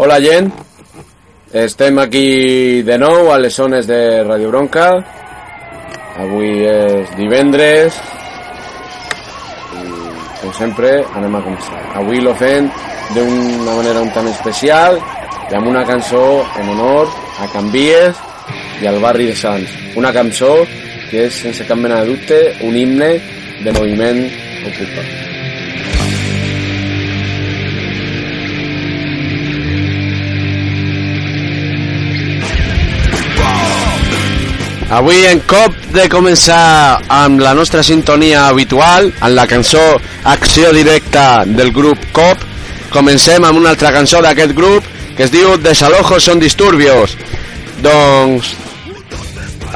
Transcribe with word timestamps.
Hola 0.00 0.20
gent, 0.22 0.52
estem 1.50 1.96
aquí 1.98 2.82
de 2.86 2.94
nou 3.02 3.32
a 3.34 3.38
les 3.42 3.56
zones 3.58 3.88
de 3.90 4.22
Radio 4.22 4.52
Bronca. 4.52 4.84
Avui 6.22 6.62
és 6.70 7.10
divendres 7.18 7.98
i 9.74 9.82
com 10.38 10.54
sempre 10.54 10.92
anem 11.18 11.34
a 11.34 11.42
començar. 11.42 11.82
Avui 11.98 12.22
lo 12.22 12.36
fem 12.38 12.70
d'una 13.16 13.74
manera 13.74 14.04
un 14.06 14.14
tant 14.14 14.30
especial 14.30 15.00
i 15.50 15.58
amb 15.58 15.66
una 15.66 15.82
cançó 15.88 16.44
en 16.62 16.70
honor 16.76 17.10
a 17.42 17.50
Canvies 17.56 18.22
i 18.78 18.86
al 18.86 19.02
barri 19.02 19.26
de 19.32 19.34
Sants. 19.34 19.72
Una 19.98 20.14
cançó 20.14 20.60
que 21.10 21.26
és 21.26 21.42
sense 21.42 21.66
cap 21.66 21.82
mena 21.82 22.04
de 22.04 22.14
dubte 22.14 22.44
un 22.70 22.78
himne 22.78 23.16
de 23.66 23.74
moviment 23.74 24.22
ocupat. 24.62 25.27
Avui 34.88 35.26
en 35.28 35.42
cop 35.44 35.74
de 35.92 36.06
començar 36.08 36.96
amb 37.12 37.42
la 37.44 37.50
nostra 37.52 37.82
sintonia 37.84 38.46
habitual, 38.48 39.10
amb 39.20 39.36
la 39.36 39.44
cançó 39.46 39.82
Acció 40.24 40.70
Directa 40.72 41.42
del 41.44 41.74
grup 41.76 42.06
COP, 42.16 42.46
comencem 42.94 43.44
amb 43.44 43.60
una 43.60 43.74
altra 43.74 43.92
cançó 43.92 44.22
d'aquest 44.24 44.54
grup 44.56 44.86
que 45.18 45.26
es 45.26 45.34
diu 45.34 45.58
Desalojos 45.60 46.24
son 46.24 46.40
disturbios. 46.40 47.18
Doncs 47.84 48.54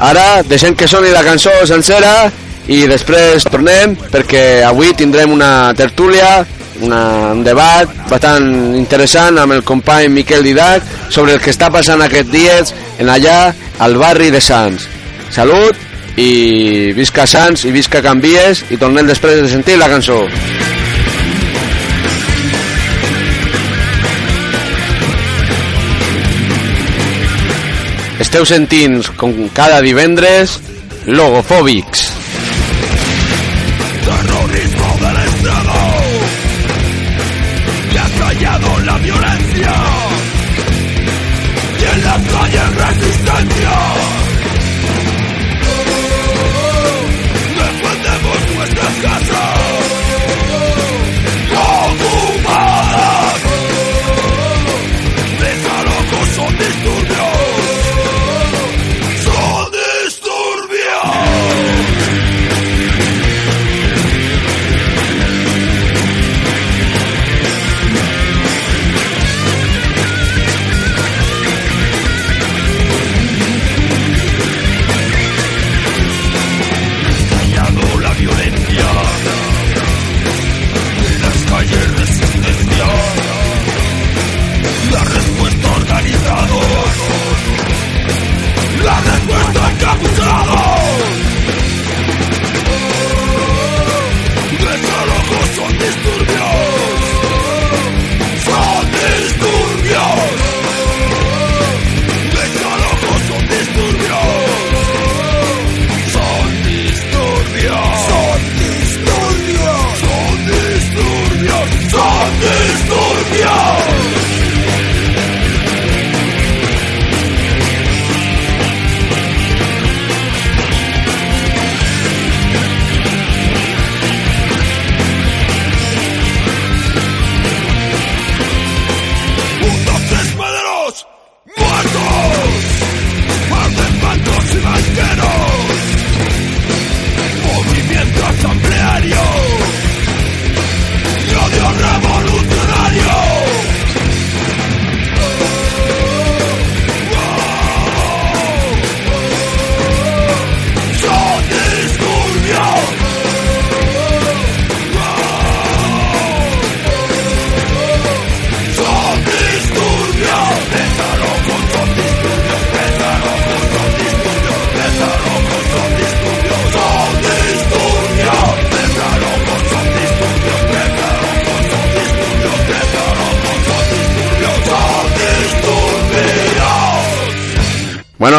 ara 0.01 0.41
deixem 0.49 0.73
que 0.73 0.89
soni 0.89 1.13
la 1.13 1.21
cançó 1.21 1.53
sencera 1.69 2.31
i 2.65 2.81
després 2.89 3.45
tornem 3.45 3.93
perquè 4.09 4.63
avui 4.65 4.95
tindrem 4.97 5.35
una 5.35 5.75
tertúlia 5.77 6.39
una, 6.81 7.03
un 7.35 7.45
debat 7.45 7.91
bastant 8.09 8.49
interessant 8.81 9.37
amb 9.37 9.53
el 9.53 9.61
company 9.61 10.09
Miquel 10.09 10.41
Didac 10.49 10.89
sobre 11.13 11.37
el 11.37 11.43
que 11.43 11.53
està 11.53 11.69
passant 11.69 12.01
aquests 12.01 12.33
dies 12.33 12.73
en 12.97 13.13
allà 13.13 13.53
al 13.77 14.01
barri 14.01 14.33
de 14.33 14.41
Sants. 14.41 14.89
Salut 15.33 15.73
i 16.21 16.93
visca 16.93 17.23
Sants 17.25 17.63
i 17.65 17.71
visca 17.73 18.03
Canvies 18.05 18.59
i 18.69 18.77
tornem 18.77 19.07
després 19.09 19.39
de 19.41 19.47
sentir 19.49 19.79
la 19.81 19.87
cançó. 19.89 20.19
Esteu 28.21 28.45
sentint, 28.45 29.01
com 29.17 29.33
cada 29.57 29.81
divendres, 29.81 30.59
Logofòbics. 31.09 32.02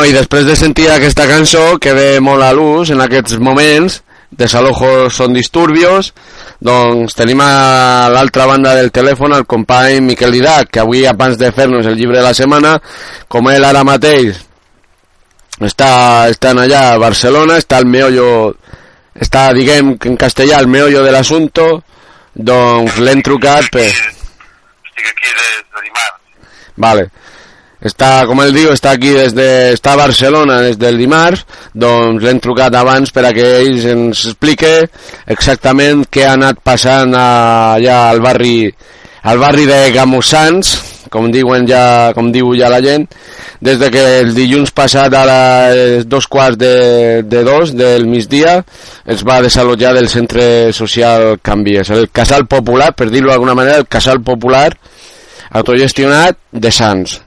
I 0.04 0.12
després 0.12 0.46
de 0.46 0.56
sentir 0.56 0.88
aquesta 0.90 1.26
cançó, 1.28 1.78
que 1.80 1.94
ve 1.96 2.08
molt 2.20 2.44
a 2.44 2.52
l'ús 2.56 2.90
en 2.92 3.00
aquests 3.04 3.38
moments, 3.40 4.00
desalojos 4.34 5.14
són 5.14 5.34
disturbios, 5.36 6.10
doncs 6.64 7.14
tenim 7.14 7.40
a 7.44 8.08
l'altra 8.12 8.46
banda 8.50 8.74
del 8.74 8.90
telèfon 8.94 9.36
el 9.36 9.46
company 9.46 10.00
Miquel 10.02 10.34
Didac, 10.34 10.72
que 10.72 10.82
avui, 10.82 11.04
abans 11.06 11.38
de 11.38 11.52
fer-nos 11.54 11.86
el 11.86 11.96
llibre 11.98 12.18
de 12.18 12.26
la 12.26 12.34
setmana, 12.34 12.74
com 13.28 13.48
ell 13.52 13.64
ara 13.64 13.84
mateix 13.86 14.40
està, 15.62 16.26
estan 16.32 16.58
allà 16.58 16.82
a 16.92 16.98
Barcelona, 16.98 17.58
està 17.62 17.78
el 17.78 17.86
meollo, 17.86 18.28
està, 19.14 19.46
diguem, 19.54 19.94
en 20.10 20.16
castellà, 20.20 20.58
el 20.58 20.70
meollo 20.70 21.04
de 21.04 21.12
l'assunto, 21.14 21.68
doncs 22.34 22.98
l'hem 22.98 23.22
trucat 23.22 23.70
per... 23.70 23.86
Estic 23.86 25.12
aquí 25.12 25.30
de, 25.30 25.50
de 25.62 25.86
dimarts. 25.86 26.42
Vale. 26.76 27.06
Està, 27.84 28.24
com 28.24 28.40
ell 28.40 28.54
diu, 28.56 28.70
està 28.72 28.94
aquí 28.96 29.10
des 29.12 29.34
de, 29.36 29.46
està 29.76 29.92
a 29.92 30.00
Barcelona 30.00 30.62
des 30.64 30.78
del 30.80 30.96
dimarts, 30.96 31.44
doncs 31.76 32.24
l'hem 32.24 32.40
trucat 32.40 32.72
abans 32.80 33.12
per 33.12 33.26
a 33.28 33.32
que 33.36 33.44
ell 33.58 33.82
ens 33.92 34.24
explique 34.30 34.72
exactament 35.28 36.06
què 36.08 36.24
ha 36.24 36.32
anat 36.38 36.62
passant 36.64 37.12
allà 37.12 37.98
al 38.08 38.24
barri, 38.24 38.72
al 39.28 39.42
barri 39.42 39.68
de 39.68 39.78
Gamussans, 39.92 40.72
com 41.12 41.28
diuen 41.30 41.68
ja, 41.68 42.10
com 42.16 42.32
diu 42.32 42.54
ja 42.56 42.70
la 42.72 42.80
gent, 42.82 43.04
des 43.64 43.76
de 43.78 43.90
que 43.92 44.02
el 44.22 44.32
dilluns 44.34 44.72
passat 44.74 45.12
a 45.14 45.22
les 45.28 46.08
dos 46.08 46.26
quarts 46.26 46.58
de, 46.58 47.22
de 47.28 47.44
dos 47.44 47.74
del 47.76 48.08
migdia 48.08 48.56
es 49.04 49.22
va 49.28 49.42
desallotjar 49.44 49.92
del 49.94 50.08
centre 50.08 50.72
social 50.72 51.36
Canvies, 51.42 51.92
el 51.92 52.08
casal 52.10 52.48
popular, 52.48 52.94
per 52.96 53.10
dir-ho 53.12 53.28
d'alguna 53.30 53.54
manera, 53.60 53.84
el 53.84 53.88
casal 53.92 54.24
popular 54.24 54.70
autogestionat 55.54 56.40
de 56.50 56.72
Sants. 56.72 57.20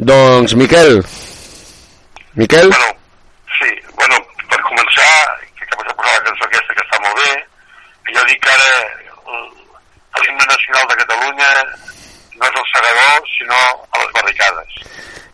Doncs, 0.00 0.54
Miquel. 0.54 1.04
Miquel? 2.32 2.68
Bueno, 2.70 2.86
sí, 3.60 3.68
bueno, 3.98 4.16
per 4.48 4.56
començar, 4.64 5.12
que 5.58 5.64
acabes 5.66 5.88
de 5.88 5.94
posar 5.98 6.14
la 6.14 6.24
cançó 6.24 6.46
aquesta 6.46 6.76
que 6.78 6.84
està 6.86 7.00
molt 7.04 7.20
bé, 7.20 7.34
que 8.06 8.14
jo 8.16 8.22
dic 8.30 8.40
que 8.40 8.54
ara 8.54 8.70
l'himne 10.22 10.46
nacional 10.48 10.88
de 10.88 10.96
Catalunya 11.02 11.50
no 12.40 12.48
és 12.48 12.56
al 12.62 12.66
segador, 12.72 13.28
sinó 13.34 13.60
a 13.60 14.00
les 14.00 14.16
barricades. 14.16 14.80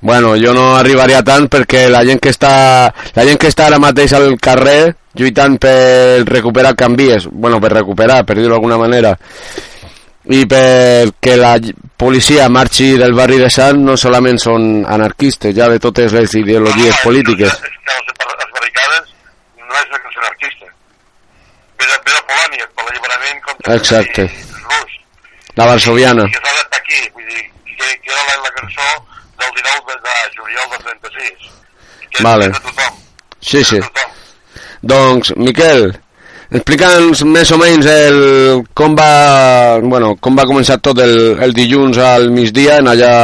Bueno, 0.00 0.34
jo 0.34 0.50
no 0.58 0.66
arribaria 0.74 1.22
tant 1.22 1.46
perquè 1.46 1.86
la 1.86 2.02
gent 2.02 2.18
que 2.18 2.34
està, 2.34 2.52
la 2.90 3.26
gent 3.30 3.38
que 3.38 3.54
està 3.54 3.70
ara 3.70 3.78
mateix 3.78 4.18
al 4.18 4.34
carrer 4.42 4.96
lluitant 5.14 5.60
per 5.62 6.26
recuperar 6.26 6.74
canvies, 6.74 7.30
bueno, 7.30 7.62
per 7.62 7.70
recuperar, 7.70 8.24
per 8.26 8.34
dir-ho 8.34 8.56
d'alguna 8.56 8.82
manera, 8.82 9.14
i 10.26 10.42
perquè 10.50 11.36
la 11.38 11.54
policia 11.96 12.48
marxi 12.50 12.96
del 12.98 13.14
barri 13.14 13.38
de 13.38 13.48
Sant 13.52 13.78
no 13.86 13.94
solament 13.96 14.40
són 14.42 14.82
anarquistes, 14.90 15.54
ja 15.54 15.68
de 15.70 15.78
totes 15.82 16.14
les 16.16 16.34
ideologies 16.34 16.98
polítiques. 17.04 17.52
Que 17.54 17.70
les, 17.70 18.48
barricades 18.56 19.12
no 19.60 19.76
és 19.78 19.92
una 19.92 20.00
cançó 20.02 20.22
anarquista. 20.24 20.72
Ve 21.78 21.86
de, 21.86 21.98
ve 22.08 22.14
de 22.16 22.22
Polònia, 22.32 22.68
per 22.74 22.86
l'alliberament 22.88 23.42
contra 23.46 23.76
Exacte. 23.76 24.26
rus. 24.64 24.96
La 25.56 25.68
varsoviana. 25.70 26.26
I 26.26 26.34
que 26.34 26.42
s'ha 26.42 26.56
d'estar 26.58 26.80
aquí, 26.82 27.02
vull 27.14 27.28
dir, 27.30 27.44
que, 27.76 27.92
que 28.02 28.12
era 28.16 28.24
la, 28.32 28.40
la 28.48 28.54
cançó 28.58 28.88
del 29.38 29.54
19 29.60 29.94
de, 29.94 30.00
de 30.02 30.34
juliol 30.40 30.70
del 30.74 30.82
36. 30.90 31.52
Que 32.10 32.26
Vale. 32.26 32.50
és 32.50 32.58
de 32.58 32.64
tothom. 32.66 32.98
Sí, 33.40 33.62
sí. 33.64 33.78
tothom. 33.78 34.10
Doncs, 34.82 35.32
Miquel, 35.36 35.88
explica'ns 36.50 37.22
més 37.26 37.50
o 37.52 37.58
menys 37.58 37.86
el, 37.90 38.18
com, 38.74 38.94
va, 38.98 39.78
bueno, 39.82 40.14
com 40.22 40.36
va 40.38 40.46
començar 40.48 40.78
tot 40.82 40.98
el, 41.02 41.16
el 41.42 41.54
dilluns 41.56 41.98
al 41.98 42.30
migdia 42.30 42.78
en 42.82 42.90
allà 42.92 43.14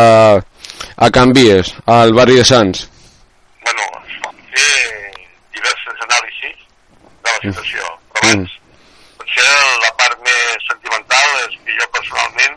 a 0.97 1.11
Canvies, 1.15 1.75
al 1.87 2.13
barri 2.17 2.37
de 2.41 2.45
Sants. 2.45 2.87
Bueno, 3.63 3.87
van 4.25 4.41
fer 4.55 4.73
diverses 5.55 6.03
anàlisis 6.09 6.59
de 7.23 7.31
la 7.31 7.39
situació. 7.47 7.83
Però 8.13 8.23
Mm. 8.23 8.29
abans, 8.33 8.53
potser 9.19 9.47
la 9.83 9.93
part 9.99 10.19
més 10.27 10.67
sentimental 10.69 11.31
és 11.47 11.57
que 11.65 11.79
jo 11.79 11.87
personalment 11.97 12.55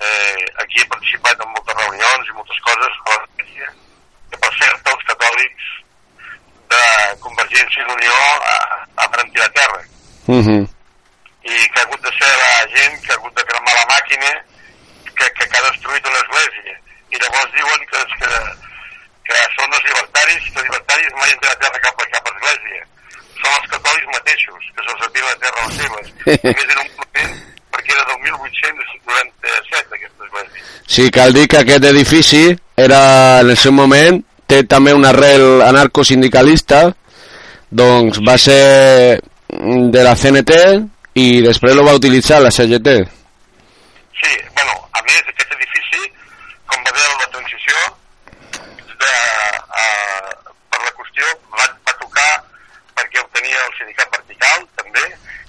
eh, 0.00 0.44
aquí 0.62 0.80
he 0.80 0.86
participat 0.92 1.42
en 1.44 1.50
moltes 1.52 1.76
reunions 1.82 2.30
i 2.30 2.36
moltes 2.36 2.60
coses 2.68 2.94
a 3.04 3.16
l'Església, 3.18 3.68
que 4.30 4.40
per 4.44 4.52
cert 4.60 4.92
els 4.94 5.04
catòlics 5.10 5.66
de 6.72 6.82
Convergència 7.24 7.84
i 7.84 7.92
Unió 7.94 8.16
eh, 8.52 8.78
han 8.96 9.12
rentit 9.12 9.40
la 9.42 9.52
terra. 9.60 9.80
Uh 10.28 10.42
-huh. 10.44 10.62
i 11.48 11.56
que 11.72 11.80
ha 11.80 11.84
hagut 11.84 12.02
de 12.04 12.12
ser 12.18 12.32
la 12.44 12.54
gent 12.76 13.00
que 13.02 13.12
ha 13.12 13.16
hagut 13.16 13.34
de 13.34 13.44
cremar 13.48 13.74
la 13.80 13.86
màquina 13.94 14.30
que, 15.16 15.26
que, 15.36 15.44
que 15.48 15.58
ha 15.58 15.70
destruït 15.70 16.06
una 16.06 16.20
església. 16.24 16.74
I 17.14 17.16
llavors 17.22 17.52
diuen 17.56 17.80
que, 17.90 18.00
que, 18.20 18.30
que 19.26 19.36
són 19.56 19.72
els 19.76 19.84
llibertaris 19.86 20.42
que 20.52 20.58
els 20.60 20.66
llibertaris 20.68 21.12
mai 21.20 21.32
han 21.32 21.40
tirat 21.42 21.60
terra 21.64 21.84
cap 21.86 22.02
a 22.04 22.08
cap 22.14 22.30
església. 22.32 22.82
Són 23.40 23.52
els 23.58 23.70
catòlics 23.72 24.12
mateixos 24.16 24.62
que 24.74 24.84
se'ls 24.84 25.02
ha 25.06 25.10
tirat 25.16 25.30
la 25.30 25.40
terra 25.44 25.58
a 25.62 25.66
les 25.68 25.76
seves. 25.80 26.06
A 26.52 26.54
més 26.58 26.68
era 26.68 26.84
un 26.84 26.92
moment 27.00 27.34
perquè 27.72 27.96
era 27.96 28.04
del 28.10 28.20
1897 28.28 29.98
aquesta 30.00 30.24
església. 30.28 30.64
Sí, 30.86 31.10
cal 31.10 31.32
dir 31.32 31.48
que 31.48 31.62
aquest 31.64 31.84
edifici 31.84 32.44
era, 32.76 33.40
en 33.40 33.50
el 33.50 33.56
seu 33.56 33.72
moment, 33.72 34.22
té 34.48 34.62
també 34.64 34.94
una 34.96 35.12
arrel 35.12 35.62
anarcosindicalista, 35.66 36.86
doncs 37.68 38.20
va 38.24 38.36
ser 38.40 39.20
de 39.48 40.04
la 40.04 40.14
CNT 40.16 40.56
i 41.20 41.26
després 41.44 41.76
lo 41.76 41.84
va 41.84 41.96
utilitzar 41.98 42.40
la 42.40 42.52
CGT. 42.54 42.94
Sí, 44.18 44.32
bueno, 44.56 44.72
a 44.92 45.02
més, 45.04 45.20
aquest 45.32 45.52
edifici, 45.56 46.00
com 46.66 46.84
va 46.86 46.94
veure 46.96 47.18
la 47.20 47.30
transició, 47.34 47.82
de, 49.02 49.12
uh, 49.82 50.54
per 50.72 50.80
la 50.84 50.94
qüestió, 50.96 51.34
va, 51.58 51.68
va 51.88 51.96
tocar 52.00 52.30
perquè 52.98 53.20
ho 53.22 53.28
tenia 53.36 53.66
el 53.66 53.76
sindicat 53.78 54.16
vertical, 54.16 54.64
també, 54.80 55.04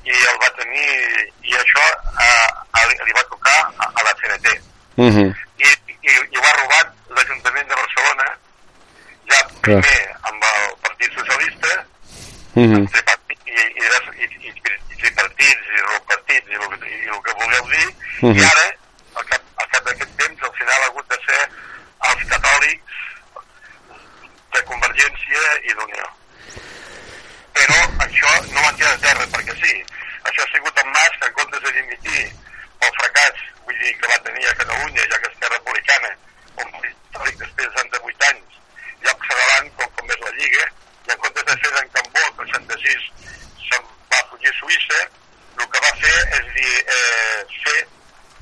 i 0.10 0.20
el 0.34 0.44
va 0.44 0.52
tenir, 0.60 0.92
i 1.48 1.58
això 1.64 1.88
uh, 2.12 2.84
li, 2.84 3.00
li 3.08 3.18
va 3.18 3.26
tocar 3.32 3.58
a, 3.64 3.90
a 3.90 4.06
la 4.10 4.14
CNT. 4.22 4.60
Uh 5.00 5.08
-huh. 5.08 5.28
I, 5.64 5.70
i, 5.88 6.12
i 6.12 6.38
ho 6.38 6.46
ha 6.46 6.56
robat 6.62 6.94
l'Ajuntament 7.16 7.68
de 7.68 7.76
Barcelona, 7.76 8.30
ja 9.30 9.40
primer 9.62 10.00
amb 10.32 10.44
el 10.44 10.76
Partit 10.88 11.14
Socialista, 11.20 11.86
Uh 12.56 12.66
-huh. 12.66 12.86
tripartit, 12.92 13.40
i, 13.46 13.52
i, 13.52 13.86
i, 14.24 14.26
i, 14.26 14.50
i 14.50 14.96
tripartits 15.00 15.66
i 15.70 15.80
partits 16.10 16.48
i 16.50 16.58
que- 16.58 16.90
i 16.90 17.08
el 17.14 17.22
que 17.26 17.34
vulgueu 17.40 17.66
dir, 17.70 17.88
Mhm. 18.22 18.36
i 18.36 18.44
ara, 18.44 18.66
al 19.16 19.26
cap, 19.26 19.42
al 19.62 19.68
cap 19.70 19.84
d'aquest 19.86 20.18
temps, 20.18 20.44
al 20.44 20.54
final 20.60 20.82
ha 20.82 20.86
hagut 20.86 21.08
de 21.10 21.18
ser 21.28 21.42
els 22.10 22.24
catòlics 22.32 22.94
de 24.54 24.64
Convergència 24.64 25.42
i 25.64 25.74
d'Unió. 25.78 26.08
Però 27.54 27.78
això 28.06 28.32
no 28.54 28.74
tirar 28.78 28.94
a 28.94 29.02
terra 29.04 29.26
perquè 29.34 29.56
sí. 29.64 29.74
Això 30.24 30.44
ha 30.44 30.52
sigut 30.54 30.78
en 30.84 30.90
Mas 30.96 31.14
que 31.20 31.28
en 31.28 31.34
comptes 31.34 31.62
de 31.66 31.72
dimitir 31.72 32.22
pel 32.80 32.94
fracàs, 33.00 33.38
vull 33.66 33.78
dir, 33.80 33.94
que 34.00 34.08
va 34.08 34.20
tenir 34.24 34.48
a 34.48 34.54
Catalunya, 34.62 35.04
ja 35.12 35.20
que 35.22 35.30
Esquerra 35.32 35.56
Republicana, 35.58 36.10
un 36.64 36.72
partit 36.72 36.96
històric 37.06 37.38
després 37.44 37.68
de 37.68 37.74
68 37.78 38.26
anys, 38.32 38.60
llocs 39.06 39.28
davant 39.34 39.72
com, 39.78 39.90
com 39.98 40.12
és 40.16 40.20
la 40.26 40.32
Lliga, 40.40 40.66
i 41.08 41.12
en 41.12 41.18
comptes 41.24 41.46
de 41.46 41.58
fer 41.64 41.72
d'en 41.76 41.90
Cambó, 41.96 42.24
que 42.38 42.44
el 42.44 42.52
66 42.54 43.02
se'n 43.70 43.84
va 44.14 44.24
fugir 44.32 44.50
a 44.54 44.58
Suïssa, 44.60 45.00
el 45.60 45.68
que 45.74 45.80
va 45.86 45.94
fer 46.00 46.18
és 46.40 46.46
dir, 46.56 46.74
eh, 46.96 47.40
fer 47.66 47.80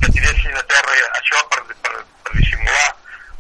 que 0.01 0.11
tiressin 0.13 0.57
a 0.57 0.63
terra 0.69 0.93
això 1.19 1.41
per, 1.49 1.63
per, 1.81 1.93
per 2.23 2.33
dissimular 2.37 2.89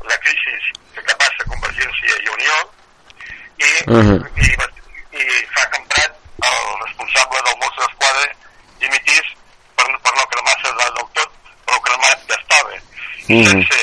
la 0.09 0.17
crisi 0.23 0.55
que, 0.95 1.01
que 1.03 1.15
passa 1.21 1.43
a 1.45 1.49
Convergència 1.51 2.17
i 2.23 2.29
Unió 2.37 2.55
i, 3.57 3.69
Mhm. 3.87 4.25
i, 4.45 4.55
va- 4.55 4.71
i 5.17 5.23
s'ha 5.53 5.69
comprat 5.75 6.11
el 6.47 6.57
responsable 6.85 7.41
del 7.45 7.57
Mosso 7.61 7.81
d'Esquadra 7.85 8.25
dimitís 8.79 9.25
per, 9.75 9.85
per 10.01 10.13
no 10.17 10.25
cremar-se 10.33 10.71
de- 10.73 10.91
del 10.97 11.07
tot, 11.19 11.31
per 11.65 11.73
no 11.75 11.81
cremar 11.81 12.13
que 12.27 12.33
estava. 12.33 12.73
I, 13.37 13.41
Mhm. 13.43 13.49
sense, 13.51 13.79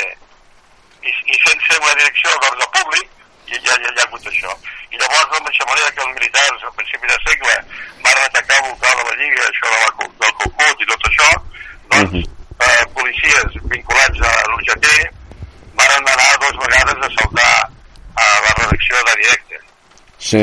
i, 1.02 1.10
i 1.34 1.36
sense 1.46 1.78
una 1.80 1.94
direcció 2.00 2.30
d'ordre 2.42 2.66
públic, 2.76 3.08
i 3.46 3.58
ja, 3.64 3.74
ja, 3.74 3.76
ja 3.84 3.90
hi 3.94 3.98
ha 4.00 4.06
hagut 4.08 4.26
això. 4.30 4.50
I 4.90 4.96
llavors, 4.98 5.26
de 5.30 5.34
la 5.34 5.40
mateixa 5.44 5.66
manera 5.70 5.90
que 5.94 6.02
els 6.06 6.14
militars 6.18 6.62
al 6.64 6.72
principi 6.78 7.06
de 7.12 7.18
segle 7.26 7.54
van 8.04 8.18
atacar 8.24 8.58
el 8.64 8.70
vocal 8.70 8.96
de 8.98 9.04
la 9.10 9.16
Lliga, 9.20 9.42
això 9.50 9.66
de 9.74 9.78
la, 9.82 10.08
del 10.22 10.32
Cucut 10.40 10.80
i 10.80 10.86
tot 10.92 11.02
això, 11.10 11.28
doncs, 11.92 12.12
Mhm. 12.12 12.24
eh, 12.66 12.84
policies 12.94 13.60
vinculats 13.74 14.20
a 14.30 14.32
l'UGT 14.48 14.86
van 15.74 15.90
anar 15.98 16.38
dues 16.40 16.56
vegades 16.64 16.98
a 17.06 17.10
saltar 17.20 17.70
a 18.16 18.26
la 18.44 18.52
redacció 18.58 19.04
de 19.04 19.14
directe. 19.22 19.56
Sí. 20.18 20.42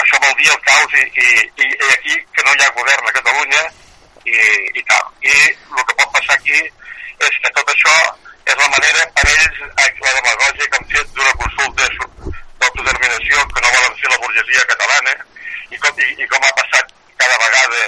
Això 0.00 0.16
vol 0.22 0.34
dir 0.36 0.50
el 0.50 0.60
caos 0.60 0.92
i, 0.94 1.02
i, 1.24 1.28
i, 1.64 1.66
i 1.66 1.92
aquí 1.92 2.14
que 2.34 2.42
no 2.44 2.52
hi 2.54 2.62
ha 2.64 2.72
govern 2.76 3.08
a 3.08 3.12
Catalunya 3.18 3.62
i, 4.24 4.36
i 4.78 4.82
tal. 4.88 5.04
I 5.24 5.34
el 5.78 5.84
que 5.88 5.94
pot 5.98 6.12
passar 6.12 6.36
aquí 6.36 6.60
és 7.20 7.34
que 7.42 7.50
tot 7.56 7.68
això 7.68 7.94
és 8.46 8.56
la 8.56 8.68
manera 8.68 9.00
per 9.16 9.26
ells, 9.28 9.58
eh, 9.80 9.90
la 10.00 10.12
demagògia 10.20 10.68
que 10.70 10.76
han 10.78 10.88
fet 10.92 11.06
d'una 11.16 11.32
consulta 11.40 11.84
su- 11.96 12.32
d'autodeterminació 12.60 13.36
que 13.54 13.60
no 13.64 13.68
volen 13.76 13.96
fer 14.00 14.10
la 14.10 14.18
burgesia 14.24 14.64
catalana 14.70 15.12
i 15.70 15.76
com, 15.78 16.00
i, 16.00 16.06
i 16.22 16.26
com 16.28 16.44
ha 16.44 16.52
passat 16.60 16.86
cada 17.20 17.36
vegada 17.44 17.80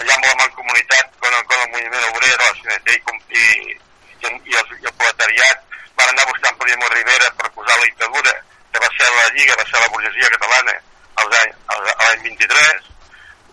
allà 0.00 0.14
amb 0.16 0.24
la 0.28 0.34
mancomunitat 0.42 1.12
con, 1.20 1.32
el- 1.34 1.44
con 1.44 1.60
el 1.64 1.70
moviment 1.74 2.08
obrer 2.12 2.30
de 2.30 2.36
la 2.44 2.54
CNT 2.60 2.88
i, 2.96 3.00
com- 3.04 3.22
i, 3.28 3.44
i, 3.44 4.26
i, 4.26 4.56
el, 4.60 4.66
i 4.80 4.86
el 4.88 4.96
proletariat 4.98 5.60
van 5.96 6.08
anar 6.12 6.26
buscant 6.32 6.58
Primo 6.58 6.88
Rivera 6.96 7.30
per 7.38 7.50
posar 7.52 7.76
la 7.78 7.84
dictadura 7.84 8.32
que 8.72 8.80
va 8.82 8.88
ser 8.98 9.08
la 9.14 9.28
Lliga, 9.36 9.54
va 9.60 9.66
ser 9.70 9.80
la 9.80 9.92
burgesia 9.94 10.30
catalana 10.36 10.74
als 11.22 11.36
any- 11.44 11.54
als- 11.70 11.92
a 11.94 12.04
l'any 12.08 12.22
23 12.22 12.88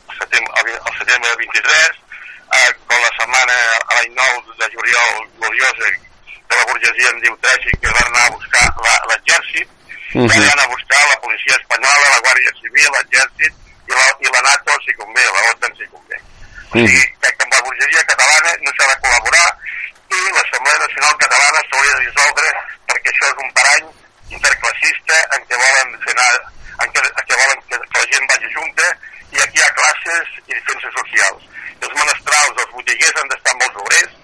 al 0.09 0.15
setembre, 0.17 0.53
al 0.57 0.65
vi- 0.65 0.79
al 0.89 0.95
setembre 0.97 1.29
del 1.29 1.37
23 1.37 1.91
eh, 2.51 2.71
com 2.87 2.97
la 2.99 3.11
setmana 3.19 3.57
a 3.87 3.93
l'any 3.99 4.11
9 4.17 4.55
de 4.59 4.71
juliol 4.75 5.29
gloriosa 5.39 5.91
que 6.49 6.57
la 6.57 6.65
burgesia 6.67 7.09
en 7.13 7.21
diu 7.21 7.37
tràgic 7.45 7.77
que 7.79 7.93
van 7.95 8.07
anar 8.09 8.25
a 8.27 8.31
buscar 8.35 8.65
la- 8.83 9.03
l'exèrcit 9.11 9.69
Mhm. 10.13 10.27
que 10.27 10.39
van 10.39 10.49
anar 10.51 10.65
a 10.65 10.73
buscar 10.73 10.99
la 11.07 11.21
policia 11.21 11.55
espanyola, 11.55 12.09
la 12.11 12.19
Guàrdia 12.25 12.51
Civil, 12.59 12.89
l'exèrcit 12.91 13.53
i 13.87 13.91
la, 13.95 14.07
i 14.19 14.27
la 14.33 14.41
NATO 14.41 14.73
si 14.85 14.91
convé, 14.99 15.23
la 15.23 15.45
OTAN 15.53 15.77
si 15.77 15.85
convé. 15.93 16.17
Sigui, 16.71 17.03
que 17.19 17.31
amb 17.43 17.53
la 17.53 17.63
burgesia 17.67 18.03
catalana 18.07 18.51
no 18.63 18.71
s'ha 18.77 18.85
de 18.91 18.97
col·laborar 19.03 19.47
i 20.15 20.19
l'Assemblea 20.35 20.77
Nacional 20.83 21.17
Catalana 21.23 21.63
s'hauria 21.67 21.97
de 21.97 22.05
dissoldre 22.05 22.51
perquè 22.91 23.11
això 23.11 23.31
és 23.31 23.41
un 23.43 23.49
parany 23.57 23.89
interclassista 24.37 25.17
en 25.35 25.43
què 25.49 25.59
volen 25.59 25.97
fer 26.05 26.13
anar, 26.15 26.29
en 26.85 26.93
què, 26.95 27.03
en 27.09 27.25
què 27.27 27.39
volen 27.41 27.59
que, 27.67 27.79
que 27.81 28.03
la 28.03 28.09
gent 28.13 28.29
vagi 28.31 28.53
junta 28.55 28.87
i 29.35 29.43
aquí 29.43 29.59
hi 29.59 29.65
ha 29.65 29.73
classes 29.79 30.31
i 30.47 30.55
defenses 30.55 30.95
socials. 30.99 31.49
Els 31.81 31.95
menestrals, 31.97 32.63
els 32.63 32.73
botiguers 32.77 33.19
han 33.19 33.31
d'estar 33.33 33.55
amb 33.55 33.65
els 33.67 33.81
obrers 33.83 34.15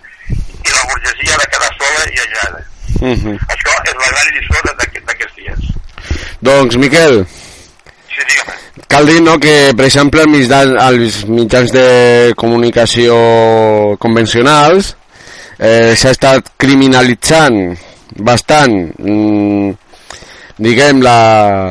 i 0.67 0.75
la 0.77 0.85
burgesia 0.91 1.35
ha 1.35 1.41
de 1.43 1.49
quedar 1.55 1.71
sola 1.81 2.05
i 2.07 2.21
aïllada. 2.23 2.61
Uh 2.97 3.15
-huh. 3.15 3.35
Això 3.55 3.73
és 3.91 3.95
la 4.03 4.09
gran 4.13 4.27
lliçó 4.35 4.63
d'aquests 4.67 5.35
dies. 5.35 5.59
Doncs, 6.41 6.75
Miquel. 6.75 7.25
Cal 8.87 9.07
dir 9.09 9.21
no, 9.23 9.37
que, 9.39 9.73
per 9.77 9.87
exemple, 9.87 10.23
els 10.23 10.31
mitjans, 10.31 10.75
els 10.87 11.19
mitjans 11.29 11.73
de 11.75 11.87
comunicació 12.39 13.17
convencionals 14.03 14.93
eh, 15.59 15.93
s'ha 15.95 16.13
estat 16.15 16.53
criminalitzant 16.57 17.59
bastant 18.17 18.77
mm, 18.97 19.73
diguem 20.63 21.03
la, 21.05 21.19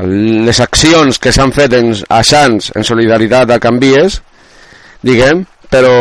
les 0.07 0.61
accions 0.63 1.19
que 1.19 1.33
s'han 1.35 1.55
fet 1.57 1.75
en, 1.79 1.95
a 2.13 2.23
Sants 2.23 2.71
en 2.77 2.87
solidaritat 2.87 3.51
a 3.51 3.63
Canvies 3.63 4.21
diguem, 5.07 5.43
però 5.71 5.97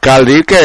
cal 0.00 0.24
dir 0.28 0.44
que 0.48 0.62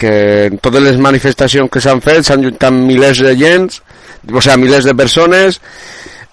que 0.00 0.46
en 0.46 0.58
totes 0.64 0.82
les 0.82 0.96
manifestacions 0.96 1.68
que 1.70 1.82
s'han 1.84 2.00
fet 2.00 2.24
s'han 2.24 2.46
juntat 2.46 2.72
milers 2.72 3.20
de 3.20 3.34
gens, 3.36 3.82
o 4.24 4.40
sigui, 4.40 4.64
milers 4.64 4.88
de 4.88 4.96
persones, 4.96 5.60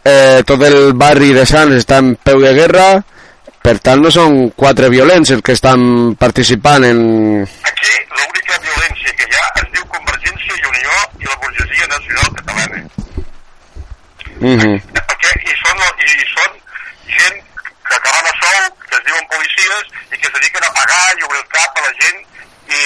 eh, 0.08 0.44
tot 0.48 0.64
el 0.64 0.94
barri 0.96 1.34
de 1.36 1.46
Sants 1.50 1.76
està 1.82 2.00
en 2.04 2.16
peu 2.16 2.42
de 2.44 2.54
guerra, 2.56 2.88
per 3.68 3.78
tant 3.84 4.00
no 4.04 4.12
són 4.14 4.38
quatre 4.56 4.88
violents 4.94 5.34
els 5.36 5.44
que 5.44 5.56
estan 5.58 6.16
participant 6.20 6.86
en... 6.88 7.00
Aquí 7.72 7.96
l'única 8.16 8.60
violència 8.64 9.16
que 9.20 9.28
hi 9.28 9.40
ha 9.40 9.48
es 9.64 9.74
diu 9.74 9.88
Convergència 9.96 10.56
i 10.56 10.70
Unió 10.72 11.02
i 11.24 11.28
la 11.32 11.40
burgesia 11.44 11.90
nacional 11.92 12.32
catalana. 12.38 12.80
Mm 14.38 14.56
-hmm. 14.56 14.76
Perquè 15.10 15.32
hi 15.44 15.56
són, 15.64 15.84
i 16.06 16.26
són 16.36 16.52
gent 17.18 17.38
que 17.90 17.96
acaben 18.00 18.32
a 18.32 18.36
sou, 18.44 18.62
que 18.88 18.96
es 19.00 19.04
diuen 19.10 19.28
policies 19.34 19.84
i 20.14 20.16
que 20.18 20.28
es 20.30 20.34
dediquen 20.38 20.64
a 20.64 20.76
pagar 20.80 21.06
i 21.18 21.24
obrir 21.28 21.42
el 21.44 21.52
cap 21.58 21.82
a 21.82 21.86
la 21.88 21.94
gent 22.00 22.20
i, 22.80 22.82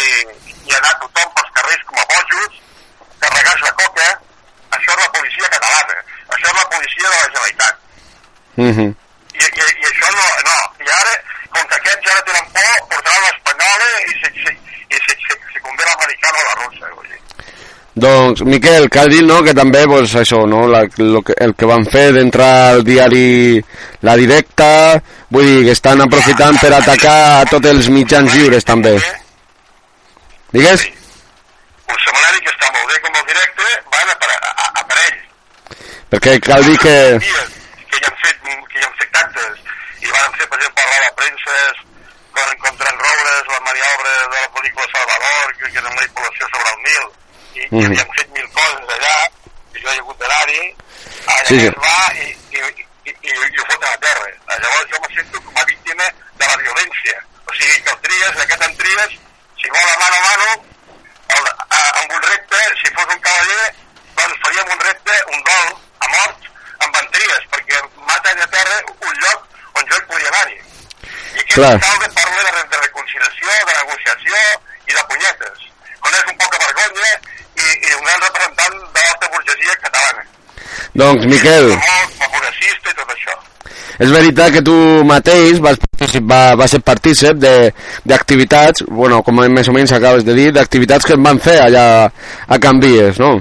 i 0.69 0.73
anar 0.79 0.93
tothom 1.03 1.29
pels 1.35 1.53
carrers 1.57 1.83
com 1.89 1.99
a 2.01 2.09
bojos, 2.13 2.51
carregar-se 3.19 3.65
de 3.69 3.73
coca. 3.83 4.09
Això 4.71 4.89
és 4.95 5.01
la 5.03 5.11
policia 5.13 5.53
catalana. 5.53 5.95
Això 6.31 6.47
és 6.51 6.57
la 6.57 6.67
policia 6.73 7.07
de 7.07 7.15
la 7.15 7.27
Generalitat. 7.27 7.75
Mm 8.55 8.71
-hmm. 8.75 8.89
I, 9.41 9.43
i, 9.43 9.65
i 9.81 9.85
això 9.91 10.07
no, 10.17 10.25
no. 10.49 10.57
I 10.85 10.89
ara, 10.99 11.13
com 11.53 11.63
que 11.69 11.75
aquests 11.79 12.13
no 12.15 12.21
tenen 12.27 12.45
por, 12.55 12.75
portaran 12.91 13.23
l'espanyola 13.27 13.87
i 14.09 14.13
se, 14.19 14.29
se, 14.43 14.51
i 14.95 14.97
se, 15.05 15.13
se, 15.25 15.33
se 15.53 15.59
convé 15.65 15.83
l'americana 15.87 16.37
o 16.41 16.45
la 16.49 16.55
russa. 16.61 16.85
Vull 16.95 17.09
dir. 17.11 17.21
Doncs, 17.93 18.41
Miquel, 18.47 18.87
cal 18.89 19.09
dir 19.11 19.23
no, 19.27 19.41
que 19.43 19.53
també 19.53 19.83
pues, 19.85 20.13
això, 20.15 20.45
no, 20.47 20.61
la, 20.67 20.85
lo 20.97 21.21
que, 21.21 21.35
el 21.43 21.55
que 21.59 21.67
van 21.67 21.83
fer 21.85 22.13
d'entrar 22.15 22.51
al 22.69 22.85
diari 22.87 23.59
La 24.07 24.15
Directa, 24.15 24.95
vull 25.29 25.49
dir 25.49 25.65
que 25.65 25.75
estan 25.75 25.99
aprofitant 26.01 26.55
per 26.61 26.71
atacar 26.77 27.17
a 27.41 27.45
tots 27.51 27.67
els 27.67 27.89
mitjans 27.91 28.31
lliures 28.33 28.63
també. 28.63 28.95
Digues? 30.55 30.87
Un 31.91 31.99
setmanari 32.05 32.39
que 32.45 32.51
està 32.55 32.71
molt 32.71 32.87
bé 32.87 33.03
com 33.03 33.19
el 33.19 33.27
directe, 33.27 33.67
van 33.91 34.07
a, 34.07 34.15
parell. 34.23 34.40
Perquè 36.11 36.37
cal 36.43 36.63
dir 36.67 36.77
que... 36.81 36.95
Que 37.21 37.97
hi 37.99 38.05
han 38.07 38.17
fet, 38.23 38.37
que 38.43 38.79
hi 38.79 38.83
han 38.85 38.95
fet 38.99 39.19
actes 39.21 39.61
i 40.01 40.11
van 40.11 40.33
fer, 40.37 40.47
per 40.51 40.57
exemple, 40.59 40.83
a 40.83 41.01
la 41.05 41.11
premsa 41.19 41.57
con, 42.35 42.53
contra 42.65 42.89
en 42.91 42.97
Robles, 42.99 43.49
la 43.51 43.59
maniobra 43.67 44.13
de 44.19 44.39
la 44.39 44.49
pel·lícula 44.57 44.87
Salvador, 44.91 45.53
que, 45.57 45.65
que 45.71 45.79
és 45.79 45.83
una 45.85 45.95
manipulació 45.95 46.47
sobre 46.51 46.73
el 46.73 46.79
Nil, 46.87 47.05
i, 47.07 47.59
mm. 47.59 47.65
i 47.65 47.81
Mhm. 47.81 47.85
havien 47.91 48.13
fet 48.17 48.29
mil 48.37 48.47
coses 48.55 48.93
allà, 48.95 49.15
i 49.75 49.83
jo 49.83 49.89
he 49.91 49.97
hagut 49.99 50.17
d'anar-hi, 50.23 50.63
allà 51.27 51.47
Sí, 51.51 51.59
sí. 51.59 51.67
es 51.67 51.75
va 51.83 51.97
i, 52.15 52.27
i, 52.55 52.59
i, 52.59 53.11
i, 53.11 53.31
i 53.31 53.59
ho 53.61 53.65
foten 53.71 53.89
a 53.91 53.97
terra. 54.07 54.27
Llavors 54.61 54.89
jo 54.91 54.99
me 55.03 55.13
sento 55.15 55.41
com 55.45 55.57
a 55.61 55.65
víctima 55.71 56.05
de 56.39 56.45
la 56.47 56.57
violència. 56.63 57.15
O 57.47 57.53
sigui 57.59 57.81
que 57.83 57.91
el 57.95 58.01
Tries, 58.07 58.41
aquest 58.45 58.65
en 58.67 58.75
Tries, 58.81 59.11
si 59.61 59.67
vol 59.75 59.87
a 59.93 59.99
mano 60.01 60.15
a 60.15 60.25
mano, 60.27 60.49
el, 61.37 61.45
a, 61.47 61.79
amb 62.01 62.11
un 62.17 62.21
repte, 62.27 62.59
si 62.81 62.91
fos 62.97 63.07
un 63.15 63.21
cavaller, 63.27 63.69
doncs 64.17 64.41
faríem 64.43 64.73
un 64.75 64.83
repte, 64.87 65.13
un 65.35 65.43
dol 65.51 65.69
a 66.01 66.07
mort 66.15 66.49
amb 66.87 66.99
en 67.03 67.07
Tries, 67.15 67.43
perquè 67.53 67.79
mata 68.09 68.29
allà 68.33 68.43
a 68.49 68.53
terra 68.57 68.77
un 68.89 69.13
lloc 69.23 69.39
on 69.79 69.85
jo 69.87 69.95
hi 69.99 70.05
podia 70.09 70.29
anar-hi. 70.33 70.57
I 71.31 71.39
que 71.39 71.40
Clar. 71.53 71.77
Calve 71.83 72.09
parla 72.15 72.41
de, 72.47 72.63
de 72.71 72.77
reconciliació, 72.85 73.47
de 73.67 73.73
negociació 73.81 74.35
i 74.87 74.95
de 74.97 75.03
punyetes. 75.11 75.65
Quan 76.01 76.13
és 76.17 76.29
un 76.31 76.37
poca 76.41 76.59
vergonya 76.65 77.09
i, 77.11 77.65
i 77.89 77.95
un 77.97 78.03
gran 78.07 78.21
representant 78.27 78.77
de 78.95 79.01
l'alta 79.05 79.31
burgesia 79.35 79.75
catalana. 79.83 80.23
Doncs, 81.01 81.25
Miquel, 81.31 81.67
progressista 82.19 82.91
i 82.91 82.95
tot 82.99 83.11
això. 83.15 83.35
és 84.01 84.09
veritat 84.11 84.51
que 84.55 84.61
tu 84.65 84.75
mateix 85.05 85.59
vas, 85.61 85.77
participar, 85.83 86.55
vas 86.57 86.71
ser 86.73 86.79
partícip 86.81 87.37
de- 87.37 87.71
d'activitats, 88.07 88.83
bueno, 88.87 89.21
com 89.23 89.35
més 89.35 89.67
o 89.67 89.75
menys 89.75 89.91
acabes 89.93 90.23
de 90.25 90.33
dir, 90.33 90.51
d'activitats 90.55 91.05
que 91.05 91.13
es 91.13 91.21
van 91.21 91.39
fer 91.39 91.59
allà 91.61 91.85
a 92.47 92.57
Canvies, 92.59 93.19
no? 93.19 93.35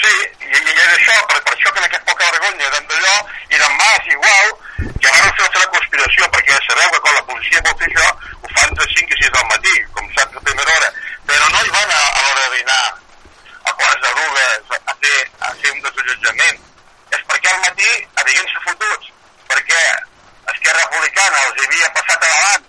Sí, 0.00 0.14
i, 0.46 0.56
i 0.56 0.76
és 0.84 0.92
això, 0.94 1.16
per, 1.26 1.40
per 1.42 1.56
això 1.56 1.72
que 1.72 1.80
en 1.82 1.88
aquest 1.88 2.04
poca 2.06 2.28
vergonya 2.36 2.70
d'en 2.76 2.86
d'allò 2.92 3.16
i 3.50 3.56
d'en 3.58 3.74
Mas 3.80 4.12
igual, 4.14 4.46
que 5.00 5.10
van 5.10 5.34
fer 5.40 5.60
la 5.64 5.70
conspiració, 5.74 6.30
perquè 6.36 6.60
sabeu 6.68 6.88
que 6.94 7.00
quan 7.04 7.14
la 7.18 7.24
policia 7.50 7.62
vol 7.66 7.78
fer 7.78 7.88
això, 7.90 8.06
ho 8.42 8.48
fan 8.54 8.74
de 8.78 8.84
5 8.94 9.14
i 9.14 9.22
6 9.22 9.30
del 9.34 9.46
matí, 9.50 9.74
com 9.94 10.06
saps 10.14 10.36
a 10.36 10.40
primera 10.46 10.72
hora, 10.76 10.90
però 11.26 11.48
no 11.50 11.62
hi 11.64 11.70
van 11.74 11.90
a, 11.90 12.00
a 12.14 12.22
l'hora 12.22 12.44
de 12.50 12.56
dinar, 12.56 12.84
a 13.64 13.72
quarts 13.72 14.00
de 14.04 14.10
dues, 14.18 14.78
a 14.86 14.94
fer, 15.02 15.18
a 15.40 15.50
fer 15.60 15.72
un 15.74 15.80
desallotjament. 15.86 16.60
És 17.10 17.22
perquè 17.26 17.50
al 17.50 17.60
matí 17.66 17.90
havien-se 18.22 18.62
fotuts, 18.66 19.10
perquè 19.50 19.80
Esquerra 20.54 20.84
Republicana 20.86 21.42
els 21.48 21.64
havia 21.66 21.90
passat 21.98 22.22
a 22.22 22.30
davant. 22.30 22.64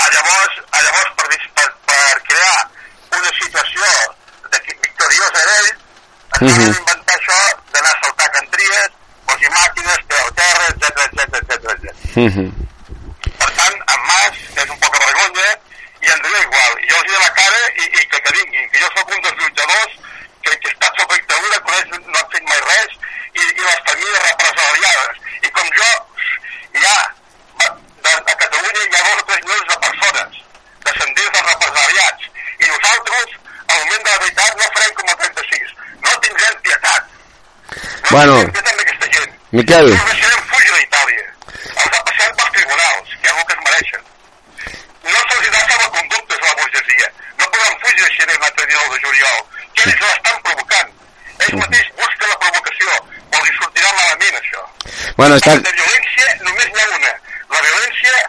A 0.00 0.06
llavors, 0.14 0.54
a 0.70 0.80
llavors 0.86 1.10
per, 1.18 1.26
per, 1.58 1.68
per 1.90 2.22
crear 2.30 2.62
una 3.18 3.32
situació 3.42 3.90
de, 4.54 4.58
que- 4.64 4.78
victoriosa 4.86 5.44
d'ell, 5.50 5.68
es 5.70 6.40
van 6.40 6.48
Mhm. 6.50 6.78
inventar 6.78 7.16
això 7.18 7.38
d'anar 7.74 7.90
a 7.90 8.00
saltar 8.04 8.30
cantries, 8.38 8.88
posi 9.26 9.48
màquines, 9.58 10.00
treu 10.08 10.30
terra, 10.38 10.64
etc 10.70 11.06
etc 11.06 11.34
etc 11.40 11.52
etc. 11.74 11.94
Mm 12.16 12.30
-hmm. 12.34 12.48
Per 13.40 13.50
tant, 13.58 13.76
en 13.94 13.99
Mas, 14.10 14.38
que 14.54 14.62
és 14.64 14.70
un 14.74 14.80
poca 14.84 14.98
vergonya, 15.06 15.48
i 16.00 16.06
en 16.08 16.16
Andreu 16.16 16.42
igual. 16.42 16.72
Jo 16.90 16.96
els 17.00 17.06
diré 17.08 17.18
la 17.22 17.32
cara 17.38 17.60
i, 17.70 17.88
i 18.00 18.06
que 18.10 18.20
te 18.26 18.34
vinguin, 18.38 18.68
que 18.72 18.82
jo 18.82 18.90
sóc 18.96 19.12
un 19.16 19.22
dels 19.26 19.38
lluitadors 19.42 19.96
que, 20.44 20.56
que 20.56 20.72
estat 20.72 21.00
sota 21.00 21.14
dictadura, 21.18 21.60
ells 21.76 21.90
no 22.08 22.18
han 22.20 22.30
fet 22.34 22.46
mai 22.50 22.60
res, 22.68 22.96
i, 23.34 23.42
i 23.44 23.66
les 23.66 23.82
famílies 23.88 24.22
represaliades. 24.26 25.20
I 25.46 25.52
com 25.58 25.68
jo, 25.78 25.90
hi 26.80 26.86
ha, 26.88 26.96
de, 27.60 28.14
a 28.16 28.36
Catalunya 28.44 28.86
hi 28.86 28.96
ha 28.96 29.04
dos 29.08 29.22
o 29.22 29.26
tres 29.30 29.44
milions 29.46 29.68
de 29.74 29.78
persones, 29.86 30.40
descendents 30.88 31.32
dels 31.36 31.48
represaliats. 31.52 32.28
I 32.60 32.70
nosaltres, 32.72 33.36
al 33.70 33.78
moment 33.84 34.04
de 34.04 34.10
la 34.10 34.20
veritat, 34.24 34.56
no 34.60 34.70
farem 34.76 34.94
com 35.00 35.12
el 35.14 35.18
36. 35.24 35.74
No 36.08 36.16
tindrem 36.26 36.60
pietat. 36.66 37.02
No 37.70 38.16
Bueno. 38.16 38.34
tindrem 38.40 38.52
pietat 38.56 38.72
amb 38.74 38.84
aquesta 38.86 39.12
gent. 39.18 39.36
Miquel. 39.60 39.90
No 39.94 40.00
els 40.00 40.10
deixarem 40.12 40.42
fugir 40.54 40.74
d'Itàlia. 40.78 41.26
Els 41.70 41.96
ha 41.98 42.02
passat 42.08 42.36
pels 42.40 42.52
tribunals, 42.56 43.14
que 43.22 43.30
és 43.30 43.38
el 43.40 43.46
que 43.50 43.56
es 43.58 43.64
mereixen. 43.68 44.02
No 45.10 45.20
se'ls 45.30 45.50
dà 45.54 45.60
salvaconductes 45.70 46.38
a 46.42 46.46
la 46.50 46.54
burgesia. 46.60 47.08
No 47.40 47.50
poden 47.54 47.78
fugir 47.84 48.02
de 48.04 48.10
Xenès 48.16 48.38
l'altre 48.44 48.66
dia 48.66 48.84
el 48.84 48.92
de 48.94 49.00
juliol. 49.06 49.38
Que 49.54 49.66
ells 49.86 50.04
l'estan 50.06 50.42
provocant. 50.48 50.92
Ells 51.40 51.56
mateix 51.62 51.88
busquen 52.02 52.34
la 52.34 52.38
provocació. 52.44 52.98
O 53.30 53.40
li 53.44 53.56
sortirà 53.56 53.94
malament, 53.94 54.36
això. 54.42 54.66
Bueno, 55.16 55.38
està... 55.38 55.56
De 55.56 55.74
violència 55.80 56.36
només 56.44 56.68
n'hi 56.74 56.84
ha 56.84 56.92
una. 56.98 57.14
La 57.50 57.64
violència 57.66 58.20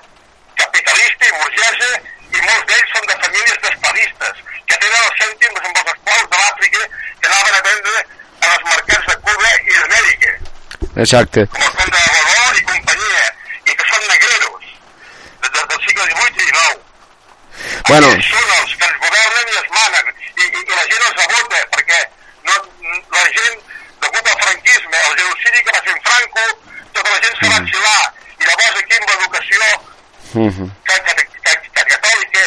capitalista 0.62 1.27
i 1.27 1.36
burgesa 1.39 1.91
i 2.31 2.41
molts 2.46 2.65
d'ells 2.70 2.93
són 2.96 3.08
de 3.10 3.17
famílies 3.24 3.60
d'estadistes 3.63 4.43
que 4.70 4.77
tenen 4.84 5.00
els 5.01 5.17
cèntims 5.22 5.65
amb 5.67 5.79
els 5.81 5.91
esclaus 5.93 6.29
de 6.34 6.41
l'Àfrica 6.41 6.84
que 7.22 7.31
anaven 7.31 7.58
a 7.58 7.63
vendre 7.67 7.98
a 8.01 8.51
les 8.51 8.63
mercats 8.70 9.10
de 9.10 9.17
Cuba 9.25 9.51
i 9.58 9.75
d'Amèrica 9.79 10.31
Exacte. 11.05 11.46
com 11.55 11.65
el 11.67 11.74
Conde 11.79 11.98
de 11.98 12.13
Godó 12.15 12.46
i 12.60 12.63
companyia, 12.70 13.25
i 13.65 13.75
que 13.79 13.89
són 13.89 14.08
negreros, 14.08 14.72
de, 15.41 15.50
de, 15.50 15.65
del 15.74 15.84
segle 15.88 16.08
XVIII 16.12 16.31
i 16.31 16.50
XIX. 16.51 16.88
Bueno 17.89 18.10
són 18.29 18.55
els 18.58 18.74
que 18.79 18.89
ens 18.89 19.03
governen 19.05 19.53
i 19.53 19.60
es 19.62 19.70
manen, 19.77 20.12
i, 20.31 20.48
i, 20.48 20.63
i 20.63 20.79
la 20.79 20.88
gent 20.93 21.05
els 21.10 21.22
vota, 21.36 21.62
perquè 21.75 22.01
no, 22.50 22.58
la 23.17 23.27
gent, 23.38 23.62
degut 24.03 24.34
al 24.34 24.41
franquisme, 24.48 25.05
al 25.05 25.15
genocidi 25.22 25.63
que 25.67 25.77
va 25.77 25.86
fer 25.88 25.96
en 25.96 26.03
Franco, 26.10 26.46
tota 26.98 27.15
la 27.15 27.24
gent 27.27 27.39
se 27.39 27.53
va 27.53 27.63
exilar, 27.63 28.03
i 28.41 28.50
llavors 28.50 28.84
aquí 28.84 29.00
amb 29.00 29.12
l'educació 29.13 29.72
Mm 30.34 30.48
-hmm. 30.48 30.70
que, 30.88 30.93
que, 31.03 31.13
que, 31.43 31.53
que 31.75 31.84
catòlica 31.91 32.43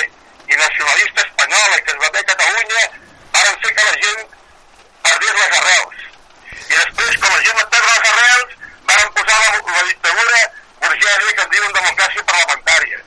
i 0.49 0.55
nacionalista 0.57 1.21
espanyola 1.21 1.77
que 1.85 1.91
es 1.93 1.99
va 2.03 2.09
fer 2.15 2.21
a 2.21 2.29
Catalunya 2.33 2.83
van 3.33 3.57
fer 3.61 3.75
que 3.77 3.85
la 3.85 3.97
gent 4.03 4.23
perdés 5.05 5.35
les 5.41 5.53
arrels. 5.59 5.97
I 6.73 6.75
després, 6.83 7.13
com 7.21 7.31
la 7.37 7.43
gent 7.45 7.57
va 7.61 7.67
perdre 7.75 7.91
les 7.95 8.09
arrels, 8.13 8.51
van 8.89 9.09
posar 9.17 9.39
la, 9.43 9.49
la 9.77 9.85
dictadura 9.91 10.41
burgesa 10.81 11.33
que 11.37 11.43
en 11.45 11.51
diuen 11.55 11.73
democràcia 11.79 12.23
parlamentària. 12.31 12.99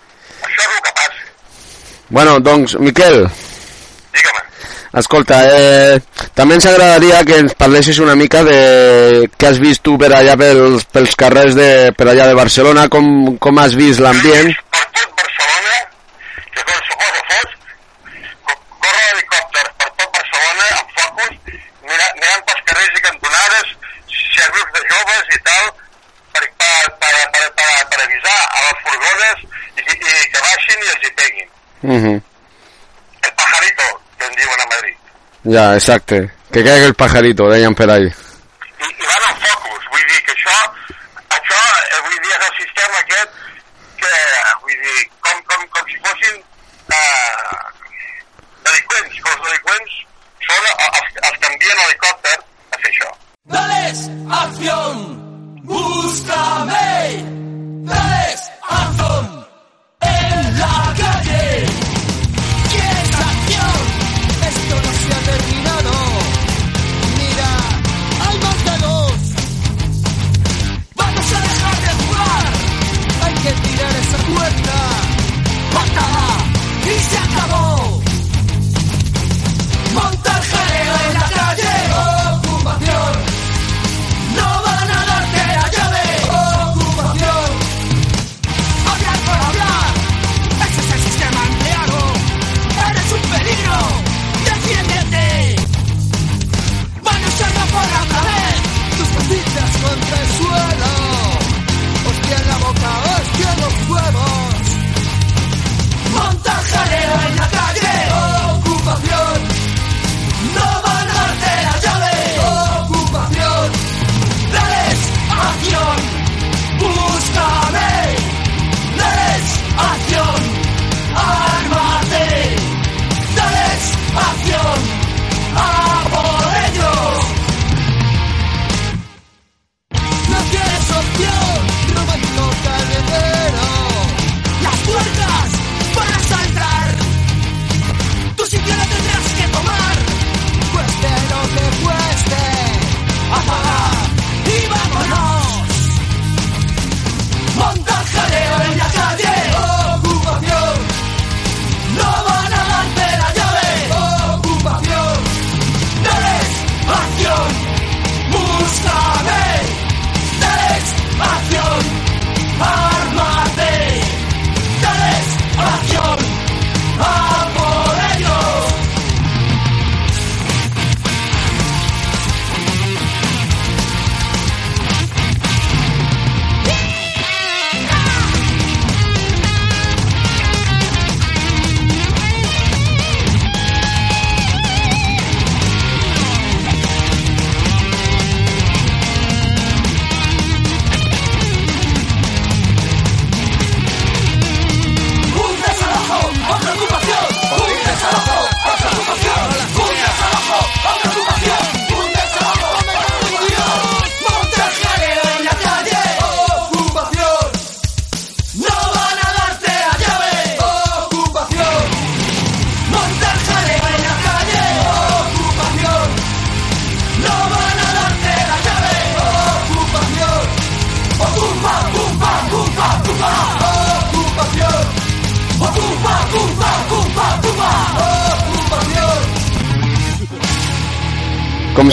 Això 0.45 0.61
és 0.65 0.75
el 0.75 0.81
que 0.85 0.93
passa. 1.01 1.25
Bueno, 2.17 2.39
doncs, 2.39 2.73
Miquel, 2.79 3.27
Digue-me. 4.15 4.41
escolta, 4.99 5.37
eh, 5.53 5.99
també 6.33 6.55
ens 6.57 6.65
agradaria 6.65 7.19
que 7.27 7.35
ens 7.43 7.53
parlessis 7.53 7.99
una 8.01 8.15
mica 8.17 8.41
de 8.47 9.27
què 9.37 9.51
has 9.51 9.59
vist 9.61 9.83
tu 9.85 9.99
per 10.01 10.09
allà 10.17 10.33
pels, 10.39 10.87
pels 10.89 11.13
carrers 11.13 11.53
de, 11.53 11.67
per 11.97 12.07
allà 12.09 12.25
de 12.31 12.33
Barcelona, 12.39 12.87
com, 12.89 13.37
com 13.37 13.59
has 13.61 13.75
vist 13.77 14.01
l'ambient. 14.01 14.49
Per 14.73 14.81
tot 14.97 15.13
Barcelona, 15.21 15.75
que 16.55 16.63
quan 16.71 16.81
se 16.87 16.97
posa 17.03 17.21
fosc, 17.29 17.51
co- 18.49 18.57
corre 18.87 19.03
helicòpters 19.11 19.69
per 19.83 19.89
tot 20.01 20.09
Barcelona 20.17 20.69
amb 20.79 20.95
focus, 20.97 21.59
mira, 21.91 22.07
mirant 22.23 22.47
pels 22.49 22.63
carrers 22.71 22.97
i 22.97 23.03
cantonades, 23.11 23.75
si 24.15 24.23
hi 24.25 24.41
ha 24.41 24.49
grups 24.55 24.73
de 24.79 24.81
joves 24.95 25.35
i 25.37 25.39
tal, 25.51 25.69
per, 26.33 26.49
per, 26.63 26.81
per, 27.03 27.13
per, 27.37 27.45
per, 27.61 27.69
per 27.93 28.01
avisar 28.07 28.39
a 28.41 28.65
les 28.65 28.81
furgones 28.87 29.45
i, 29.77 29.85
i 29.85 30.25
que 30.33 30.43
baixin 30.47 30.81
i 30.81 30.91
els 30.95 31.05
hi 31.05 31.13
peguin. 31.21 31.47
Mm 31.87 31.99
-hmm. 32.03 32.21
El 33.27 33.33
pajarito, 33.39 33.83
que 34.17 34.25
en 34.25 34.33
diuen 34.35 34.61
a 34.63 34.67
Madrid. 35.47 35.57
Ja, 35.57 35.75
exacte. 35.75 36.31
Que 36.51 36.63
caiga 36.63 36.85
el 36.85 36.93
pajarito, 36.93 37.49
deien 37.49 37.75
per 37.75 37.89
ahí. 37.89 38.11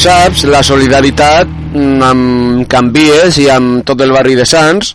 Saps, 0.05 0.43
la 0.51 0.61
solidaritat 0.65 1.49
mm, 1.49 2.03
amb 2.05 2.65
Canvies 2.69 3.39
i 3.41 3.47
amb 3.53 3.85
tot 3.89 4.03
el 4.05 4.13
barri 4.13 4.35
de 4.37 4.45
Sants 4.49 4.91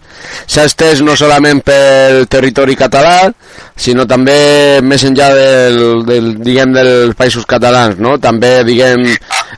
s'ha 0.45 0.65
estès 0.69 1.02
no 1.06 1.15
solament 1.17 1.63
pel 1.65 2.28
territori 2.30 2.76
català, 2.78 3.32
sinó 3.74 4.06
també 4.10 4.38
més 4.86 5.06
enllà 5.08 5.30
del, 5.34 5.80
del, 6.10 6.30
diguem, 6.45 6.76
dels 6.76 7.17
països 7.17 7.48
catalans, 7.50 7.98
no? 7.98 8.17
també 8.22 8.60
diguem, 8.67 9.08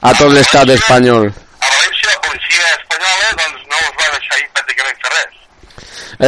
a 0.01 0.13
tot 0.19 0.31
l'estat 0.31 0.71
espanyol. 0.77 1.27
A 1.27 1.67
València 1.67 2.13
la 2.13 2.21
policia 2.29 2.71
espanyola 2.77 3.33
doncs, 3.41 3.67
no 3.73 3.83
us 3.89 3.95
va 3.99 4.09
deixar 4.15 4.39
ir 4.39 4.47
pràcticament 4.55 5.03
fer 5.03 5.13
res. 5.17 5.41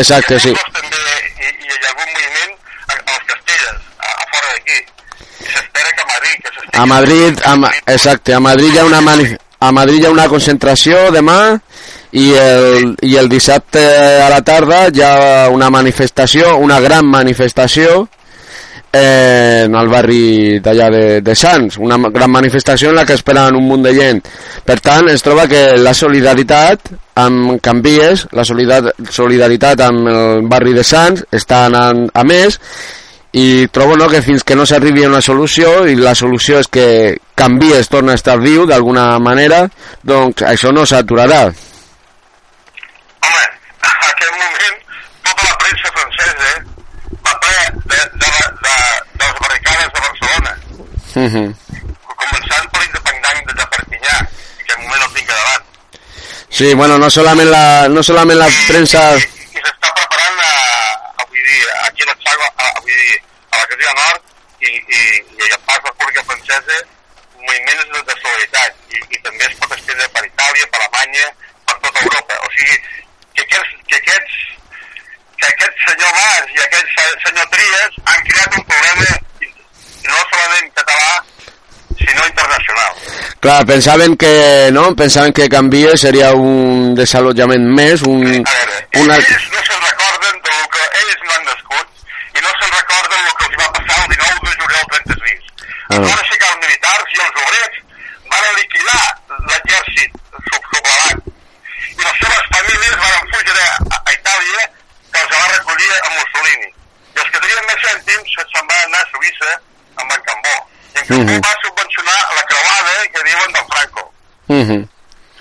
Exacte, 0.04 0.42
sí. 0.48 0.56
També 0.82 1.00
hi, 1.00 1.48
hi 1.48 1.72
ha 1.72 1.94
algun 1.94 2.12
moviment 2.12 2.54
a, 2.58 3.00
a 3.00 3.16
les 3.16 3.26
Castelles, 3.32 3.80
a, 4.00 4.12
a 4.12 4.30
fora 4.36 4.52
d'aquí. 4.58 4.84
I 5.44 5.52
s'espera 5.56 5.96
que 5.96 6.08
a 6.08 6.12
Madrid, 6.12 6.38
que 6.44 6.50
s'estigui... 6.52 6.63
A 6.74 6.86
Madrid, 6.86 7.38
a, 7.46 7.56
exacte, 7.86 8.34
a 8.34 8.40
Madrid 8.40 8.74
hi 8.74 8.80
ha 8.80 8.86
una 8.86 9.02
a 9.64 9.72
Madrid 9.72 10.02
hi 10.02 10.06
ha 10.08 10.12
una 10.12 10.26
concentració 10.28 11.12
demà 11.14 11.54
i 12.12 12.32
el, 12.34 12.96
i 13.06 13.16
el 13.16 13.30
dissabte 13.30 13.84
a 14.26 14.30
la 14.34 14.42
tarda 14.42 14.88
hi 14.90 15.02
ha 15.06 15.50
una 15.54 15.70
manifestació, 15.70 16.58
una 16.58 16.80
gran 16.82 17.06
manifestació 17.06 18.08
eh, 18.94 19.64
en 19.66 19.76
el 19.76 19.90
barri 19.90 20.60
d'allà 20.64 20.90
de, 20.94 21.06
de 21.26 21.36
Sants, 21.36 21.78
una 21.82 21.98
gran 22.10 22.32
manifestació 22.32 22.92
en 22.92 23.00
la 23.02 23.06
que 23.06 23.18
esperen 23.18 23.58
un 23.58 23.66
munt 23.68 23.86
de 23.86 23.94
gent. 23.98 24.22
Per 24.66 24.78
tant, 24.80 25.10
es 25.10 25.26
troba 25.26 25.48
que 25.50 25.64
la 25.82 25.96
solidaritat 25.98 26.94
amb 27.20 27.58
Canvies, 27.62 28.28
la 28.34 28.46
solidar 28.46 28.94
solidaritat 29.10 29.82
amb 29.86 30.10
el 30.10 30.46
barri 30.50 30.74
de 30.78 30.86
Sants 30.86 31.26
està 31.34 31.66
anant 31.70 32.06
a 32.14 32.26
més 32.28 32.60
i 33.34 33.68
trobo 33.74 33.98
no, 33.98 34.08
que 34.10 34.22
fins 34.22 34.44
que 34.46 34.56
no 34.56 34.66
s'arribi 34.70 35.04
a 35.04 35.10
una 35.10 35.22
solució 35.26 35.88
i 35.90 35.96
la 35.98 36.14
solució 36.14 36.60
és 36.62 36.68
que 36.70 37.18
Canvies 37.34 37.90
torna 37.90 38.14
a 38.14 38.20
estar 38.20 38.38
viu 38.38 38.68
d'alguna 38.70 39.18
manera, 39.20 39.64
doncs 40.06 40.46
això 40.46 40.70
no 40.72 40.86
s'aturarà. 40.86 41.48
Home, 43.26 43.46
a 43.90 43.94
aquest 44.12 44.36
moment, 44.38 44.78
tota 45.26 45.50
la 45.50 45.56
premsa 45.64 45.94
francesa 45.98 46.52
va 47.26 47.34
ple 47.42 47.58
de, 47.90 47.98
de, 48.22 48.30
de, 48.68 48.76
de 49.18 49.26
les 49.26 49.42
barricades 49.42 49.90
de 49.90 50.00
Barcelona, 50.08 50.54
Uh 51.14 51.30
-huh. 51.30 51.48
començant 52.22 52.66
per 52.72 52.80
l'independent 52.82 53.46
de 53.46 53.66
Perpinyà, 53.74 54.16
que 54.66 54.74
en 54.74 54.82
moment 54.82 55.02
el 55.06 55.14
tinc 55.14 55.28
davant. 55.28 55.64
Sí, 56.50 56.74
bueno, 56.74 56.98
no 56.98 57.10
solament 57.10 57.50
la, 57.50 57.88
no 57.88 58.04
solament 58.04 58.40
la 58.40 58.50
premsa... 58.68 59.02
I, 59.14 59.18
i 59.18 59.62
s'està 59.62 59.90
preparant 59.94 60.38
a, 60.42 60.54
a, 61.22 61.26
vull 61.30 61.83
a 63.54 63.62
la 63.62 63.70
Casilla 63.72 63.96
Nord 64.02 64.22
i, 64.64 64.72
i, 64.72 65.02
i 65.40 65.52
a 65.52 65.58
la 65.58 65.78
República 65.84 66.24
Francesa 66.32 66.80
moviments 67.44 67.88
de, 67.94 68.02
de 68.08 68.16
solidaritat 68.22 68.96
i, 68.96 69.02
i 69.18 69.22
també 69.26 69.48
es 69.50 69.58
pot 69.62 69.74
estendre 69.78 70.08
per 70.16 70.24
Itàlia, 70.28 70.70
per 70.72 70.82
Alemanya, 70.84 71.26
per 71.68 71.78
tota 71.84 72.06
Europa. 72.06 72.38
O 72.48 72.52
sigui, 72.56 72.78
que 73.36 73.44
aquests, 73.44 73.76
que 73.90 74.00
aquests, 74.00 74.40
que 75.42 75.52
aquest 75.52 75.84
senyor 75.90 76.14
Mas 76.20 76.56
i 76.56 76.64
aquest 76.68 76.94
se- 76.96 77.20
senyor 77.28 77.50
Trias 77.56 78.00
han 78.14 78.26
creat 78.32 78.58
un 78.62 78.66
problema 78.72 79.12
no 80.04 80.22
solament 80.30 80.72
català, 80.80 81.12
sinó 82.04 82.26
internacional. 82.28 82.96
Clar, 83.44 83.60
pensaven 83.68 84.16
que, 84.20 84.34
no? 84.76 84.90
Pensaven 84.96 85.34
que 85.36 85.50
Canvies 85.52 86.02
seria 86.02 86.32
un 86.36 86.94
desallotjament 86.96 87.68
més, 87.78 88.04
un... 88.08 88.24
A 88.24 88.56
veure, 88.56 88.82
una... 89.04 89.18
ells 89.20 89.48
no 89.54 89.64
se'n 89.68 89.84
recorden 89.88 90.42
del 90.48 90.66
que 90.76 90.84
ells 91.04 91.24
no 91.28 91.36
han 91.38 91.46
nascut 91.52 91.93
i 92.34 92.40
no 92.42 92.52
se'n 92.60 92.72
recorden 92.78 93.26
el 93.28 93.36
que 93.40 93.46
els 93.50 93.58
va 93.62 93.68
passar 93.78 93.98
el 94.04 94.10
19 94.14 94.50
de 94.50 94.56
juliol 94.62 94.86
36. 94.92 95.52
Ah. 95.90 95.96
Es 95.96 96.00
van 96.08 96.20
aixecar 96.24 96.50
els 96.54 96.62
militars 96.66 97.16
i 97.18 97.22
els 97.26 97.42
obrers 97.44 97.76
van 98.34 98.46
liquidar 98.60 99.04
l'exèrcit 99.50 100.12
sub 100.50 100.64
sublevat 100.74 101.20
i 101.94 102.02
les 102.04 102.18
seves 102.24 102.46
famílies 102.54 102.96
van 103.04 103.28
fugir 103.34 103.58
a, 103.64 103.70
a 104.00 104.14
Itàlia 104.18 104.64
que 105.14 105.20
els 105.22 105.34
va 105.38 105.48
recollir 105.54 105.92
a 105.94 106.10
Mussolini. 106.16 106.70
I 107.14 107.20
els 107.22 107.30
que 107.30 107.40
tenien 107.44 107.68
més 107.70 107.84
cèntims 107.86 108.32
se- 108.34 108.48
se'n 108.54 108.68
van 108.72 108.86
anar 108.88 109.02
a 109.04 109.10
Suïssa 109.12 109.52
amb 110.02 110.16
en 110.18 110.22
Cambó. 110.30 110.56
I 110.96 110.98
en 111.00 111.06
Cambó 111.12 111.34
Mhm. 111.34 111.42
va 111.46 111.54
subvencionar 111.66 112.20
la 112.38 112.44
creuada 112.50 113.08
que 113.14 113.24
diuen 113.30 113.54
del 113.54 113.68
Franco. 113.74 114.04
Uh 114.48 114.64
-huh. 114.68 114.82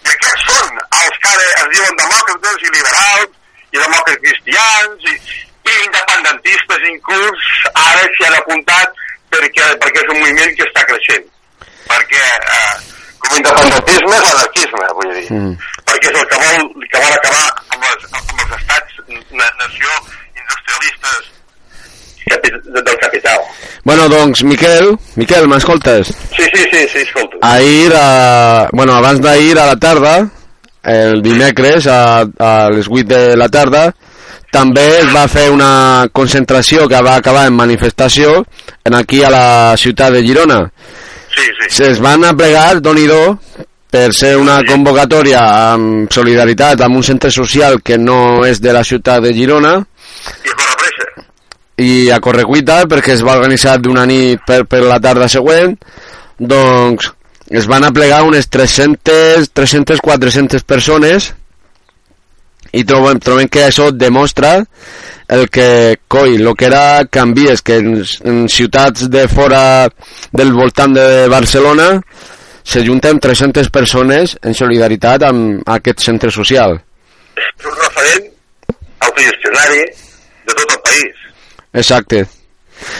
I 0.04 0.08
aquests 0.12 0.44
són 0.50 0.68
els 1.00 1.16
que 1.22 1.28
ara 1.32 1.46
es 1.62 1.68
diuen 1.72 1.96
demòcrates 2.02 2.56
i 2.66 2.70
liberals 2.76 3.30
i 3.72 3.78
demòcrates 3.78 4.20
cristians 4.22 5.08
i, 5.12 5.16
i 5.68 5.74
independentistes 5.86 6.88
inclús 6.90 7.50
ara 7.72 8.06
s'hi 8.14 8.26
han 8.28 8.38
apuntat 8.38 9.02
perquè, 9.32 9.68
perquè 9.82 10.02
és 10.02 10.14
un 10.14 10.20
moviment 10.20 10.56
que 10.58 10.66
està 10.68 10.84
creixent. 10.88 11.28
Perquè 11.90 12.22
eh, 12.22 12.74
com 13.22 13.36
independentisme 13.38 14.16
és 14.16 14.24
l'anarquisme 14.26 14.88
vull 14.98 15.12
dir. 15.16 15.26
Mm. 15.30 15.54
perquè 15.88 16.10
és 16.10 16.18
el 16.18 16.26
que 16.32 16.40
vol, 16.42 16.66
que 16.90 17.04
vol 17.04 17.14
acabar 17.18 17.46
amb, 17.74 17.86
les, 17.86 18.08
amb 18.18 18.42
els 18.44 18.56
estats 18.58 18.98
na, 19.30 19.46
nació 19.60 19.94
industrialistes 20.42 21.30
del 22.32 22.98
capital. 23.00 23.40
Bueno, 23.84 24.08
doncs, 24.08 24.44
Miquel, 24.44 24.92
Miquel, 25.16 25.48
m'escoltes? 25.48 26.12
sí, 26.36 26.46
sí, 26.54 26.64
sí, 26.70 26.86
sí, 26.88 26.98
escolta 26.98 27.36
Ahir, 27.42 27.92
a, 27.94 28.68
bueno, 28.72 28.94
abans 28.94 29.20
d'ahir 29.20 29.58
a 29.58 29.66
la 29.66 29.76
tarda, 29.76 30.14
el 30.82 31.20
dimecres 31.22 31.86
a, 31.86 32.22
a 32.22 32.70
les 32.70 32.86
8 32.88 33.04
de 33.06 33.36
la 33.36 33.48
tarda, 33.48 33.92
també 34.52 34.84
es 35.00 35.10
va 35.14 35.24
fer 35.32 35.48
una 35.50 36.08
concentració 36.12 36.86
que 36.88 37.00
va 37.04 37.16
acabar 37.16 37.46
en 37.48 37.56
manifestació 37.56 38.42
en 38.84 38.96
aquí 38.98 39.22
a 39.24 39.30
la 39.32 39.46
ciutat 39.80 40.12
de 40.12 40.22
Girona. 40.26 40.60
sí, 41.32 41.48
sí, 41.48 41.68
Se'ls 41.78 42.00
van 42.04 42.24
aplegar, 42.28 42.80
doni 42.84 43.06
do, 43.08 43.38
per 43.92 44.12
ser 44.12 44.36
una 44.36 44.60
convocatòria 44.68 45.40
amb 45.72 46.12
solidaritat 46.12 46.80
amb 46.80 46.96
un 46.96 47.02
centre 47.02 47.30
social 47.30 47.80
que 47.82 47.98
no 47.98 48.44
és 48.44 48.60
de 48.60 48.72
la 48.72 48.84
ciutat 48.84 49.22
de 49.24 49.32
Girona. 49.32 49.78
I 49.80 50.52
a 50.52 50.56
corre 50.56 50.78
pressa 50.84 51.28
i 51.80 52.10
a 52.12 52.20
Correcuita 52.20 52.82
perquè 52.90 53.14
es 53.16 53.22
va 53.24 53.36
organitzar 53.38 53.78
d'una 53.80 54.04
nit 54.06 54.42
per, 54.46 54.64
per 54.68 54.82
la 54.84 55.00
tarda 55.00 55.28
següent 55.32 55.76
doncs 56.38 57.12
es 57.52 57.68
van 57.68 57.84
aplegar 57.84 58.22
unes 58.26 58.48
300 58.52 59.50
300-400 59.56 60.64
persones 60.68 61.32
i 62.72 62.84
trobem, 62.88 63.20
trobem 63.20 63.48
que 63.52 63.66
això 63.66 63.90
demostra 63.92 64.58
el 65.32 65.48
que, 65.52 65.98
coi, 66.08 66.36
el 66.36 66.52
que 66.56 66.68
era 66.68 67.04
Canvies, 67.10 67.62
que 67.62 67.78
en, 67.80 68.02
en 68.28 68.44
ciutats 68.48 69.08
de 69.12 69.26
fora 69.28 69.88
del 70.32 70.52
voltant 70.52 70.94
de 70.96 71.28
Barcelona 71.32 71.94
se 72.62 72.84
junten 72.86 73.18
300 73.20 73.70
persones 73.70 74.36
en 74.42 74.54
solidaritat 74.54 75.24
amb 75.28 75.64
aquest 75.66 76.04
centre 76.04 76.30
social. 76.30 76.78
és 77.36 77.66
un 77.66 77.74
referent 77.78 78.28
autogestionari 79.00 79.82
de 80.46 80.54
tot 80.54 80.70
el 80.76 80.80
país. 80.84 81.26
Exacte. 81.72 82.26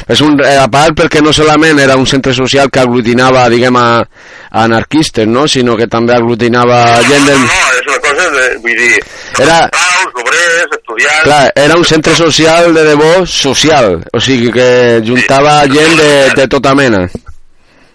És 0.08 0.20
un, 0.22 0.38
eh, 0.44 0.56
a 0.56 0.68
part 0.70 0.94
perquè 0.98 1.22
no 1.22 1.32
solament 1.34 1.78
era 1.82 1.96
un 1.98 2.06
centre 2.06 2.34
social 2.34 2.70
que 2.70 2.80
aglutinava, 2.80 3.48
diguem, 3.50 3.76
a, 3.76 4.02
a 4.02 4.64
anarquistes, 4.64 5.26
no? 5.26 5.46
sinó 5.48 5.76
que 5.76 5.88
també 5.90 6.14
aglutinava 6.14 7.02
gent 7.08 7.26
del... 7.26 7.40
no, 7.40 7.46
no, 7.46 7.78
és 7.78 7.88
una 7.90 7.98
cosa, 7.98 8.11
de, 8.36 8.46
vull 8.64 8.76
dir, 8.78 8.98
Era- 9.40 9.66
Paus, 9.72 10.16
obrers, 10.22 10.76
estudiants... 10.78 11.22
Clar, 11.26 11.42
era 11.64 11.76
un 11.78 11.84
centre 11.88 12.14
social 12.18 12.72
de 12.74 12.84
debò 12.90 13.10
social, 13.26 14.00
o 14.12 14.20
sigui 14.20 14.50
que 14.54 14.68
juntava 15.06 15.60
gent 15.70 15.94
de, 16.00 16.10
de 16.40 16.48
tota 16.52 16.74
mena. 16.78 17.04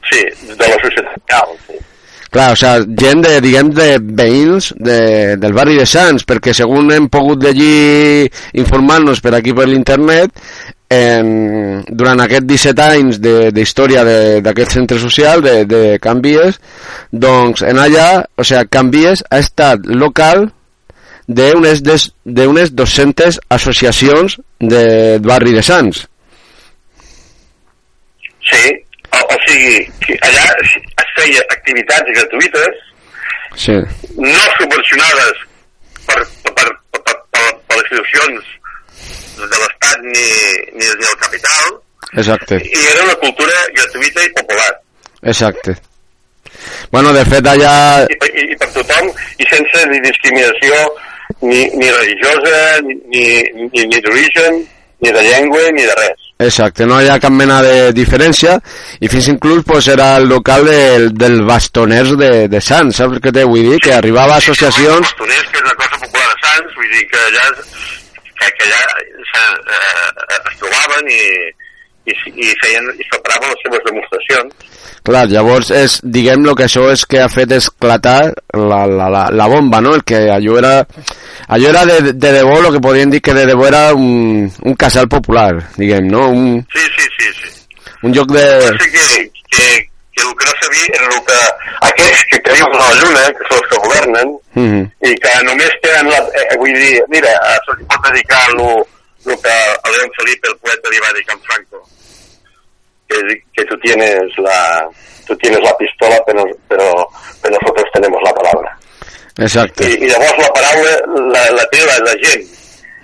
Sí, 0.08 0.24
de 0.54 0.56
la 0.64 0.78
societat 0.80 1.18
real, 1.28 1.54
sí. 1.68 1.80
Clar, 2.32 2.52
o 2.54 2.60
sigui, 2.60 2.96
gent 3.00 3.22
de, 3.24 3.34
diguem, 3.44 3.70
de 3.76 3.90
veïns 4.22 4.72
de, 4.78 5.00
del 5.40 5.56
barri 5.56 5.78
de 5.80 5.86
Sants, 5.90 6.26
perquè 6.28 6.54
segons 6.56 6.94
hem 6.96 7.08
pogut 7.12 7.44
llegir 7.44 8.28
informant-nos 8.60 9.22
per 9.24 9.36
aquí 9.38 9.54
per 9.56 9.68
l'internet, 9.72 10.32
en, 10.90 11.84
durant 11.90 12.22
aquests 12.24 12.48
17 12.48 12.82
anys 12.84 13.18
de- 13.20 13.52
d'història 13.52 14.04
de- 14.08 14.42
d'aquest 14.42 14.72
centre 14.72 15.00
social, 15.00 15.42
de, 15.44 15.66
de 15.66 15.82
Canvies, 16.00 16.60
doncs 17.12 17.62
en 17.68 17.78
allà, 17.84 18.26
o 18.38 18.44
sigui, 18.44 18.68
Canvies 18.72 19.24
ha 19.30 19.40
estat 19.44 19.86
local 19.86 20.48
d'unes 21.28 21.82
des- 21.84 22.12
d'unes 22.24 22.72
200 22.74 23.40
associacions 23.50 24.38
de 24.60 25.20
barri 25.20 25.52
de 25.54 25.64
Sants. 25.64 26.06
Sí, 28.48 28.64
o, 29.12 29.20
o 29.20 29.38
sigui, 29.48 29.82
allà 30.24 30.46
es 30.64 31.10
feia 31.20 31.42
activitats 31.52 32.14
gratuïtes, 32.16 32.84
Sí, 33.58 33.74
no 33.74 34.42
subvencionades 34.60 35.40
per, 36.06 36.18
per, 36.44 36.52
per, 36.54 36.68
per, 36.94 37.16
per, 37.34 37.46
per 37.66 37.78
les 37.80 37.88
institucions 37.90 38.52
de 39.42 39.62
l'Estat 39.64 40.06
ni, 40.06 40.26
ni, 40.74 40.86
ni 40.86 41.04
del 41.04 41.20
capital, 41.24 41.76
exacte, 42.18 42.62
i 42.64 42.86
era 42.94 43.04
una 43.10 43.18
cultura 43.26 43.60
gratuïta 43.76 44.26
i 44.26 44.34
popular. 44.40 44.72
exacte. 45.22 45.78
Bueno, 46.92 47.12
de 47.14 47.24
fet 47.28 47.46
allà 47.46 47.74
i, 48.10 48.16
i, 48.16 48.46
i 48.54 48.56
per 48.58 48.70
tothom 48.74 49.10
i 49.38 49.46
sense 49.52 49.84
ni 49.92 50.00
discriminació 50.02 50.80
ni, 51.42 51.68
ni 51.76 51.92
religiosa 51.92 52.80
ni, 52.88 52.96
ni, 53.12 53.84
ni, 53.84 54.00
d'origen 54.00 54.64
ni 55.04 55.12
de 55.12 55.22
llengua 55.28 55.68
ni 55.76 55.86
de 55.86 55.98
res 56.00 56.24
Exacte, 56.40 56.86
no 56.86 57.00
hi 57.02 57.10
ha 57.10 57.18
cap 57.22 57.34
mena 57.34 57.60
de 57.66 57.92
diferència 57.98 58.60
i 59.02 59.10
fins 59.10 59.30
inclús 59.34 59.64
pues, 59.66 59.88
era 59.90 60.12
el 60.18 60.28
local 60.30 60.68
del, 60.70 61.08
del 61.18 61.42
bastoners 61.46 62.14
de, 62.18 62.32
de 62.48 62.62
Sants, 62.62 63.02
saps 63.02 63.18
què 63.24 63.34
te 63.34 63.46
vull 63.50 63.66
dir? 63.72 63.80
Que 63.82 63.96
arribava 63.96 64.36
a 64.36 64.44
associacions... 64.44 65.02
Els 65.02 65.08
bastoners, 65.08 65.48
que 65.50 65.58
és 65.58 65.66
una 65.66 65.78
cosa 65.82 66.02
popular 66.04 66.28
a 66.30 66.38
Sants, 66.44 66.76
vull 66.78 66.94
dir 66.94 67.08
que 67.10 67.24
allà, 67.24 67.48
que, 68.40 68.52
que 68.58 68.68
allà 68.68 68.82
se, 69.32 69.46
eh, 69.76 70.42
es 70.52 70.60
trobaven 70.62 71.10
i, 71.12 71.22
i, 72.08 72.16
i 72.48 72.52
feien 72.64 72.90
i 72.96 73.08
preparaven 73.12 73.54
les 73.54 73.64
seves 73.66 73.86
demostracions. 73.90 74.74
Clar, 75.08 75.24
llavors 75.32 75.70
és, 75.72 75.98
diguem 76.04 76.44
lo 76.44 76.54
que 76.58 76.66
això 76.68 76.90
és 76.92 77.06
que 77.08 77.22
ha 77.24 77.30
fet 77.32 77.52
esclatar 77.56 78.34
la, 78.60 78.82
la, 78.92 79.08
la, 79.14 79.24
la 79.32 79.48
bomba, 79.48 79.80
no? 79.84 79.94
El 79.96 80.04
que 80.08 80.26
allò 80.34 80.58
era, 80.60 80.74
allò 81.48 81.70
era 81.70 81.86
de, 81.88 82.14
de 82.14 82.32
debò, 82.40 82.58
lo 82.62 82.74
que 82.74 82.82
podríem 82.84 83.14
dir 83.14 83.22
que 83.24 83.36
de 83.38 83.46
debò 83.48 83.68
era 83.70 83.94
un, 83.96 84.50
un 84.64 84.76
casal 84.76 85.08
popular, 85.08 85.54
diguem, 85.78 86.10
no? 86.12 86.28
Un, 86.30 86.66
Sí, 86.74 86.84
sí, 86.98 87.08
sí, 87.20 87.32
sí. 87.40 87.86
un 88.04 88.14
lloc 88.14 88.34
de... 88.36 88.48
Pensa 88.68 88.92
que, 88.92 89.32
que, 89.56 89.70
que 90.18 90.26
el 90.26 90.34
que 90.40 90.50
no 90.50 90.54
sabia 90.62 90.86
era 90.98 91.06
el 91.06 91.24
que 91.30 91.40
aquests 91.92 92.26
que 92.32 92.42
creuen 92.50 92.76
a 92.76 92.84
la 92.84 93.00
lluna, 93.00 93.26
que 93.38 93.50
són 93.50 93.62
els 93.62 93.72
que 93.72 93.82
governen, 93.86 94.38
Mm 94.58 94.70
-hmm. 94.70 94.86
i 95.10 95.12
que 95.22 95.32
només 95.46 95.74
tenen 95.84 96.10
la... 96.10 96.20
Eh, 96.34 96.58
vull 96.58 96.74
dir, 96.74 96.96
mira, 97.14 97.30
li 97.78 97.86
pot 97.90 98.02
dedicar 98.10 98.46
lo, 98.60 98.70
lo 99.30 99.36
que 99.44 99.54
a 99.86 99.88
León 99.94 100.12
Felipe, 100.18 100.50
el 100.50 100.58
poeta, 100.58 100.90
li 100.90 101.00
va 101.06 101.14
dir 101.14 101.24
a 101.24 101.28
Can 101.30 101.42
Franco, 101.46 101.78
que, 103.08 103.18
que 103.56 103.64
tú 103.70 103.76
tienes 103.86 104.26
la 104.38 104.90
tú 105.28 105.36
tienes 105.38 105.60
la 105.62 105.78
pistola, 105.78 106.18
pero, 106.26 106.44
pero, 106.70 106.88
pero 107.42 107.58
nosotros 107.62 107.88
tenemos 107.94 108.20
la 108.24 108.34
palabra. 108.34 108.70
Exacte. 109.38 109.84
I, 109.84 109.94
i 110.06 110.10
llavors 110.10 110.38
la 110.46 110.52
paraula 110.58 110.94
la, 111.34 111.44
la 111.58 111.66
té 111.72 111.80
la, 111.86 111.98
la 112.10 112.16
gent. 112.24 112.44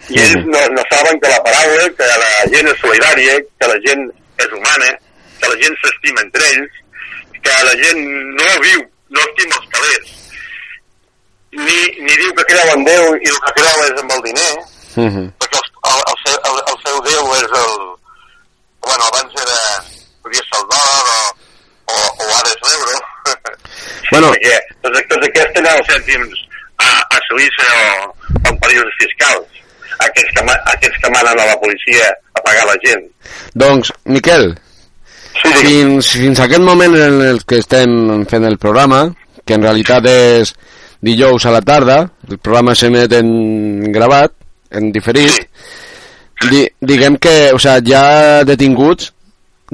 I 0.09 0.19
ells 0.23 0.45
no, 0.53 0.59
no 0.77 0.83
saben 0.89 1.19
que 1.21 1.29
la 1.29 1.41
paraula, 1.43 1.85
que 1.97 2.07
la 2.23 2.31
gent 2.53 2.67
és 2.73 2.79
solidària, 2.81 3.33
que 3.59 3.67
la 3.73 3.79
gent 3.85 4.03
és 4.43 4.49
humana, 4.57 4.89
que 5.39 5.51
la 5.51 5.57
gent 5.61 5.75
s'estima 5.83 6.25
entre 6.25 6.49
ells, 6.55 6.82
que 7.43 7.55
la 7.69 7.73
gent 7.83 8.03
no 8.39 8.51
viu, 8.65 8.85
no 9.13 9.25
estima 9.29 9.59
els 9.61 9.71
calés, 9.75 10.13
ni, 11.53 11.79
ni 12.05 12.21
diu 12.21 12.31
que 12.37 12.47
creu 12.51 12.71
en 12.75 12.85
Déu 12.87 13.09
i 13.17 13.33
el 13.33 13.41
que 13.47 13.57
creu 13.59 13.83
és 13.87 13.99
amb 14.01 14.15
el 14.17 14.23
diner, 14.29 14.53
Mm 14.95 15.09
-hmm. 15.09 15.27
perquè 15.39 15.57
el, 15.57 15.67
el, 15.91 15.99
el, 16.11 16.17
seu, 16.23 16.37
el, 16.49 16.57
el 16.71 16.77
seu 16.85 16.97
Déu 17.09 17.23
és 17.41 17.51
el... 17.63 17.73
Bueno, 18.85 19.03
abans 19.09 19.33
era... 19.43 19.59
Podia 20.21 20.43
ser 20.49 20.59
el 20.61 20.65
dòlar 20.71 21.03
o, 21.13 21.19
o, 21.93 21.95
o 22.21 22.25
ara 22.39 22.49
és 22.53 22.61
l'euro. 22.65 22.95
Bueno. 24.11 24.27
perquè 24.33 24.55
tots, 24.81 24.99
tots 25.09 25.27
aquests 25.27 25.53
tenen 25.55 25.77
els 25.77 25.87
cèntims 25.91 26.37
a, 26.77 26.89
a 27.15 27.17
Suïssa 27.27 27.67
o, 27.81 28.13
o 28.43 28.47
en 28.49 28.59
paradisos 28.59 28.95
fiscals. 29.01 29.49
Aquests 30.05 30.31
que, 30.35 30.41
aquests 30.73 30.97
que 31.01 31.09
manen 31.15 31.39
a 31.39 31.45
la 31.51 31.59
policia 31.63 32.05
a 32.37 32.39
pagar 32.45 32.65
la 32.65 32.77
gent. 32.85 33.03
Doncs, 33.53 33.91
Miquel, 34.05 34.55
Sí, 35.43 35.51
sí. 35.51 35.65
fins, 35.65 36.11
fins 36.23 36.39
a 36.39 36.47
aquest 36.47 36.63
moment 36.63 36.95
en 36.95 37.19
el 37.21 37.43
que 37.43 37.59
estem 37.59 38.23
fent 38.29 38.45
el 38.47 38.57
programa, 38.57 39.05
que 39.43 39.57
en 39.57 39.65
realitat 39.65 40.07
és 40.07 40.53
dijous 41.03 41.45
a 41.45 41.51
la 41.51 41.61
tarda, 41.61 41.97
el 42.29 42.39
programa 42.39 42.75
s'emet 42.79 43.11
en 43.19 43.91
gravat, 43.91 44.31
en 44.71 44.91
diferit, 44.95 45.43
di, 46.49 46.63
diguem 46.79 47.19
que 47.21 47.51
o 47.53 47.59
sea, 47.59 47.77
hi 47.83 47.93
ha 47.93 48.43
detinguts, 48.47 49.11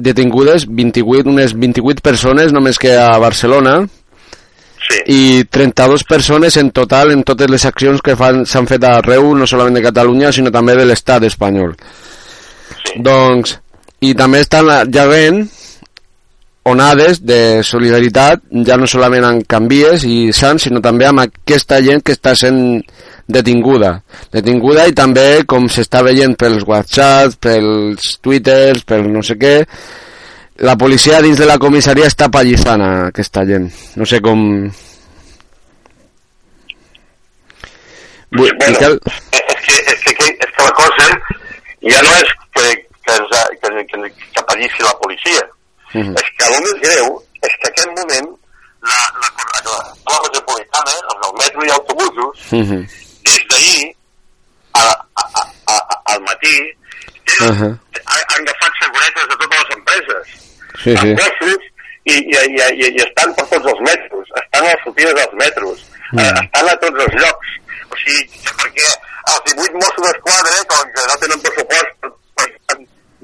detingudes 0.00 0.66
28, 0.66 1.28
unes 1.30 1.54
28 1.54 2.02
persones 2.02 2.52
només 2.56 2.78
que 2.80 2.96
a 2.98 3.12
Barcelona 3.22 3.78
sí. 3.86 5.00
i 5.14 5.22
32 5.44 6.04
persones 6.08 6.56
en 6.56 6.72
total 6.74 7.12
en 7.14 7.22
totes 7.22 7.50
les 7.52 7.66
accions 7.68 8.02
que 8.02 8.16
s'han 8.18 8.70
fet 8.70 8.86
arreu, 8.88 9.30
no 9.36 9.46
solament 9.46 9.78
de 9.78 9.86
Catalunya, 9.86 10.32
sinó 10.32 10.50
també 10.50 10.74
de 10.78 10.88
l'estat 10.88 11.26
espanyol. 11.30 11.76
sí. 12.74 12.98
Doncs, 13.06 13.58
i 14.00 14.14
també 14.16 14.40
estan 14.44 14.70
ja 14.92 15.04
havent 15.04 15.44
onades 16.70 17.22
de 17.24 17.62
solidaritat, 17.64 18.42
ja 18.66 18.76
no 18.76 18.88
solament 18.88 19.24
amb 19.26 19.46
Canvies 19.48 20.04
i 20.04 20.30
Sants, 20.36 20.66
sinó 20.68 20.82
també 20.84 21.06
amb 21.08 21.22
aquesta 21.24 21.80
gent 21.84 22.04
que 22.04 22.14
està 22.16 22.34
sent 22.36 22.82
detinguda. 23.30 23.94
Detinguda 24.32 24.86
i 24.88 24.94
també, 24.96 25.42
com 25.48 25.68
s'està 25.72 26.04
veient 26.04 26.36
pels 26.38 26.66
whatsapps, 26.68 27.38
pels 27.40 28.12
twitters, 28.20 28.84
pel 28.84 29.08
no 29.12 29.24
sé 29.24 29.38
què, 29.40 29.56
la 30.60 30.76
policia 30.76 31.22
dins 31.24 31.40
de 31.40 31.48
la 31.48 31.58
comissaria 31.58 32.10
està 32.10 32.28
pallissant 32.28 32.84
aquesta 32.84 33.46
gent. 33.48 33.70
No 33.96 34.08
sé 34.08 34.20
com... 34.24 34.68
Vull, 38.30 38.52
bueno, 38.60 38.76
Miquel? 38.76 39.00
és 39.02 39.40
que, 39.66 39.78
és, 39.90 40.02
que, 40.04 40.12
és 40.28 40.52
que 40.54 40.62
la 40.62 40.74
cosa 40.76 41.06
ja 41.82 42.02
no 42.04 42.12
és 42.20 42.34
que, 42.54 42.68
que, 43.10 43.16
ens, 43.18 43.32
ha- 43.36 43.48
que, 43.60 43.86
que, 43.86 44.14
que 44.34 44.42
pallissi 44.48 44.82
la 44.82 44.94
policia. 45.02 45.42
Mhm. 45.94 46.14
És 46.16 46.28
que 46.38 46.44
el 46.46 46.62
més 46.62 46.76
greu 46.86 47.22
és 47.42 47.54
que 47.60 47.68
en 47.68 47.72
aquest 47.72 47.92
moment 47.98 48.28
la, 48.82 49.00
la, 49.20 49.28
la, 49.36 49.60
la, 49.66 49.78
la 50.10 50.20
metropolitana, 50.24 50.92
els 51.10 51.20
del 51.24 51.34
metro 51.42 51.64
i 51.66 51.70
autobusos, 51.78 52.44
Mhm. 52.52 52.86
des 53.24 53.42
d'ahir 53.50 53.96
al 56.10 56.20
matí 56.22 56.54
tenen, 57.26 57.52
Ahà. 57.52 57.66
han, 57.66 58.22
han 58.34 58.42
agafat 58.42 58.72
seguretes 58.82 59.28
de 59.30 59.36
totes 59.36 59.58
les 59.60 59.76
empreses 59.76 60.26
Sí, 60.82 60.96
sí. 60.96 60.96
amb 60.96 61.20
gossos 61.20 61.62
i, 62.04 62.14
i, 62.14 62.38
i, 62.56 62.62
i, 62.80 62.86
i 62.96 63.02
estan 63.04 63.34
per 63.36 63.44
tots 63.52 63.66
els 63.72 63.80
metros 63.86 64.32
estan 64.42 64.64
a 64.64 64.70
les 64.72 64.82
sortides 64.84 65.14
dels 65.14 65.34
metros 65.44 65.86
Mm. 66.10 66.18
eh, 66.18 66.32
estan 66.42 66.66
a 66.68 66.72
tots 66.82 66.98
els 67.04 67.12
llocs 67.22 67.50
o 67.86 67.96
sigui, 68.02 68.40
perquè 68.58 68.86
els 69.30 69.42
18 69.46 69.76
Mossos 69.78 70.06
d'Esquadra 70.08 70.64
com 70.72 70.88
que 70.96 71.04
no 71.06 71.18
tenen 71.22 71.40
pressupost 71.44 72.08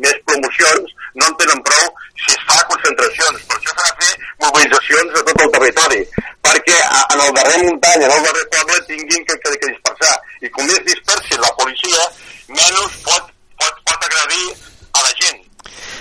més 0.04 0.16
promocions 0.28 0.94
no 1.16 1.26
en 1.30 1.36
tenen 1.40 1.62
prou 1.66 1.86
si 2.22 2.32
es 2.34 2.42
fa 2.48 2.58
concentracions. 2.70 3.44
Per 3.48 3.56
això 3.58 3.74
s'ha 3.76 3.88
de 3.90 4.04
fer 4.04 4.12
mobilitzacions 4.44 5.18
a 5.20 5.24
tot 5.30 5.44
el 5.46 5.52
territori 5.56 6.00
perquè 6.46 6.76
a, 6.84 7.00
en 7.14 7.20
el 7.26 7.32
darrer 7.38 7.62
muntanya, 7.64 8.06
en 8.06 8.16
el 8.18 8.26
darrer 8.28 8.46
poble 8.56 8.80
tinguin 8.90 9.24
que, 9.26 9.38
que, 9.44 9.54
que 9.62 9.70
dispersar. 9.72 10.14
I 10.42 10.50
com 10.54 10.66
més 10.68 10.82
dispersi 10.88 11.40
la 11.42 11.52
policia 11.60 12.02
menys 12.48 12.98
pot, 13.06 13.30
pot, 13.60 13.80
pot 13.90 14.08
agredir 14.10 14.44
a 14.92 15.06
la 15.06 15.12
gent. 15.22 15.40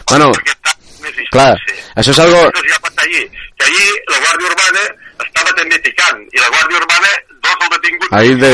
Bueno, 0.09 0.31
clar, 1.31 1.53
això 1.95 2.11
és 2.11 2.19
algo- 2.19 2.45
ja 2.69 2.77
ahir, 3.05 3.23
que 3.57 3.65
ahir 3.65 3.89
la 4.11 4.19
Guàrdia 4.23 4.49
Urbana 4.51 4.83
estava 5.25 5.53
també 5.59 5.79
picant, 5.85 6.21
i 6.33 6.41
la 6.41 6.49
Guàrdia 6.53 6.81
Urbana, 6.81 7.11
dos 7.45 7.55
dels 7.61 7.71
detinguts... 7.75 8.13
Ahir 8.19 8.37
de 8.41 8.51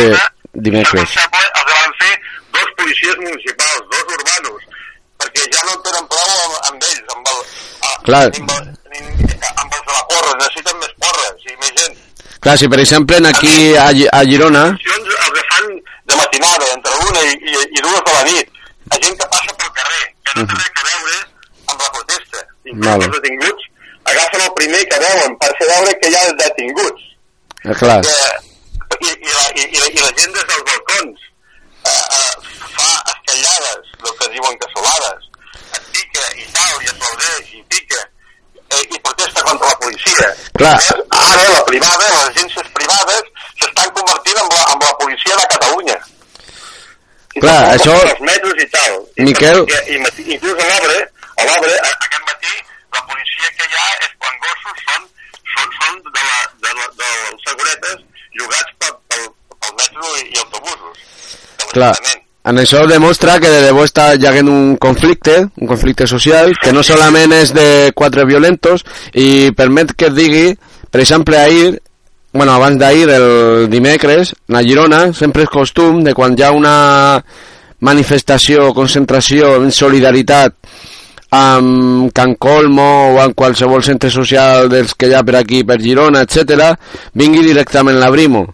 dimecres. 0.67 1.15
els 1.17 1.73
van 1.73 1.93
fer 2.01 2.13
dos 2.57 2.71
policies 2.77 3.15
municipals, 3.23 3.83
dos 3.93 4.15
urbanos, 4.17 4.67
perquè 5.21 5.47
ja 5.55 5.65
no 5.67 5.75
en 5.77 5.83
tenen 5.87 6.07
prou 6.11 6.31
amb, 6.35 6.55
amb 6.69 6.87
ells, 6.91 7.15
amb, 7.15 7.33
el, 7.33 7.43
a, 7.87 7.93
Clar. 8.07 8.23
Amb, 8.41 8.53
amb 8.57 9.75
els 9.77 9.85
de 9.87 9.95
la 9.95 10.05
porra, 10.11 10.37
necessiten 10.41 10.81
més 10.83 10.95
porres 11.05 11.47
i 11.47 11.57
més 11.63 11.75
gent. 11.79 11.99
Clar, 12.41 12.57
si 12.57 12.69
per 12.73 12.79
exemple 12.83 13.21
aquí 13.29 13.55
a, 13.77 13.89
a 14.17 14.23
Girona... 14.29 14.63
Els 14.73 15.35
que 15.37 15.43
fan 15.51 15.75
de 16.09 16.17
matinada, 16.17 16.71
entre 16.75 17.03
una 17.09 17.25
i, 17.29 17.35
i, 17.37 17.57
i 17.61 17.83
dues 17.85 18.01
de 18.07 18.15
la 18.17 18.23
nit, 18.29 18.63
a 18.91 19.01
gent 19.03 19.19
que 19.19 19.29
passa 19.35 19.59
pel 19.61 19.75
carrer, 19.77 20.05
que 20.25 20.39
no 20.39 20.47
té 20.49 20.57
res 20.57 20.81
a 20.81 20.87
veure 20.87 21.19
amb 21.71 21.85
la 21.85 21.91
protesta. 21.97 22.47
Inclús 22.71 23.05
els 23.07 23.19
detinguts 23.19 23.69
agafen 24.11 24.45
el 24.47 24.53
primer 24.57 24.81
que 24.89 25.01
veuen 25.05 25.35
per 25.41 25.51
fer 25.59 25.67
veure 25.69 25.97
que 26.01 26.09
hi 26.09 26.17
ha 26.17 26.23
detinguts. 26.41 27.09
Eh, 27.63 27.75
clar, 27.77 27.99
Que, 28.01 28.15
i, 29.01 29.11
i, 29.11 29.33
la, 29.37 29.45
i, 29.55 29.67
i, 29.67 29.79
la, 29.79 29.87
I 29.87 30.01
la 30.01 30.13
gent 30.17 30.33
des 30.35 30.47
dels 30.49 30.65
balcons 30.69 31.27
eh, 31.85 32.05
eh, 32.17 32.33
fa 32.77 32.90
escallades, 33.35 33.87
el 34.03 34.17
que 34.19 34.27
diuen 34.33 34.57
cassolades, 34.59 35.29
et 35.77 35.83
pica 35.95 36.23
i 36.35 36.45
tal, 36.53 36.83
i 36.83 36.89
aplaudeix 36.91 37.53
i 37.55 37.61
pica, 37.71 37.99
eh, 38.71 38.83
i 38.95 38.99
protesta 38.99 39.43
contra 39.43 39.67
la 39.67 39.77
policia. 39.79 40.33
Clar. 40.57 40.77
Eh, 40.79 41.03
Ara 41.11 41.49
la 41.49 41.63
privada, 41.65 42.07
les 42.07 42.23
agències 42.29 42.67
privades, 42.75 43.23
s'estan 43.59 43.89
convertint 43.95 44.37
en 44.43 44.49
la, 44.55 44.63
en 44.73 44.79
la 44.85 44.97
policia 44.97 45.35
de 45.35 45.47
Catalunya. 45.55 45.97
I 47.35 47.39
Clar, 47.39 47.59
això- 47.77 48.01
Els 48.09 48.19
metros 48.19 48.53
i 48.59 48.67
tal. 48.67 48.99
I 49.17 49.23
Miquel- 49.23 49.65
perquè- 49.65 49.95
I, 49.95 49.97
mati- 50.03 50.27
inclús 50.35 50.59
a 50.59 50.67
l'obra, 50.67 50.97
a 51.37 51.43
l'obra, 51.47 51.71
a- 51.71 51.95
aquest 52.07 52.23
matí, 52.27 52.53
la 52.91 53.05
policia 53.07 53.47
que 53.57 53.69
hi 53.71 53.75
ha 53.79 53.87
és 54.05 54.11
quan 54.19 54.35
gossos 54.43 54.83
són, 54.87 55.07
són, 55.53 55.69
són 55.79 56.01
de, 56.11 56.19
la, 56.19 56.39
de, 56.65 56.73
la, 56.79 56.87
dels 56.99 57.47
seguretes 57.47 58.03
llogats 58.35 58.73
pel, 58.79 58.97
pel, 59.07 59.29
pel 59.61 59.73
metro 59.79 60.17
i, 60.17 60.27
i 60.27 60.37
autobusos. 60.43 60.97
de 61.57 61.65
clar. 61.71 61.95
En 62.43 62.57
això 62.57 62.87
demostra 62.89 63.35
que 63.37 63.49
de 63.53 63.59
debò 63.67 63.83
està 63.85 64.07
hi 64.17 64.25
havent 64.25 64.47
un 64.49 64.73
conflicte, 64.81 65.35
un 65.61 65.69
conflicte 65.69 66.07
social, 66.09 66.55
que 66.57 66.73
no 66.73 66.81
solament 66.81 67.35
és 67.37 67.53
de 67.53 67.91
quatre 67.93 68.25
violentos, 68.25 68.81
i 69.13 69.51
permet 69.57 69.93
que 69.93 70.09
et 70.09 70.17
digui, 70.17 70.47
per 70.89 71.03
exemple, 71.03 71.37
ahir, 71.37 71.75
bueno, 72.33 72.55
abans 72.55 72.81
d'ahir, 72.81 73.05
el 73.13 73.69
dimecres, 73.69 74.33
a 74.49 74.63
Girona, 74.65 75.03
sempre 75.13 75.45
és 75.45 75.53
costum 75.53 76.01
de 76.03 76.15
quan 76.17 76.33
hi 76.33 76.47
ha 76.47 76.51
una 76.57 76.75
manifestació 77.85 78.71
concentració 78.73 79.55
en 79.61 79.69
solidaritat 79.73 80.57
amb 81.37 82.11
Can 82.13 82.35
Colmo 82.41 82.89
o 83.13 83.21
en 83.23 83.33
qualsevol 83.37 83.85
centre 83.85 84.09
social 84.11 84.69
dels 84.69 84.97
que 84.97 85.11
hi 85.11 85.15
ha 85.15 85.21
per 85.23 85.37
aquí, 85.39 85.61
per 85.63 85.77
Girona, 85.81 86.25
etc, 86.25 86.73
vingui 87.13 87.45
directament 87.45 88.01
la 88.01 88.09
Brimo. 88.09 88.47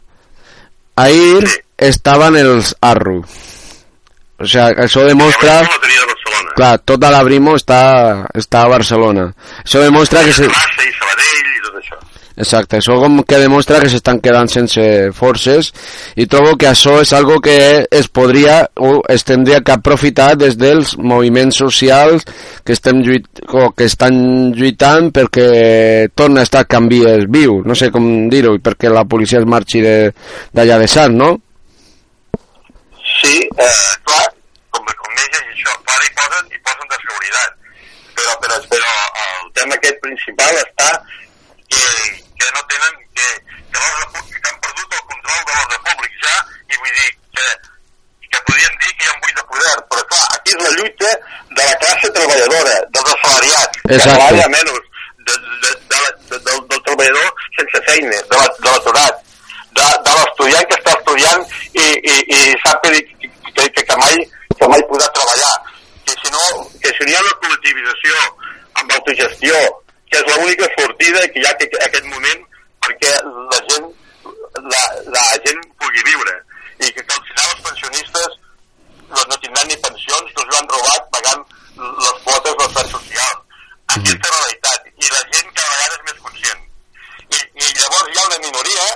Ahir 0.99 1.47
estaven 1.77 2.35
els 2.35 2.75
Arru. 2.81 3.21
O 4.39 4.45
sea, 4.45 4.69
això 4.85 5.05
demostra... 5.07 5.61
Barcelona. 5.63 6.53
Clar, 6.57 6.73
tota 6.85 7.09
la 7.13 7.23
Brimo 7.25 7.55
està, 7.57 7.81
està 8.37 8.63
a 8.65 8.69
Barcelona. 8.71 9.31
Això 9.63 9.81
demostra 9.83 10.23
que... 10.25 10.33
Se... 10.33 10.47
Massa 10.49 10.85
i 10.85 10.93
Sabadell 10.95 11.49
i 11.55 11.61
tot 11.65 11.79
això. 11.81 11.99
Exacte, 12.37 12.77
això 12.77 12.99
com 13.01 13.23
que 13.25 13.39
demostra 13.41 13.79
que 13.81 13.89
s'estan 13.89 14.19
quedant 14.21 14.45
sense 14.49 14.83
forces 15.17 15.71
i 16.21 16.27
trobo 16.29 16.53
que 16.61 16.67
això 16.69 16.99
és 17.01 17.09
algo 17.17 17.39
que 17.41 17.55
es 17.89 18.09
podria 18.13 18.59
o 18.77 18.99
es 19.09 19.25
tindria 19.25 19.63
que 19.65 19.73
aprofitar 19.73 20.35
des 20.37 20.53
dels 20.57 20.93
moviments 21.01 21.57
socials 21.57 22.27
que, 22.63 22.75
estem 22.77 23.01
lluit, 23.01 23.25
o 23.49 23.71
que 23.73 23.89
estan 23.89 24.53
lluitant 24.53 25.09
perquè 25.15 26.11
torna 26.13 26.43
a 26.45 26.45
estar 26.45 26.67
canvies 26.69 27.25
viu, 27.25 27.63
no 27.65 27.73
sé 27.73 27.89
com 27.89 28.05
dir-ho, 28.29 28.53
perquè 28.61 28.93
la 28.93 29.07
policia 29.09 29.41
es 29.41 29.49
marxi 29.49 29.81
de- 29.81 30.13
d'allà 30.53 30.77
de, 30.77 30.85
de 30.85 30.93
Sant, 30.93 31.17
no? 31.17 31.33
Sí, 33.21 33.35
eh, 33.57 33.93
clar, 34.07 34.25
com, 34.73 34.85
com 35.01 35.13
més 35.17 35.29
és 35.39 35.45
això, 35.53 35.73
clar, 35.87 35.99
hi 36.05 36.11
posen, 36.19 36.51
hi 36.53 36.59
posen 36.67 36.91
de 36.91 36.99
seguretat. 37.05 37.55
Però, 38.17 38.33
però, 38.41 38.57
però 38.71 38.93
el 39.23 39.49
tema 39.57 39.75
aquest 39.77 39.99
principal 40.03 40.55
està 40.63 40.89
que, 41.69 41.85
que 42.41 42.47
no 42.55 42.63
tenen, 42.71 42.95
que, 43.17 43.27
que, 43.73 43.81
que 44.33 44.49
han 44.49 44.59
perdut 44.65 44.95
el 44.99 45.03
control 45.11 45.43
de 45.49 45.57
l'ordre 45.57 45.79
públic 45.89 46.15
ja, 46.25 46.35
i 46.73 46.79
vull 46.81 46.95
dir 46.97 47.11
que, 47.37 47.47
que 48.33 48.41
podríem 48.49 48.79
dir 48.81 48.93
que 48.97 49.05
hi 49.05 49.11
ha 49.11 49.15
un 49.17 49.21
buit 49.25 49.37
de 49.41 49.45
poder, 49.51 49.75
però 49.93 50.05
clar, 50.13 50.23
aquí 50.37 50.55
és 50.55 50.63
la 50.65 50.73
lluita 50.79 51.13
de 51.59 51.67
la 51.69 51.77
classe 51.85 52.11
treballadora, 52.17 52.75
dels 52.97 53.13
assalariats, 53.15 53.81
que 53.85 54.01
treballa 54.07 54.49
menys, 54.55 54.91
de, 55.29 55.37
de, 55.37 55.75
de, 55.93 56.01
de, 56.31 56.41
del, 56.49 56.65
del 56.73 56.83
treballador 56.89 57.45
sense 57.59 57.83
feina, 57.91 58.21
de 58.33 58.41
la- 58.41 58.53
de 58.57 58.73
l'aturat, 58.73 59.21
de, 59.77 59.87
de 60.09 60.17
l'estudiant 60.21 60.69
que 60.71 60.81
està 60.81 60.96
estudiant 61.07 61.43
i, 61.73 61.85
i, 62.11 62.15
i 62.35 62.39
sap 62.63 62.83
que, 62.83 62.99
que, 63.55 63.83
que, 63.83 63.95
mai, 63.95 64.15
que 64.59 64.67
mai 64.67 64.83
podrà 64.89 65.07
treballar. 65.15 65.53
Que 66.05 66.15
si 66.21 66.31
no, 66.31 66.43
que 66.81 66.91
si 66.95 67.03
no 67.03 67.11
hi 67.11 67.15
ha 67.15 67.23
una 67.23 67.37
col·lectivització 67.43 68.17
amb 68.81 68.91
autogestió, 68.97 69.55
que 70.11 70.19
és 70.19 70.27
l'única 70.35 70.67
sortida 70.75 71.23
que 71.31 71.41
hi 71.41 71.47
ha 71.47 71.55
en 71.55 71.87
aquest 71.87 72.05
moment 72.11 72.43
perquè 72.83 73.13
la 73.23 73.61
gent, 73.69 73.87
la, 74.55 74.83
la 75.15 75.23
gent 75.45 75.63
pugui 75.79 76.03
viure 76.11 76.35
i 76.79 76.91
que, 76.91 77.01
que 77.01 77.15
al 77.17 77.25
final 77.31 77.49
els 77.51 77.63
pensionistes 77.65 78.37
doncs 79.07 79.27
no 79.31 79.39
tindran 79.43 79.67
ni 79.67 79.79
pensions, 79.83 80.31
que 80.35 80.43
els 80.43 80.59
han 80.59 80.71
robat 80.71 81.11
pagant 81.15 81.43
les 81.77 82.23
quotes 82.23 82.53
del 82.53 82.67
Estat 82.67 82.91
social. 82.91 83.35
Aquesta 83.95 84.27
és 84.27 84.33
la 84.35 84.39
realitat. 84.43 84.87
I 84.97 85.11
la 85.13 85.23
gent 85.31 85.51
cada 85.55 85.73
vegada 85.73 85.97
és 85.97 86.05
més 86.07 86.21
conscient. 86.25 86.63
I, 87.27 87.39
i 87.63 87.69
llavors 87.77 88.11
hi 88.11 88.19
ha 88.19 88.25
una 88.27 88.41
minoria, 88.43 88.87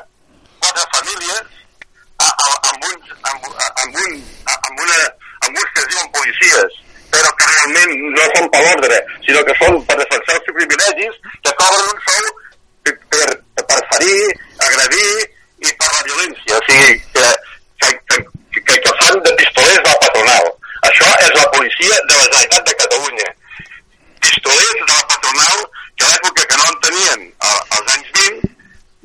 quatre 0.62 0.88
famílies, 0.98 1.61
amb, 2.28 2.86
uns, 2.92 3.12
amb, 3.32 3.50
amb, 3.84 3.98
un, 4.06 4.16
amb, 4.54 4.80
una, 4.86 5.00
amb 5.48 5.58
uns 5.58 5.74
que 5.76 5.86
diuen 5.90 6.12
policies, 6.18 6.80
però 7.12 7.34
que 7.40 7.50
realment 7.52 7.94
no 8.16 8.28
són 8.36 8.50
per 8.54 8.62
l'ordre, 8.66 9.02
sinó 9.26 9.44
que 9.48 9.58
són 9.62 9.80
per 9.90 9.98
defensar 10.02 10.38
els 10.38 10.48
seus 10.48 10.58
privilegis, 10.60 11.20
que 11.44 11.56
cobren 11.62 11.92
un 11.92 12.02
sou 12.08 12.30
per, 12.86 12.96
per, 13.16 13.28
per 13.72 13.82
ferir, 13.94 14.22
agredir 14.70 15.12
i 15.68 15.74
per 15.82 15.90
la 15.96 16.06
violència. 16.10 16.58
O 16.58 16.64
sigui, 16.70 16.96
que, 17.18 17.28
que, 17.82 18.24
que, 18.62 18.80
que, 18.86 18.96
fan 19.02 19.22
de 19.26 19.36
pistolers 19.42 19.84
del 19.88 20.00
patronal. 20.06 20.50
Això 20.90 21.12
és 21.26 21.36
la 21.38 21.50
policia 21.54 22.00
de 22.10 22.16
la 22.16 22.26
Generalitat 22.26 22.66
de 22.70 22.78
Catalunya. 22.86 23.30
Pistolers 24.22 24.80
de 24.80 24.94
la 24.94 25.06
patronal 25.14 25.62
que 25.98 26.08
a 26.08 26.10
l'època 26.14 26.48
que 26.50 26.58
no 26.58 26.72
en 26.72 26.80
tenien 26.88 27.28
als 27.50 27.94
anys 27.98 28.10
20 28.18 28.50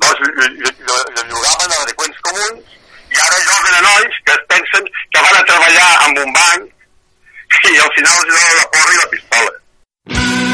doncs 0.05 0.22
ll- 0.22 0.35
ll- 0.46 0.81
ll- 0.87 1.29
llogaven 1.33 1.72
a 1.72 1.79
delinqüents 1.83 2.22
comuns 2.29 2.74
i 3.16 3.20
ara 3.26 3.42
lloguen 3.48 3.76
a 3.79 3.85
nois 3.88 4.18
que 4.24 4.35
es 4.38 4.48
pensen 4.52 4.90
que 4.94 5.22
van 5.29 5.38
a 5.40 5.44
treballar 5.50 5.92
amb 6.09 6.24
un 6.24 6.35
banc 6.40 6.72
i 7.66 7.79
al 7.83 7.94
final 7.96 8.18
els 8.22 8.35
donen 8.35 8.59
la 8.61 8.66
porra 8.74 8.92
i 8.96 9.00
la 9.00 9.09
pistola. 9.14 10.45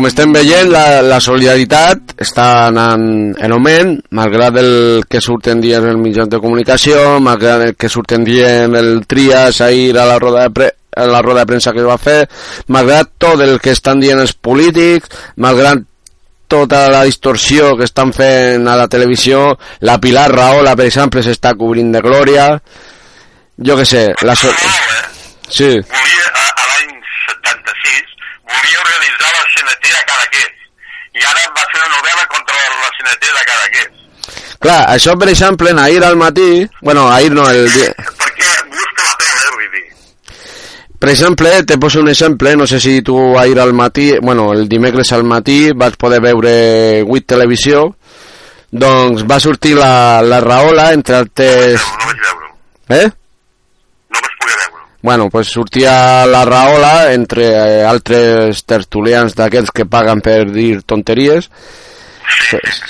Com 0.00 0.08
estem 0.08 0.30
veient, 0.32 0.70
la, 0.72 1.02
la 1.04 1.18
solidaritat 1.20 2.14
està 2.24 2.44
anant 2.70 3.02
en 3.36 3.52
augment, 3.52 3.90
malgrat 4.16 4.56
el 4.56 4.70
que 5.04 5.20
surten 5.20 5.60
dient 5.60 5.84
els 5.90 5.98
mitjans 6.00 6.30
de 6.32 6.40
comunicació, 6.40 7.18
malgrat 7.20 7.66
el 7.66 7.74
que 7.76 7.90
surten 7.92 8.24
dient 8.24 8.78
el 8.80 8.88
Trias 9.04 9.60
ahir 9.60 9.98
a 10.00 10.06
la 10.08 10.16
roda 10.16 10.46
de, 10.46 10.54
pre 10.56 10.70
a 10.96 11.04
la 11.04 11.20
roda 11.20 11.42
de 11.42 11.50
premsa 11.52 11.74
que 11.76 11.82
es 11.84 11.88
va 11.90 11.98
fer, 12.00 12.24
malgrat 12.72 13.12
tot 13.20 13.44
el 13.44 13.58
que 13.60 13.74
estan 13.76 14.00
dient 14.00 14.24
els 14.24 14.32
polítics, 14.32 15.12
malgrat 15.36 15.84
tota 16.48 16.86
la 16.88 17.04
distorsió 17.04 17.74
que 17.76 17.84
estan 17.84 18.16
fent 18.16 18.72
a 18.72 18.80
la 18.80 18.88
televisió, 18.88 19.50
la 19.84 20.00
Pilar 20.00 20.30
Rahola, 20.32 20.72
per 20.80 20.88
exemple, 20.88 21.20
s'està 21.20 21.52
cobrint 21.60 21.92
de 21.92 22.00
glòria, 22.00 22.54
jo 23.68 23.76
que 23.76 23.84
sé, 23.84 24.08
la 24.24 24.32
so 24.32 24.48
Sí, 25.50 25.66
volia, 25.66 26.26
a, 26.30 26.42
a 26.46 26.48
l'any 26.48 26.48
76, 26.48 26.49
volia 28.54 28.82
organitzar 28.84 29.30
la 29.34 29.44
CNT 29.54 29.94
a 29.94 30.02
Cadaqués. 30.10 30.52
I 31.20 31.24
ara 31.26 31.46
va 31.56 31.64
fer 31.72 31.80
una 31.80 31.90
novel·la 31.96 32.26
contra 32.34 32.66
la 32.82 32.92
CNT 32.98 33.32
de 33.38 33.44
Cadaqués. 33.52 33.90
clar, 34.60 34.80
això 34.94 35.16
per 35.18 35.30
exemple, 35.32 35.72
ahir 35.80 36.04
al 36.04 36.16
matí, 36.20 36.66
bueno, 36.82 37.08
ahir 37.10 37.32
no, 37.32 37.48
el 37.48 37.70
dia, 37.72 37.94
Perquè 38.20 38.50
busca 38.68 39.06
la 39.06 39.14
pena, 39.22 39.40
eh, 39.40 39.54
vull 39.54 39.70
dir. 39.76 39.86
Per 41.00 41.08
exemple, 41.08 41.52
te 41.64 41.78
poso 41.78 42.00
un 42.00 42.10
exemple, 42.12 42.56
no 42.56 42.66
sé 42.66 42.80
si 42.80 43.00
tu 43.02 43.16
ahir 43.38 43.58
al 43.60 43.72
matí, 43.72 44.12
bueno, 44.20 44.52
el 44.52 44.68
dimecres 44.68 45.12
al 45.12 45.24
matí 45.24 45.72
vaig 45.72 45.96
poder 45.96 46.20
veure 46.20 46.52
8 47.06 47.24
televisió, 47.26 47.86
doncs 48.70 49.24
va 49.26 49.40
sortir 49.40 49.74
la, 49.78 50.20
la 50.22 50.40
Rahola 50.40 50.92
entre 50.92 51.16
altres... 51.16 51.80
No 51.80 52.06
vaig 52.06 52.20
veure-ho. 52.26 52.52
Eh? 53.00 53.08
No 54.10 54.20
vaig 54.20 54.36
poder 54.44 54.58
veure-ho. 54.60 54.89
Bueno, 55.02 55.30
pues 55.30 55.48
sortia 55.48 56.26
la 56.26 56.44
Rahola 56.44 57.12
entre 57.14 57.46
eh, 57.48 57.84
altres 57.84 58.64
tertulians 58.68 59.32
d'aquells 59.34 59.72
que 59.72 59.88
paguen 59.88 60.20
per 60.20 60.44
dir 60.52 60.82
tonteries, 60.84 61.48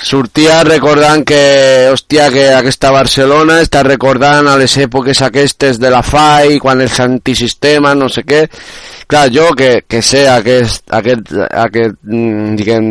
sortia 0.03 0.61
recordant 0.67 1.23
que, 1.27 1.89
hòstia, 1.91 2.27
que 2.33 2.45
aquesta 2.53 2.91
Barcelona 2.91 3.61
està 3.63 3.83
recordant 3.87 4.49
a 4.51 4.57
les 4.59 4.75
èpoques 4.83 5.21
aquestes 5.23 5.79
de 5.79 5.91
la 5.93 6.01
FAI, 6.03 6.59
quan 6.59 6.81
els 6.83 6.99
antisistema, 6.99 7.95
no 7.95 8.09
sé 8.09 8.25
què. 8.27 8.43
Clar, 9.07 9.27
jo 9.31 9.51
que, 9.57 9.83
que 9.87 10.01
sé 10.03 10.27
aquest, 10.29 10.83
aquest, 10.91 11.33
aquest, 11.47 11.99
mm, 12.03 12.55
diguem, 12.59 12.87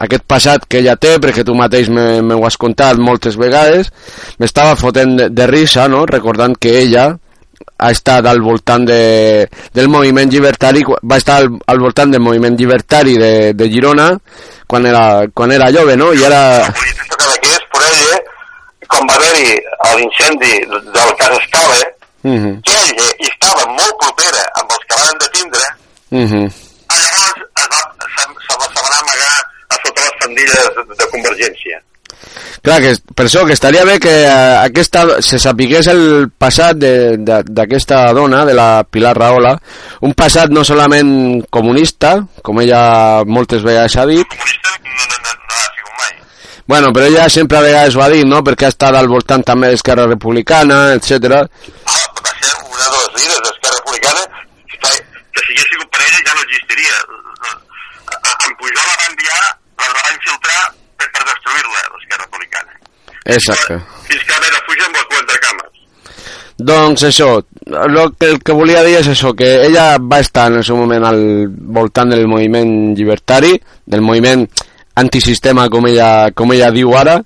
aquest 0.00 0.24
passat 0.24 0.64
que 0.68 0.80
ella 0.80 0.96
té, 0.96 1.18
perquè 1.20 1.44
tu 1.44 1.54
mateix 1.56 1.90
me, 1.92 2.22
me 2.24 2.36
ho 2.36 2.46
has 2.48 2.56
contat 2.60 3.00
moltes 3.00 3.36
vegades, 3.40 3.92
m'estava 4.40 4.78
fotent 4.80 5.16
de, 5.16 5.28
de 5.28 5.50
risa, 5.50 5.88
no?, 5.92 6.06
recordant 6.08 6.56
que 6.56 6.78
ella 6.80 7.10
ha 7.80 7.90
estat 7.90 8.26
al 8.26 8.40
voltant 8.44 8.84
de, 8.86 9.48
del 9.72 9.88
moviment 9.88 10.30
llibertari, 10.30 10.84
va 10.84 11.16
estar 11.16 11.40
al, 11.40 11.48
al 11.66 11.80
voltant 11.80 12.12
del 12.12 12.22
moviment 12.22 12.58
llibertari 12.58 13.16
de, 13.18 13.32
de 13.54 13.70
Girona 13.72 14.12
quan 14.70 14.86
era, 14.86 15.26
quan 15.34 15.52
era 15.52 15.70
jove, 15.74 15.96
no? 15.96 16.12
I 16.12 16.24
ara... 16.28 16.42
De 16.68 17.16
Cadaqués, 17.16 17.64
per 17.72 17.86
ella, 17.88 18.20
quan 18.86 19.08
va 19.08 19.16
haver-hi 19.18 19.56
l'incendi 19.98 20.52
del 20.68 21.16
cas 21.18 21.38
Escala, 21.40 21.80
Uh 22.22 22.36
-huh, 22.36 22.60
que 22.60 22.72
ella 22.72 23.08
estava 23.18 23.64
molt 23.72 23.94
propera 23.96 24.42
amb 24.60 24.68
els 24.76 24.84
que 24.88 24.96
van 25.00 25.16
detindre, 25.24 25.64
uh 26.10 26.26
-huh. 26.28 26.46
llavors 26.92 27.38
es 27.60 27.66
va, 27.72 27.80
se, 28.12 28.22
se, 28.44 28.54
va, 28.60 28.66
se 28.68 28.80
a 28.84 29.00
amagar 29.00 29.36
a 29.72 29.74
sota 29.80 30.00
les 30.04 30.16
pandilles 30.20 30.64
de, 30.76 30.82
de 31.00 31.06
Convergència. 31.12 31.80
Clar, 32.60 32.76
que 32.84 32.92
per 33.16 33.24
això 33.24 33.46
que 33.48 33.54
estaria 33.56 33.86
bé 33.88 33.96
que 34.02 34.12
eh, 34.20 34.56
aquesta, 34.60 35.06
se 35.24 35.38
sapigués 35.40 35.86
el 35.88 36.28
passat 36.36 36.76
d'aquesta 36.76 38.02
dona, 38.16 38.42
de 38.44 38.54
la 38.56 38.82
Pilar 38.84 39.14
Rahola, 39.16 39.54
un 40.04 40.12
passat 40.12 40.52
no 40.52 40.64
solament 40.66 41.40
comunista, 41.48 42.18
com 42.44 42.60
ella 42.60 43.24
moltes 43.24 43.64
vegades 43.64 43.96
ha 43.96 44.04
dit, 44.10 44.26
Comunista 44.28 44.74
no, 44.76 44.90
no, 44.92 45.16
no, 45.24 45.32
no 45.40 45.56
ha 45.56 45.70
sigut 45.72 45.94
mai. 46.02 46.12
bueno, 46.66 46.92
però 46.92 47.06
ella 47.08 47.28
sempre 47.32 47.58
a 47.58 47.64
vegades 47.64 47.96
ho 47.96 48.02
ha 48.04 48.10
dit, 48.12 48.26
no?, 48.28 48.42
perquè 48.44 48.68
ha 48.68 48.74
estat 48.74 48.98
al 48.98 49.08
voltant 49.08 49.44
també 49.46 49.70
d'Esquerra 49.72 50.04
Republicana, 50.10 50.82
etc. 50.98 51.40
Ah, 51.40 52.02
va 52.20 52.34
ser 52.42 52.52
una 52.66 52.90
de 52.90 52.98
les 52.98 53.22
líders 53.22 53.46
d'Esquerra 53.46 53.78
Republicana 53.78 54.26
que, 54.68 54.92
si 54.92 55.48
hagués 55.48 55.72
sigut 55.72 55.88
per 55.88 56.04
ella 56.04 56.20
ja 56.28 56.36
no 56.36 56.44
existiria. 56.44 57.00
En 58.20 58.52
Pujol 58.60 58.84
la 58.84 59.00
va 59.00 59.08
enviar, 59.14 59.40
la 59.80 59.90
va 59.96 60.14
infiltrar 60.18 60.79
per, 61.00 61.10
per 61.16 61.26
destruir-la, 61.32 61.84
l'Esquerra 61.96 62.26
Republicana. 62.26 62.78
Exacte. 63.24 63.78
Fins 64.08 64.24
que 64.28 64.40
de 64.46 64.64
fugir 64.68 64.86
amb 64.86 64.98
el 65.00 65.06
cul 65.10 65.22
entre 65.22 65.44
cames. 65.46 65.70
Doncs 66.70 67.06
això, 67.08 67.28
lo 67.88 68.10
que, 68.12 68.34
el 68.34 68.42
que 68.44 68.56
volia 68.56 68.82
dir 68.84 68.98
és 68.98 69.08
això, 69.08 69.32
que 69.36 69.48
ella 69.64 69.94
va 70.00 70.20
estar 70.20 70.50
en 70.50 70.58
el 70.60 70.66
seu 70.66 70.76
moment 70.76 71.06
al 71.08 71.22
voltant 71.48 72.12
del 72.12 72.26
moviment 72.28 72.92
llibertari, 72.96 73.54
del 73.86 74.04
moviment 74.04 74.44
antisistema, 75.00 75.70
com 75.72 75.88
ella, 75.88 76.30
com 76.36 76.52
ella 76.52 76.68
diu 76.74 76.92
ara, 76.98 77.16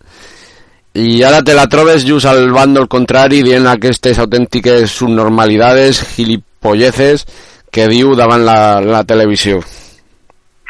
i 0.94 1.24
ara 1.26 1.40
te 1.42 1.56
la 1.58 1.66
trobes 1.66 2.04
just 2.06 2.28
al 2.30 2.46
bàndol 2.54 2.86
contrari 2.86 3.42
dient 3.42 3.66
aquestes 3.66 4.20
autèntiques 4.22 4.92
subnormalidades, 4.94 6.04
gilipolleces, 6.14 7.26
que 7.74 7.88
diu 7.90 8.14
davant 8.14 8.44
la, 8.46 8.78
la 8.78 9.02
televisió. 9.02 9.58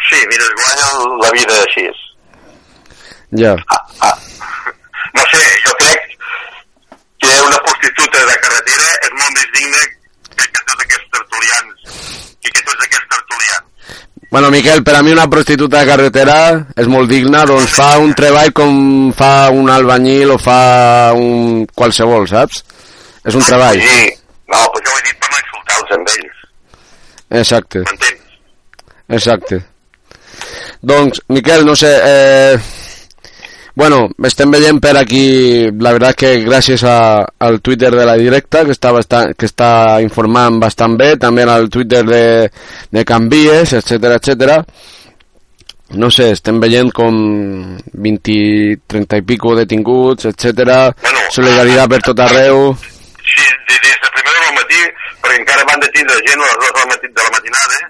Sí, 0.09 0.21
mira, 0.31 0.49
es 0.49 0.57
guanya 0.57 0.89
la 1.21 1.31
vida 1.37 1.61
així. 1.67 1.85
Ja. 3.35 3.55
Ah, 3.69 3.83
ah. 4.01 4.17
No 5.15 5.23
sé, 5.31 5.43
jo 5.67 5.73
crec 5.81 6.01
que 7.23 7.31
una 7.47 7.59
prostituta 7.67 8.19
de 8.31 8.37
carretera 8.45 8.89
és 9.07 9.13
molt 9.19 9.33
més 9.39 9.49
digna 9.57 9.81
que, 10.35 10.47
tots 10.55 10.85
aquests 10.87 11.09
tertulians 11.17 11.95
i 12.45 12.51
que 12.51 12.63
tots 12.63 12.87
aquests 12.87 13.09
tertulians. 13.15 13.71
Bueno, 14.35 14.51
Miquel, 14.51 14.83
per 14.87 14.97
a 14.99 15.03
mi 15.07 15.13
una 15.15 15.29
prostituta 15.31 15.83
de 15.83 15.91
carretera 15.91 16.37
és 16.77 16.89
molt 16.91 17.11
digna, 17.11 17.45
doncs 17.47 17.75
fa 17.75 17.93
un 18.03 18.15
treball 18.19 18.51
com 18.57 19.13
fa 19.15 19.51
un 19.55 19.71
albanyil 19.71 20.35
o 20.35 20.39
fa 20.43 21.13
un 21.15 21.63
qualsevol, 21.75 22.27
saps? 22.31 22.65
És 23.25 23.35
un 23.39 23.47
treball. 23.47 23.79
Sí, 23.83 24.09
no, 24.51 24.63
però 24.75 24.83
jo 24.89 24.95
ho 24.95 24.99
he 24.99 25.05
dit 25.07 25.21
per 25.23 25.31
no 25.31 25.43
insultar-los 25.43 25.95
amb 25.99 26.11
ells, 26.17 26.43
Exacte, 27.35 27.85
m'entens? 27.87 28.35
exacte. 29.09 29.63
Doncs, 30.85 31.23
Miquel, 31.33 31.65
no 31.65 31.75
sé, 31.79 31.91
eh, 32.05 32.59
Bueno, 33.75 34.09
estem 34.23 34.53
veient 34.55 34.79
per 34.79 34.93
aquí, 35.01 35.67
la 35.83 35.91
veritat 35.97 36.15
que 36.21 36.29
gràcies 36.45 36.85
a, 36.87 37.25
al 37.43 37.57
Twitter 37.61 37.91
de 37.91 38.05
la 38.07 38.15
directa, 38.15 38.63
que 38.65 38.71
està, 38.71 38.93
bastant, 38.95 39.33
que 39.35 39.49
està 39.51 39.99
informant 40.05 40.61
bastant 40.63 40.95
bé, 41.01 41.17
també 41.19 41.43
al 41.43 41.67
Twitter 41.75 42.05
de, 42.07 42.21
de 42.95 43.03
Canvies, 43.05 43.73
etc 43.81 44.13
etc. 44.15 44.61
No 45.99 46.07
sé, 46.11 46.31
estem 46.37 46.61
veient 46.63 46.93
com 46.95 47.17
20, 47.93 48.37
30 48.87 49.19
i 49.21 49.25
pico 49.27 49.57
detinguts, 49.59 50.31
etc. 50.31 50.95
Bueno, 51.03 51.25
Solidaritat 51.35 51.91
per 51.91 52.01
tot 52.13 52.23
arreu. 52.25 52.71
Sí, 52.79 53.43
de- 53.43 53.81
des 53.83 53.99
de 54.05 54.13
primera 54.15 54.39
del 54.47 54.55
matí, 54.61 54.81
perquè 55.19 55.41
encara 55.43 55.67
van 55.73 55.83
detindre 55.83 56.23
gent 56.29 56.39
a 56.39 56.47
les 56.47 56.57
dues 56.63 56.73
del 56.79 56.89
matí, 56.95 57.11
de 57.11 57.27
la 57.27 57.35
matinada, 57.35 57.83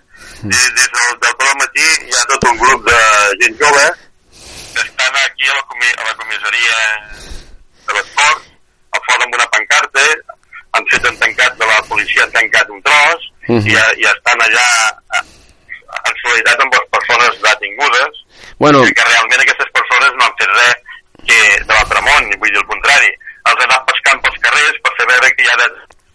des, 0.48 0.64
des 0.80 0.88
del, 0.96 1.14
del 1.28 1.54
matí 1.60 1.86
hi 2.08 2.16
ha 2.16 2.24
tot 2.32 2.48
un 2.50 2.58
grup 2.64 2.88
de 2.88 2.98
gent 3.44 3.60
jove 3.60 3.86
estan 4.80 5.14
aquí 5.26 5.48
a 5.48 5.54
la, 5.54 5.62
comi 5.70 5.86
a 5.98 6.04
la 6.08 6.14
comissaria 6.14 6.78
de 7.86 7.92
l'esport, 7.92 8.42
a 8.92 8.98
fora 9.06 9.24
amb 9.24 9.34
una 9.34 9.46
pancarta, 9.54 10.04
han 10.74 10.86
fet 10.90 11.06
un 11.10 11.16
tancat 11.18 11.56
de 11.58 11.66
la 11.66 11.80
policia, 11.88 12.24
han 12.24 12.32
tancat 12.32 12.68
un 12.70 12.82
tros, 12.82 13.30
Mhm. 13.46 13.66
i, 13.68 13.74
i 14.00 14.04
estan 14.08 14.40
allà 14.40 14.68
en 16.08 16.14
solidaritat 16.22 16.60
amb 16.64 16.74
les 16.74 16.86
persones 16.96 17.40
detingudes, 17.42 18.12
Bueno, 18.58 18.80
que 18.84 19.04
realment 19.04 19.40
aquestes 19.42 19.68
persones 19.76 20.10
no 20.16 20.24
han 20.24 20.36
fet 20.38 20.50
res 20.56 20.76
que 21.28 21.38
de 21.68 21.72
l'altre 21.74 22.00
món, 22.06 22.30
vull 22.40 22.50
dir 22.50 22.60
el 22.62 22.66
contrari. 22.70 23.10
Els 23.44 23.60
han 23.60 23.68
anat 23.68 23.84
pescant 23.90 24.20
pels 24.24 24.38
carrers 24.46 24.80
per 24.84 24.92
fer 24.98 25.06
veure 25.10 25.30
que 25.36 25.44
hi 25.44 25.50
ha, 25.52 25.56
de, 25.60 25.68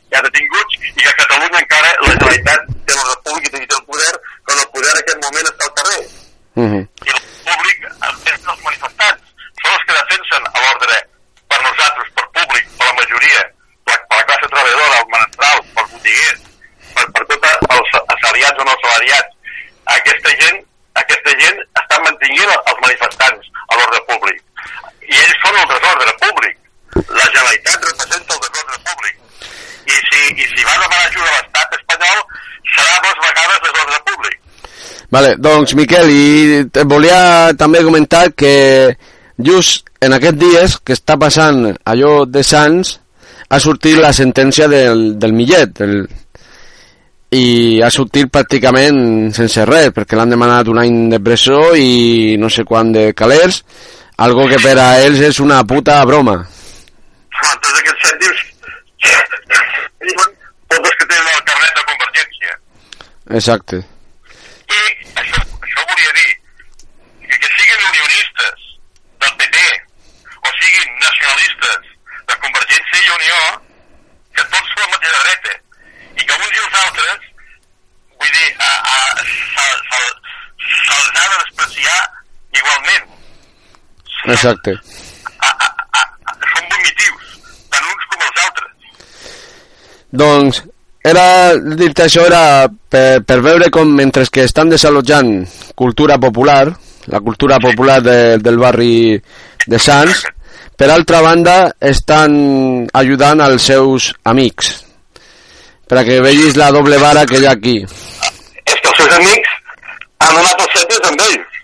hi 0.09 0.15
ha 0.17 0.21
detinguts 0.25 0.73
i 0.79 1.01
que 1.03 1.09
a 1.09 1.17
Catalunya 1.21 1.59
encara 1.61 1.93
la 2.01 2.13
Generalitat 2.15 2.61
té 2.89 2.97
la 2.97 3.05
república 3.11 3.57
i 3.61 3.67
té 3.69 3.75
el 3.77 3.85
poder, 3.91 4.13
quan 4.45 4.57
el 4.63 4.69
poder 4.73 4.91
en 4.95 5.01
aquest 5.03 5.19
moment 5.27 5.51
està 5.53 5.69
al 5.69 5.75
carrer. 5.79 6.01
uh 6.59 6.67
-huh. 6.73 6.83
I 7.05 7.09
públic 7.49 7.87
és 7.89 8.45
els 8.53 8.63
manifestants. 8.65 9.33
Són 9.59 9.73
els 9.75 9.85
que 9.87 9.97
defensen 9.97 10.47
l'ordre 10.55 10.97
per 11.49 11.59
nosaltres, 11.65 12.11
per 12.17 12.27
públic, 12.37 12.69
per 12.77 12.89
la 12.89 12.97
majoria, 12.99 13.43
per, 13.89 13.97
per 14.11 14.19
la 14.21 14.27
classe 14.29 14.49
treballadora, 14.53 14.99
els 15.01 15.11
menestrals, 15.15 15.71
pels 15.77 15.93
botiguers, 15.95 16.43
per, 16.95 17.05
per 17.15 17.25
tots 17.31 17.53
els 17.77 17.95
assalariats 17.99 18.63
o 18.63 18.67
no 18.67 18.75
assalariats. 18.75 19.61
Aquesta 19.97 20.35
gent, 20.43 20.59
aquesta 21.03 21.35
gent 21.41 21.63
està 21.81 22.01
mantenint 22.05 22.53
els 22.55 22.83
manifestants 22.85 23.51
a 23.67 23.79
l'ordre 23.79 24.03
públic. 24.11 24.43
I 25.09 25.23
ells 25.23 25.39
són 25.45 25.57
el 25.57 25.71
desordre 25.73 26.17
públic. 26.25 26.59
La 26.99 27.25
Generalitat 27.33 27.89
representa 27.89 28.37
el 28.37 28.43
desordre 28.45 28.83
públic. 28.89 29.15
I 29.89 29.97
si, 30.05 30.21
i 30.37 30.45
si 30.51 30.67
va 30.67 30.77
demanar 30.77 31.07
ajuda 31.07 31.31
a 31.31 31.37
l'estat 31.39 31.79
espanyol, 31.79 32.21
serà 32.75 33.01
dues 33.05 33.23
vegades 33.25 33.63
desordre 33.65 34.01
públic. 34.11 34.39
Vale, 35.11 35.35
doncs 35.41 35.75
Miquel, 35.77 36.09
i 36.09 36.23
et 36.63 36.81
volia 36.89 37.53
també 37.57 37.83
comentar 37.85 38.29
que 38.37 38.95
just 39.37 39.89
en 40.01 40.15
aquests 40.15 40.39
dies 40.39 40.79
que 40.85 40.95
està 40.95 41.17
passant 41.19 41.69
allò 41.87 42.25
de 42.29 42.43
Sants 42.45 42.97
ha 43.49 43.59
sortit 43.59 43.97
la 43.97 44.13
sentència 44.13 44.67
del, 44.69 45.15
del 45.19 45.33
Millet 45.33 45.81
el, 45.85 45.95
i 47.35 47.79
ha 47.85 47.89
sortit 47.93 48.29
pràcticament 48.33 49.31
sense 49.37 49.65
res 49.69 49.91
perquè 49.95 50.17
l'han 50.17 50.35
demanat 50.35 50.69
un 50.71 50.81
any 50.81 50.99
de 51.13 51.19
presó 51.23 51.73
i 51.77 52.37
no 52.41 52.49
sé 52.53 52.65
quant 52.69 52.93
de 52.93 53.09
calés 53.17 53.63
algo 54.19 54.47
que 54.51 54.59
per 54.61 54.75
a 54.77 54.87
ells 55.01 55.21
és 55.23 55.37
una 55.39 55.61
puta 55.63 55.95
broma. 56.05 56.35
Tots 57.39 57.77
aquests 57.79 58.07
cèntims 58.07 58.41
diuen 60.03 60.33
tots 60.73 60.89
els 60.89 60.97
que 60.99 61.07
tenen 61.07 61.29
el 61.35 61.45
carnet 61.51 61.77
de 61.77 61.85
convergència. 61.91 62.57
exacte 63.39 63.79
I 63.79 64.81
això, 65.23 65.39
això 65.39 65.85
volia 65.93 66.17
dir 66.17 66.31
que, 67.29 67.37
que 67.37 67.53
siguin 67.55 67.87
unionistes 67.93 68.67
del 69.23 69.37
PP 69.39 69.63
o 70.43 70.51
siguin 70.59 70.99
nacionalistes 71.05 71.89
de 72.29 72.37
Convergència 72.43 73.01
i 73.03 73.11
Unió, 73.15 73.39
que 74.35 74.45
tots 74.53 74.73
són 74.73 74.83
la 74.83 74.91
mateixa 74.93 75.23
dreta 75.25 75.55
i 76.19 76.27
que 76.27 76.37
uns 76.37 76.55
i 76.55 76.63
els 76.63 76.77
altres, 76.81 77.29
vull 78.19 78.33
dir, 78.35 78.49
a, 78.67 78.69
a, 78.69 78.97
se'ls 79.23 79.87
se, 79.89 80.01
se, 80.67 80.99
se 80.99 81.23
ha 81.23 81.27
de 81.33 81.39
despreciar 81.43 81.99
igualment. 82.61 83.15
Exacte 84.39 84.75
A, 84.79 85.51
a, 85.51 85.67
a, 85.67 86.01
a, 86.31 86.33
són 86.39 86.65
vomitius, 86.71 87.37
tant 87.75 87.87
uns 87.91 88.09
com 88.09 88.25
els 88.25 88.41
altres. 88.47 88.97
Doncs 90.23 90.61
era 91.11 91.27
dir-te 91.59 92.07
això 92.07 92.25
era 92.27 92.41
per, 92.67 93.21
per 93.27 93.39
veure 93.43 93.69
com 93.73 93.91
mentre 93.99 94.25
que 94.31 94.47
estan 94.47 94.71
desallotjant 94.71 95.31
cultura 95.79 96.19
popular, 96.19 96.65
la 97.11 97.23
cultura 97.23 97.59
popular 97.63 98.01
de, 98.03 98.19
del 98.43 98.59
barri 98.59 99.15
de 99.67 99.79
Sants, 99.79 100.25
per 100.79 100.91
altra 100.91 101.21
banda 101.23 101.61
estan 101.79 102.85
ajudant 102.95 103.43
als 103.43 103.67
seus 103.71 104.13
amics 104.27 104.77
perquè 105.89 106.19
vegis 106.21 106.57
la 106.59 106.69
doble 106.71 106.99
vara 107.01 107.25
que 107.25 107.39
hi 107.41 107.47
ha 107.47 107.55
aquí. 107.57 107.77
és 107.81 108.75
que 108.75 108.89
els 108.91 108.99
seus 109.01 109.15
amics 109.17 109.55
han 110.21 110.35
donat 110.37 110.63
els 110.65 110.75
cèntims 110.77 111.07
amb 111.11 111.23
ells. 111.27 111.61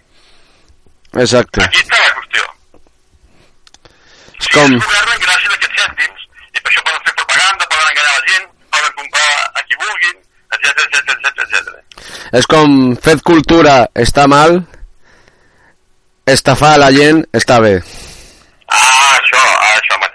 Exacte. 1.26 1.63
Aquí 1.67 1.84
està 1.84 1.99
la 2.01 2.13
qüestió. 2.17 2.47
Si 4.40 4.52
com, 4.54 4.72
ells 4.76 4.86
governen 4.86 5.22
gràcies 5.24 5.52
a 5.52 5.58
aquests 5.58 5.82
cèntims, 5.82 6.28
i 6.56 6.62
per 6.62 6.72
això 6.72 6.86
poden 6.88 7.04
fer 7.08 7.16
propaganda, 7.22 7.68
poden 7.72 7.92
enganyar 7.92 8.14
la 8.16 8.24
gent, 8.32 8.48
poden 8.76 8.96
comprar 9.02 9.34
a 9.46 9.66
qui 9.66 9.80
vulguin, 9.84 10.16
etc 10.56 10.86
etc 10.86 11.14
etc 11.16 11.44
etc. 11.46 11.68
és 12.40 12.50
com 12.52 12.96
fer 13.06 13.18
cultura 13.32 13.76
està 14.06 14.28
mal, 14.32 14.60
estafar 16.26 16.76
a 16.76 16.82
la 16.86 16.92
gent 16.96 17.24
està 17.34 17.60
bé. 17.64 17.76
Ah, 18.72 19.16
això, 19.20 19.40
ah, 19.40 19.74
això 19.78 20.00
mateix. 20.02 20.14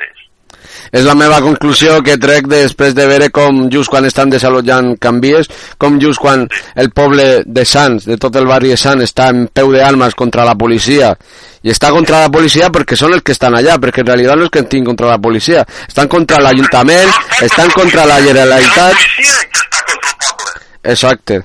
És 0.91 1.05
la 1.07 1.14
meva 1.14 1.38
conclusió 1.43 2.01
que 2.03 2.16
trec 2.18 2.49
després 2.51 2.95
de 2.97 3.07
veure 3.07 3.28
com 3.34 3.62
just 3.70 3.91
quan 3.93 4.07
estan 4.09 4.30
desallotjant 4.32 4.97
canvies, 5.03 5.47
com 5.78 6.01
just 6.03 6.18
quan 6.18 6.47
el 6.74 6.91
poble 6.91 7.45
de 7.47 7.64
Sants, 7.64 8.09
de 8.11 8.18
tot 8.18 8.34
el 8.41 8.49
barri 8.51 8.72
de 8.74 8.78
Sants, 8.80 9.07
està 9.07 9.28
en 9.30 9.47
peu 9.55 9.70
de 9.70 9.84
armes 9.86 10.16
contra 10.18 10.47
la 10.49 10.57
policia, 10.59 11.12
i 11.62 11.70
està 11.70 11.93
contra 11.95 12.24
la 12.24 12.32
policia 12.32 12.70
perquè 12.74 12.99
són 12.99 13.14
els 13.14 13.22
que 13.22 13.36
estan 13.36 13.55
allà, 13.55 13.76
perquè 13.78 14.03
en 14.03 14.11
realitat 14.11 14.41
no 14.41 14.49
és 14.49 14.55
que 14.55 14.64
estiguin 14.64 14.88
contra 14.91 15.12
la 15.12 15.20
policia, 15.22 15.62
estan 15.86 16.11
contra 16.11 16.43
l'Ajuntament, 16.43 17.14
estan 17.47 17.70
contra 17.76 18.09
la 18.11 18.18
Generalitat, 18.24 18.97
exacte. 20.82 21.43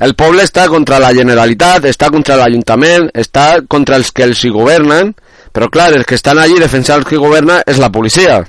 El 0.00 0.14
poble 0.16 0.44
està 0.46 0.68
contra 0.70 1.00
la 1.02 1.12
Generalitat, 1.12 1.84
està 1.90 2.08
contra 2.14 2.38
l'Ajuntament, 2.40 3.10
està 3.12 3.60
contra 3.68 4.00
els 4.00 4.12
que 4.14 4.24
els 4.24 4.40
hi 4.44 4.52
governen, 4.54 5.12
però 5.54 5.68
clar, 5.70 5.92
els 5.94 6.06
que 6.08 6.16
estan 6.18 6.40
allí 6.40 6.58
defensant 6.62 7.02
els 7.02 7.08
que 7.10 7.20
governa 7.20 7.60
és 7.66 7.78
la 7.82 7.92
policia. 7.92 8.42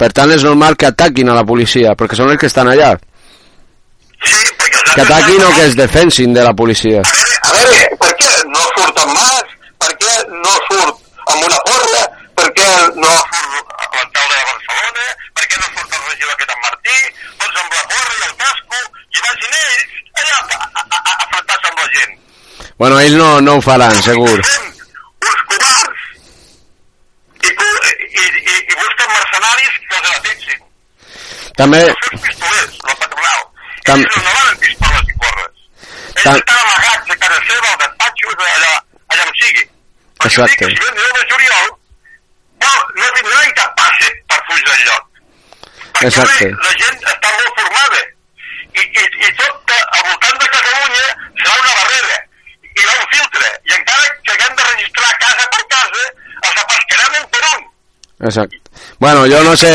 Per 0.00 0.08
tant, 0.16 0.30
és 0.32 0.44
normal 0.46 0.76
que 0.80 0.88
ataquin 0.88 1.28
a 1.28 1.34
la 1.36 1.44
policia, 1.44 1.92
perquè 1.98 2.16
són 2.16 2.30
els 2.32 2.40
que 2.40 2.48
estan 2.48 2.68
allà. 2.72 2.94
Sí, 4.24 4.38
perquè 4.60 4.94
Que 4.94 5.02
ataquin 5.04 5.42
o 5.44 5.48
no- 5.48 5.54
que 5.56 5.64
es 5.68 5.76
defensin 5.76 6.32
de 6.34 6.42
la 6.44 6.54
policia. 6.56 7.02
A 7.04 7.12
veure, 7.12 7.36
a 7.42 7.52
veure, 7.52 7.82
per 8.00 8.12
què 8.20 8.30
no 8.48 8.62
surt 8.76 8.98
en 9.04 9.12
Mas? 9.12 9.44
Per 9.84 9.92
què 10.00 10.14
no 10.30 10.54
surt 10.68 10.96
amb 11.34 11.44
una 11.44 11.58
porra? 11.68 12.02
Per 12.40 12.48
què 12.56 12.68
no 12.96 13.12
surt 13.12 13.74
l'alcalde 13.80 14.34
de 14.40 14.44
Barcelona? 14.50 15.06
Per 15.36 15.44
què 15.50 15.56
no 15.60 15.68
surt 15.76 15.94
el 15.98 16.02
regidor 16.08 16.32
aquest 16.34 16.52
en 16.56 16.60
Martí? 16.64 16.98
Tots 17.44 17.60
amb 17.62 17.76
la 17.76 17.84
porra 17.92 18.14
i 18.16 18.24
el 18.30 18.34
casco 18.44 18.78
i 19.16 19.24
vagin 19.28 19.52
ells 19.60 19.90
allà 20.20 20.38
a, 20.40 20.42
a, 20.58 20.84
a, 20.84 21.00
a 21.00 21.16
enfrontar-se 21.26 21.66
amb 21.72 21.78
la 21.84 21.88
gent. 21.96 22.12
Bueno, 22.80 23.00
ells 23.04 23.16
no, 23.20 23.30
no 23.44 23.56
ho 23.58 23.62
faran, 23.64 23.96
segur. 24.02 24.32
Són 24.40 24.64
uns 25.28 25.42
covards 25.52 26.08
i, 27.40 27.54
cu- 27.56 27.84
i, 27.88 28.24
i, 28.24 28.56
i 28.68 28.74
busquen 28.80 29.08
mercenaris 29.16 29.74
que 29.88 29.96
els 30.00 30.08
defensin. 30.16 30.60
També, 31.60 31.80
Els 31.86 32.04
seus 32.08 32.20
pistolers, 32.26 32.76
la 32.88 32.94
patronal. 33.00 33.40
Tam- 33.88 34.00
Ells 34.04 34.16
no 34.16 34.30
van 34.36 34.48
amb 34.52 34.60
pistoles 34.64 35.10
i 35.12 35.16
porres. 35.24 35.52
Ells 36.14 36.24
Tam- 36.24 36.38
estan 36.40 36.58
amagats 36.62 37.10
a 37.14 37.16
casa 37.24 37.40
seva, 37.48 37.68
al 37.72 37.78
despatxo, 37.82 38.32
allà, 38.54 38.72
allà 39.14 39.26
on 39.28 39.34
sigui. 39.42 39.64
Però 40.20 40.30
jo 40.36 40.46
dic 40.46 40.60
Exacte. 40.60 40.66
que 40.66 40.70
si 40.70 40.80
ven 40.84 41.18
de 41.18 41.24
juliol, 41.32 41.68
no, 42.64 42.72
no 43.00 43.06
tindran 43.18 43.52
cap 43.60 43.76
passe 43.80 44.08
per 44.30 44.40
fugir 44.48 44.66
del 44.70 44.82
lloc. 44.88 45.04
Perquè 46.00 46.08
Exacte. 46.10 46.48
la, 46.64 46.72
gent 46.80 46.98
està 47.12 47.28
molt 47.36 47.60
formada. 47.60 48.02
I, 48.70 48.82
i, 48.82 49.04
i 49.26 49.30
tot 49.40 49.72
al 49.76 50.02
voltant 50.08 50.38
de 50.40 50.48
Catalunya 50.56 51.06
serà 51.40 51.54
una 51.60 51.72
barrera. 51.80 52.18
I 52.62 52.80
hi 52.80 52.86
ha 52.86 52.94
un 53.00 53.08
filtre. 53.14 53.48
I 53.68 53.72
encara 53.78 54.12
que 54.24 54.32
haguem 54.36 54.56
de 54.60 54.68
registrar 54.70 55.10
casa 55.24 55.48
per 55.56 55.64
casa, 55.74 56.04
els 56.46 56.62
apascarem 56.64 57.18
un 57.22 57.28
per 57.34 57.42
un. 57.56 57.66
exacte. 58.28 58.60
Bueno, 59.00 59.26
jo 59.26 59.42
no 59.42 59.56
sé 59.56 59.72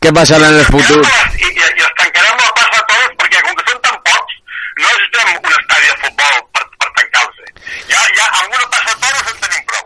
què 0.00 0.12
passarà 0.16 0.48
en 0.48 0.58
el 0.60 0.66
futur. 0.66 1.00
I, 1.04 1.44
i, 1.44 1.50
i 1.52 1.84
els 1.84 1.96
tancarem 2.00 2.38
la 2.40 2.52
plaça 2.56 2.76
de 2.78 2.84
toros 2.92 3.16
perquè 3.20 3.42
com 3.44 3.58
que 3.58 3.66
són 3.68 3.80
tan 3.84 3.98
pocs 4.08 4.38
no 4.80 4.86
necessitem 4.88 5.32
un 5.36 5.56
estadi 5.58 5.90
de 5.90 5.96
futbol 6.04 6.38
per, 6.56 6.64
per 6.80 6.90
tancar-se. 7.00 7.50
Ja, 7.90 8.04
ja 8.16 8.28
amb 8.40 8.54
una 8.56 8.68
plaça 8.72 8.94
de 8.94 9.00
toros 9.04 9.32
en 9.34 9.42
tenim 9.44 9.66
prou. 9.72 9.84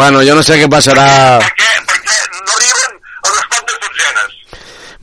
Bueno, 0.00 0.22
jo 0.26 0.38
no 0.38 0.44
sé 0.46 0.58
què 0.62 0.70
passarà... 0.72 1.06
Perquè, 1.44 1.70
perquè 1.90 2.20
no 2.40 2.56
arriben 2.56 2.96
a 2.96 3.34
les 3.36 3.50
quantes 3.52 3.82
dotzenes. 3.84 4.38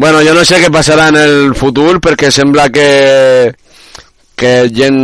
Bueno, 0.02 0.24
jo 0.26 0.34
no 0.40 0.48
sé 0.50 0.62
què 0.64 0.72
passarà 0.74 1.12
en 1.14 1.22
el 1.22 1.54
futur 1.60 2.00
perquè 2.02 2.34
sembla 2.34 2.72
que 2.74 2.88
que 4.42 4.54
gent, 4.74 4.98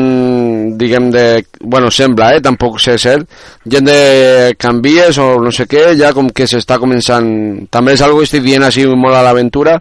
diguem 0.81 1.11
de... 1.13 1.45
Bueno, 1.61 1.91
sembla, 1.93 2.31
eh? 2.35 2.41
Tampoc 2.41 2.79
sé 2.81 2.97
cert. 2.97 3.27
Gent 3.69 3.85
de 3.85 4.55
canvies 4.57 5.19
o 5.21 5.27
no 5.43 5.53
sé 5.53 5.67
què, 5.69 5.91
ja 5.99 6.09
com 6.17 6.31
que 6.33 6.49
s'està 6.49 6.79
començant... 6.81 7.29
També 7.73 7.93
és 7.93 8.01
algo 8.01 8.23
que 8.23 8.29
estic 8.29 8.45
dient 8.47 8.65
així 8.65 8.87
molt 8.89 9.17
a 9.17 9.21
l'aventura. 9.27 9.77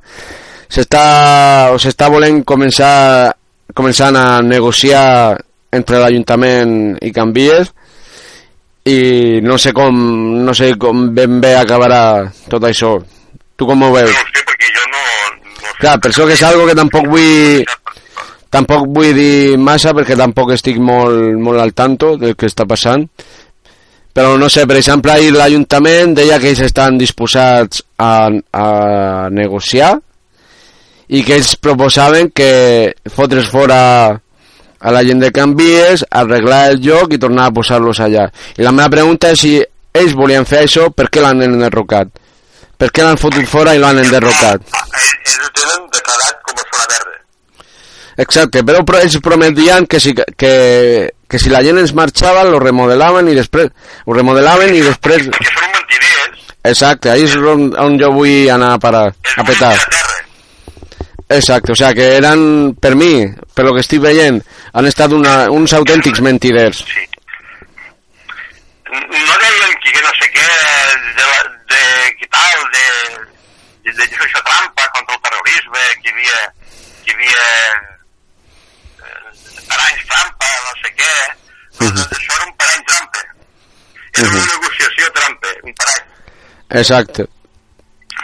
S'està... 0.69 1.03
o 1.73 1.81
s'està 1.81 2.11
volent 2.13 2.43
començar 2.45 3.33
començant 3.77 4.17
a 4.17 4.41
negociar 4.45 5.37
entre 5.77 5.99
l'Ajuntament 6.01 6.97
i 7.05 7.11
Canvies 7.13 7.73
i 8.87 9.41
no 9.43 9.57
sé 9.59 9.73
com 9.75 9.97
no 10.47 10.55
sé 10.55 10.71
com 10.81 11.09
ben 11.15 11.41
bé 11.43 11.57
acabarà 11.59 12.29
tot 12.53 12.65
això. 12.69 12.95
Tu 13.57 13.67
com 13.67 13.83
ho 13.83 13.89
No 13.89 13.97
veus? 13.97 14.13
ho 14.13 14.31
sé, 14.31 14.45
perquè 14.47 14.71
jo 14.77 14.87
no... 14.93 15.03
no 15.03 15.67
sé. 15.67 15.75
Clar, 15.81 15.99
per 16.01 16.13
això 16.13 16.29
que 16.29 16.37
és 16.37 16.45
algo 16.47 16.69
que 16.69 16.79
tampoc 16.79 17.09
vull 17.11 17.65
tampoc 18.57 18.89
vull 18.89 19.13
dir 19.17 19.59
massa 19.61 19.93
perquè 19.97 20.17
tampoc 20.17 20.55
estic 20.57 20.81
molt, 20.81 21.37
molt 21.37 21.61
al 21.61 21.77
tanto 21.77 22.17
del 22.21 22.35
que 22.35 22.49
està 22.49 22.65
passant 22.69 23.05
però 24.17 24.39
no 24.41 24.49
sé, 24.49 24.65
per 24.65 24.79
exemple 24.81 25.13
ahir 25.13 25.35
l'Ajuntament 25.35 26.15
deia 26.17 26.39
que 26.41 26.49
ells 26.49 26.63
estan 26.65 26.97
disposats 26.97 27.83
a, 28.01 28.31
a 28.33 28.69
negociar 29.29 29.91
i 31.13 31.21
que 31.21 31.37
ells 31.37 31.51
proposaven 31.61 32.31
que 32.33 32.95
fotre's 33.13 33.51
fora 33.53 33.81
a 34.17 34.93
la 34.93 35.03
gent 35.05 35.21
de 35.21 35.31
Canvies, 35.37 36.07
arreglar 36.09 36.71
el 36.71 36.81
joc 36.81 37.13
i 37.13 37.21
tornar 37.21 37.51
a 37.51 37.55
posar-los 37.59 38.01
allà. 38.01 38.25
I 38.57 38.65
la 38.65 38.73
meva 38.73 38.89
pregunta 38.93 39.35
és 39.35 39.43
si 39.45 39.53
ells 39.61 40.17
volien 40.17 40.49
fer 40.49 40.65
això, 40.65 40.89
per 40.97 41.11
què 41.13 41.21
l'han 41.21 41.45
enderrocat? 41.45 42.09
Per 42.77 42.89
què 42.93 43.05
l'han 43.05 43.21
fotut 43.21 43.45
fora 43.49 43.77
i 43.77 43.83
l'han 43.83 44.01
enderrocat? 44.01 44.65
Ells 44.65 45.37
ho 45.43 45.53
tenen 45.61 45.87
declarat 45.93 46.41
com 46.49 46.57
a 46.57 46.65
zona 46.65 46.89
verda. 46.95 47.06
Exacte, 48.17 48.63
però 48.65 48.81
ells 48.97 49.19
prometien 49.21 49.87
que 49.87 50.01
si, 50.01 50.15
que, 50.15 50.53
que 51.29 51.39
si 51.39 51.51
la 51.53 51.61
gent 51.65 51.83
es 51.83 51.93
marxava 51.93 52.47
lo 52.49 52.61
remodelaven 52.63 53.29
i 53.29 53.35
després 53.37 53.69
ho 54.07 54.17
remodelaven 54.17 54.73
i 54.73 54.81
després 54.81 55.27
Perquè 55.29 55.51
són 55.53 55.75
mentiders, 55.75 56.47
exacte, 56.73 57.11
ahí 57.13 57.27
és 57.27 57.35
on, 57.37 57.69
on 57.77 57.99
jo 58.01 58.09
vull 58.15 58.49
anar 58.53 58.73
a 58.75 58.81
parar 58.81 59.11
a 59.13 59.45
petar 59.45 59.75
de 59.77 61.37
exacte, 61.37 61.73
o 61.73 61.77
sea 61.77 61.93
que 61.93 62.07
eran 62.17 62.73
per 62.81 62.95
mi, 62.97 63.27
per 63.53 63.67
lo 63.67 63.75
que 63.77 63.85
estic 63.85 64.01
veient 64.01 64.41
han 64.73 64.89
estat 64.89 65.13
una, 65.13 65.51
uns 65.53 65.77
autèntics 65.77 66.25
mentiders 66.25 66.87
Sí. 66.87 67.05
No 68.97 69.35
deien 69.43 69.73
que, 69.83 69.91
que 69.93 70.01
no 70.01 70.13
sé 70.17 70.29
què, 70.33 70.45
de, 71.19 71.25
la, 71.27 71.41
de 71.69 71.81
que 72.17 72.29
tal, 72.33 72.63
de, 72.73 72.85
de, 73.91 73.93
de 73.93 74.07
contra 74.07 75.15
el 75.17 75.21
terrorisme, 75.27 75.83
que 76.01 76.09
hi 76.09 76.15
havia, 76.15 76.39
que 77.05 77.11
hi 77.11 77.17
havia 77.17 77.43
eh, 77.43 77.96
paranys 79.71 80.05
trampa, 80.11 80.51
no 80.67 80.75
sé 80.83 80.93
què. 81.01 81.15
Doncs 81.81 82.05
això 82.07 82.37
era 82.37 82.49
un 82.49 82.55
parany 82.61 82.85
trampa. 82.91 83.25
Era 84.17 84.29
una 84.33 84.45
negociació 84.53 85.11
trampa, 85.21 85.55
un 85.63 85.75
parany. 85.81 86.05
exacte 86.81 87.27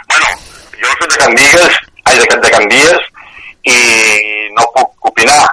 Bueno, 0.09 0.29
jo 0.81 0.89
soc 0.99 1.11
de 1.11 1.17
Candies, 1.21 1.75
ai, 2.05 2.17
de, 2.17 2.39
de 2.43 2.49
Candies, 2.51 3.11
i 3.63 3.77
no 4.57 4.65
puc 4.75 5.11
opinar. 5.11 5.43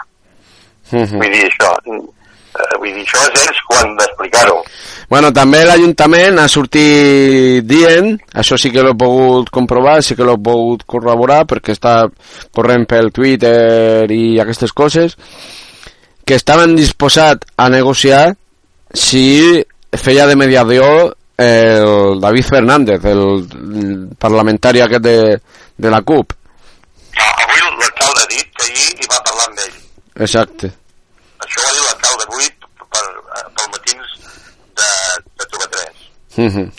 Mhm. 0.91 1.20
Vull 1.20 1.32
dir, 1.32 1.45
això, 1.47 1.70
eh, 1.86 2.78
vull 2.78 2.95
dir, 2.95 3.05
això 3.05 3.22
és 3.28 3.45
ells 3.45 3.61
quan 3.68 3.97
d'explicar-ho. 3.97 4.57
Bueno, 5.11 5.32
també 5.34 5.64
l'Ajuntament 5.66 6.38
ha 6.38 6.49
sortit 6.49 7.64
dient, 7.66 8.12
això 8.34 8.59
sí 8.59 8.70
que 8.70 8.82
l'he 8.82 8.95
pogut 8.95 9.51
comprovar, 9.51 10.03
sí 10.07 10.14
que 10.14 10.26
l'he 10.26 10.36
pogut 10.38 10.84
corroborar, 10.86 11.45
perquè 11.51 11.74
està 11.74 11.95
corrent 12.55 12.86
pel 12.86 13.11
Twitter 13.11 14.07
i 14.14 14.38
aquestes 14.38 14.72
coses, 14.72 15.16
que 16.31 16.37
estaven 16.39 16.76
disposats 16.78 17.49
a 17.59 17.66
negociar 17.68 18.37
si 18.95 19.59
feia 19.91 20.28
de 20.31 20.37
mediador 20.39 21.16
el 21.37 22.20
David 22.20 22.45
Fernández, 22.45 23.05
el, 23.05 24.14
parlamentari 24.14 24.78
aquest 24.85 25.03
de, 25.03 25.41
de 25.76 25.91
la 25.91 26.03
CUP. 26.07 26.37
Avui 27.16 27.64
l'alcalde 27.64 28.22
ha 28.22 28.28
dit 28.31 28.47
que 28.61 28.68
ahir 28.68 28.93
hi 29.01 29.09
va 29.11 29.18
parlar 29.26 29.49
amb 29.49 29.64
ell. 29.64 29.74
Exacte. 30.28 30.70
Això 31.43 31.64
ho 31.64 31.66
va 31.66 31.72
dir 31.74 31.83
l'alcalde 31.89 32.28
avui 32.28 32.47
per, 32.95 33.05
pel 33.57 33.68
matins 33.74 34.14
de, 34.78 34.91
de 35.41 35.51
TV3. 35.51 36.07
Mhm. 36.45 36.70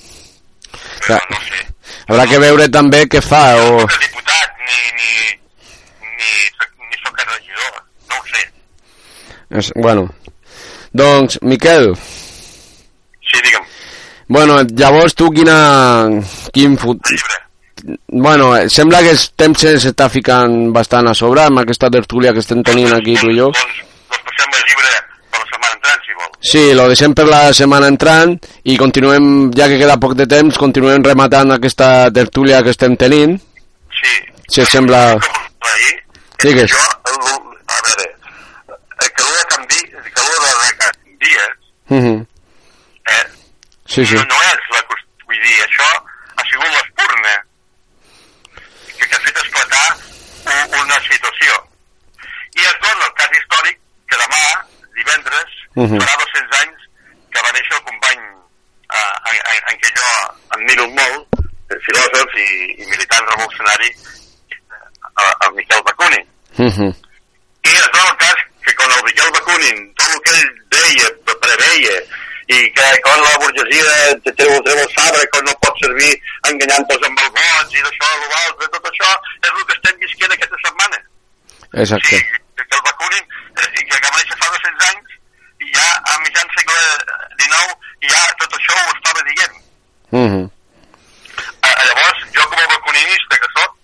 Però 1.01 1.07
Clar. 1.09 1.21
no 1.27 1.43
sé. 1.49 1.61
Haurà 2.07 2.29
que 2.31 2.39
veure 2.45 2.69
també 2.71 3.03
què 3.11 3.19
fa, 3.25 3.43
No 3.59 3.83
o... 3.83 3.85
diputat 3.99 4.63
ni, 4.63 4.79
ni, 5.01 5.11
ni, 6.15 6.31
soc, 6.55 6.71
ni 6.87 7.03
soc 7.03 7.23
regidor. 7.25 7.81
No 8.13 8.21
ho 8.21 8.27
sé. 8.31 8.47
És, 9.51 9.71
bueno, 9.75 10.07
doncs, 10.93 11.39
Miquel, 11.41 11.93
Sí, 13.31 13.39
digue'm. 13.43 13.63
bueno, 14.27 14.61
llavors 14.75 15.15
tu 15.15 15.29
quina... 15.31 16.07
Quin 16.53 16.77
fut... 16.77 16.99
Bueno, 18.07 18.55
eh, 18.57 18.69
sembla 18.69 18.99
que 19.01 19.11
el 19.15 19.19
temps 19.35 19.63
s'està 19.63 20.07
ficant 20.11 20.71
bastant 20.75 21.07
a 21.09 21.13
sobre 21.17 21.41
amb 21.47 21.61
aquesta 21.63 21.89
tertúlia 21.89 22.33
que 22.33 22.43
estem 22.43 22.61
tenint 22.63 22.91
aquí 22.93 23.15
tu 23.17 23.31
i 23.31 23.37
jo. 23.39 23.47
Doncs, 23.55 23.79
doncs 24.11 24.25
passem 24.27 24.57
el 24.59 24.65
llibre 24.67 24.91
per 25.31 25.39
la 25.39 25.47
setmana 25.49 25.73
entrant, 25.77 26.03
si 26.05 26.17
vol. 26.19 26.29
Sí, 26.51 26.63
lo 26.77 26.87
deixem 26.91 27.15
per 27.17 27.25
la 27.31 27.41
setmana 27.57 27.87
entrant 27.89 28.35
i 28.69 28.77
continuem, 28.77 29.31
ja 29.57 29.67
que 29.71 29.79
queda 29.81 29.97
poc 30.03 30.13
de 30.19 30.27
temps, 30.29 30.59
continuem 30.61 31.03
rematant 31.07 31.55
aquesta 31.55 32.11
tertúlia 32.13 32.61
que 32.61 32.75
estem 32.75 32.95
tenint. 32.99 33.39
Sí. 34.01 34.13
Si 34.47 34.61
et 34.61 34.69
sembla... 34.69 35.15
Digues. 36.43 36.69
Jo, 36.73 36.85
a 37.07 37.81
veure, 37.87 38.05
el 39.01 39.11
calor 39.17 39.35
de 39.39 39.40
canvi, 39.71 39.97
el 39.97 40.13
calor 40.13 40.39
de, 40.45 40.67
de 40.67 40.77
canvies, 40.77 41.57
Mhm. 41.89 42.27
eh, 43.07 43.27
Sí, 43.85 44.05
sí. 44.05 44.15
no, 44.15 44.23
no 44.23 44.35
és 44.41 44.59
la 44.71 44.81
qüestió, 44.87 45.25
vull 45.27 45.41
dir, 45.41 45.57
això 45.65 45.87
ha 46.37 46.43
sigut 46.49 46.67
l'espurna 46.67 47.33
que, 48.97 49.07
que 49.07 49.15
ha 49.15 49.19
fet 49.19 49.37
esclatar 49.37 49.97
un, 50.45 50.79
una 50.79 50.99
situació. 51.01 51.51
I 52.55 52.61
es 52.61 52.75
dona 52.81 53.05
el 53.05 53.13
cas 53.19 53.29
històric 53.37 53.77
que 54.07 54.17
demà, 54.17 54.43
divendres, 54.95 55.49
Mhm. 55.75 55.99
farà 55.99 56.15
200 56.19 56.61
anys 56.61 56.79
que 57.31 57.41
va 57.41 57.51
néixer 57.51 57.75
el 57.77 57.83
company 57.83 58.19
eh, 58.91 59.13
en, 59.31 59.37
en, 59.51 59.61
en 59.71 59.77
què 59.79 59.89
jo 59.95 60.07
admiro 60.51 60.87
molt, 60.87 61.27
filòsof 61.85 62.33
i, 62.35 62.47
i 62.83 62.85
militant 62.91 63.25
revolucionari, 63.29 63.87
eh, 63.87 65.33
el 65.47 65.53
Miquel 65.55 65.81
Bakunin. 65.83 66.25
Mhm. 66.57 66.91
I 67.63 67.69
es 67.69 67.87
dona 67.93 68.09
el 68.11 68.17
cas 68.17 68.35
que 68.65 68.75
quan 68.75 68.91
el 68.97 69.03
Miquel 69.07 69.31
Bakunin, 69.37 69.79
tot 69.99 70.15
el 70.15 70.21
que 70.25 70.33
ell 70.39 70.51
deia, 70.75 71.09
preveia, 71.45 71.95
i 72.51 72.59
que 72.75 72.87
quan 73.05 73.21
la 73.23 73.37
burgesia 73.41 74.13
te 74.25 74.33
treu, 74.39 74.57
treu 74.65 74.81
el 74.83 74.91
sabre, 74.95 75.23
quan 75.33 75.45
no 75.47 75.55
pot 75.63 75.83
servir 75.83 76.11
enganyant-los 76.49 77.07
amb 77.07 77.23
els 77.25 77.33
vots 77.37 77.77
i 77.77 77.85
d'això, 77.85 78.11
l'altre, 78.33 78.69
tot 78.75 78.89
això, 78.91 79.11
és 79.41 79.51
el 79.51 79.65
que 79.65 79.77
estem 79.77 80.01
visquent 80.05 80.35
aquesta 80.35 80.61
setmana. 80.65 81.01
Exacte. 81.85 82.19
Sí, 82.19 82.41
que 82.61 82.77
el 82.77 82.85
Bakunin, 82.89 83.25
eh, 83.25 83.85
que 83.87 84.01
va 84.07 84.17
néixer 84.17 84.39
fa 84.41 84.51
200 84.57 84.87
anys, 84.91 85.19
i 85.61 85.73
ja 85.75 85.87
a 86.11 86.17
mitjan 86.25 86.55
segle 86.57 86.79
XIX, 87.39 87.75
ja 88.09 88.21
tot 88.41 88.57
això 88.59 88.79
ho 88.81 88.95
estava 88.97 89.27
dient. 89.29 89.61
Mhm. 90.11 90.49
Eh, 91.61 91.75
llavors, 91.87 92.23
jo 92.35 92.47
com 92.49 92.59
a 92.59 92.67
bacuninista 92.67 93.37
que 93.41 93.49
sóc, 93.55 93.75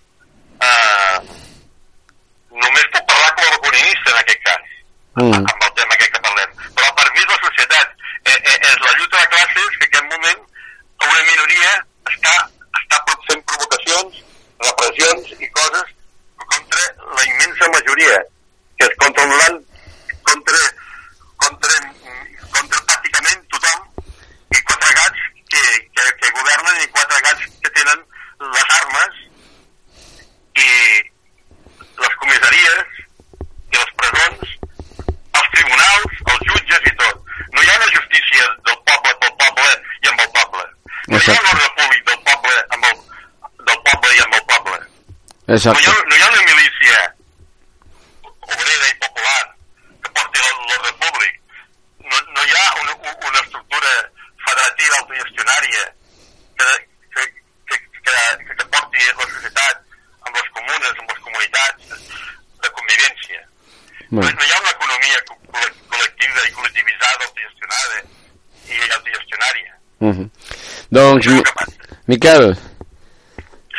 eh, 0.68 1.18
només 2.52 2.90
puc 2.94 3.06
parlar 3.08 3.36
com 3.36 3.46
a 3.46 3.52
bacuninista 3.56 4.12
en 4.12 4.18
aquest 4.18 4.42
cas, 4.50 4.67
Mm. 5.18 5.34
amb 5.34 5.64
el 5.68 5.74
tema 5.80 5.96
aquest 5.98 6.14
que 6.14 6.24
parlem. 6.28 6.52
Però 6.78 6.90
per 7.00 7.08
mi 7.12 7.22
és 7.24 7.30
la 7.32 7.40
societat, 7.44 7.94
eh, 8.32 8.38
eh, 8.38 8.58
és 8.70 8.80
la 8.86 8.96
lluita 8.98 9.22
de 9.22 9.30
classes 9.34 9.78
que 9.78 9.86
en 9.86 9.92
aquest 9.92 10.10
moment 10.14 10.44
una 11.08 11.24
minoria 11.30 11.72
està, 12.12 12.34
està 12.82 13.02
fent 13.30 13.46
provocacions, 13.52 14.20
repressions 14.66 15.32
i 15.40 15.50
coses 15.60 15.96
contra 16.48 16.84
la 17.18 17.24
immensa 17.32 17.72
majoria, 17.74 18.20
que 18.78 18.86
és 18.86 19.00
contra 19.04 19.24
el 19.24 19.34
90, 19.34 19.68
contra, 20.30 20.62
contra, 21.46 21.80
contra 22.54 22.84
pràcticament 22.92 23.44
tothom 23.56 23.80
i 24.54 24.62
quatre 24.70 24.94
gats 25.02 25.26
que, 25.50 25.64
que, 25.98 26.06
que 26.22 26.34
governen 26.38 26.84
i 26.84 26.92
quatre 26.94 27.22
gats 27.26 27.50
que 27.64 27.74
tenen 27.80 28.06
les 28.54 28.76
armes 28.80 29.20
i 30.62 30.70
les 32.06 32.16
comissaries 32.22 32.98
i 33.74 33.78
les 33.78 33.94
presons, 34.02 34.56
els 35.38 35.50
tribunals, 35.56 36.20
els 36.34 36.46
jutges 36.52 36.90
i 36.92 36.96
tot. 37.02 37.34
No 37.54 37.64
hi 37.64 37.70
ha 37.72 37.78
una 37.82 37.92
justícia 37.96 38.50
del 38.68 38.80
poble 38.90 39.16
pel 39.24 39.36
poble 39.44 39.70
i 40.04 40.12
amb 40.12 40.24
el 40.26 40.32
poble. 40.38 40.66
No 41.08 41.17
hi 41.17 41.17
ha 41.17 41.17
Exacte. 41.17 41.17
un 41.17 41.17
ordre 41.17 41.17
públic 41.17 41.17
del 41.17 41.17
poble 41.17 41.17
amb 41.17 41.17
el, 41.17 41.17
del 41.17 41.17
poble 41.17 41.17
i 41.17 41.17
amb 41.17 41.17
el 41.17 41.17
poble. 41.17 41.17
No 41.17 41.17
hi, 45.48 45.54
Exacte. 45.54 45.90
ha, 45.90 46.04
no 46.08 46.16
hi 46.16 46.22
ha 46.22 46.28
una 46.28 46.44
milícia 46.44 46.98
obrera 48.48 48.88
i 48.92 48.96
popular 49.04 49.44
que 50.04 50.10
porti 50.12 50.40
l'ordre 50.44 50.94
públic. 51.04 51.36
No, 52.04 52.20
no 52.36 52.44
hi 52.44 52.54
ha 52.56 52.66
una, 52.82 52.94
una 53.30 53.40
estructura 53.40 53.94
federativa 54.46 54.96
autogestionària 55.02 55.84
que, 56.60 56.70
que, 57.16 57.24
que, 57.68 57.78
que, 58.04 58.56
que 58.56 58.66
porti 58.76 59.08
la 59.08 59.30
societat 59.36 59.84
amb 60.28 60.36
les 60.36 60.50
comunes, 60.60 60.94
amb 61.00 61.12
les 61.12 61.24
comunitats 61.28 61.92
de 62.64 62.70
convivència. 62.80 63.42
No, 64.10 64.22
Bueno. 64.22 64.38
no 64.40 64.46
hi 64.48 64.52
ha 64.52 64.60
una 64.62 64.72
economia 64.72 64.88
Doncs. 71.26 71.78
Miquel, 72.08 72.56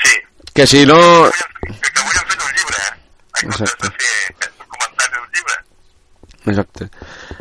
Sí. 0.02 0.14
que 0.54 0.66
si 0.66 0.84
no... 0.86 0.98
Que, 0.98 2.00
avui 2.00 2.18
hem 2.18 2.28
fet 2.28 2.42
un 2.44 2.52
llibre, 2.58 2.78
eh? 2.82 2.92
En 3.42 3.50
comptes 3.50 3.60
Exacte. 3.62 3.88
de 3.88 3.92
fer 4.42 4.50
comentaris 4.66 5.12
d'un 5.14 5.28
llibre. 5.36 5.56
Exacte. 6.52 6.88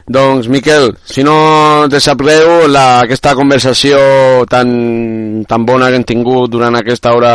Doncs, 0.07 0.47
Miquel, 0.47 0.85
si 1.05 1.23
no 1.23 1.87
te 1.91 1.99
sap 1.99 2.21
greu, 2.23 2.67
la, 2.71 2.85
aquesta 3.03 3.33
conversació 3.35 3.97
tan, 4.49 5.43
tan 5.47 5.65
bona 5.67 5.89
que 5.91 5.95
hem 5.99 6.05
tingut 6.07 6.49
durant 6.51 6.75
aquesta 6.79 7.11
hora 7.15 7.33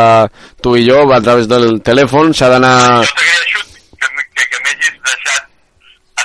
tu 0.61 0.75
i 0.77 0.85
jo, 0.89 1.03
a 1.13 1.21
través 1.21 1.47
del 1.47 1.81
telèfon, 1.85 2.33
s'ha 2.33 2.49
d'anar... 2.49 3.03
Jo 3.05 3.13
t'agraeixo 3.13 3.61
que, 4.01 4.07
m- 4.09 4.27
que, 4.33 4.43
que 4.49 4.57
m'hagis 4.65 4.93
deixat 5.05 5.43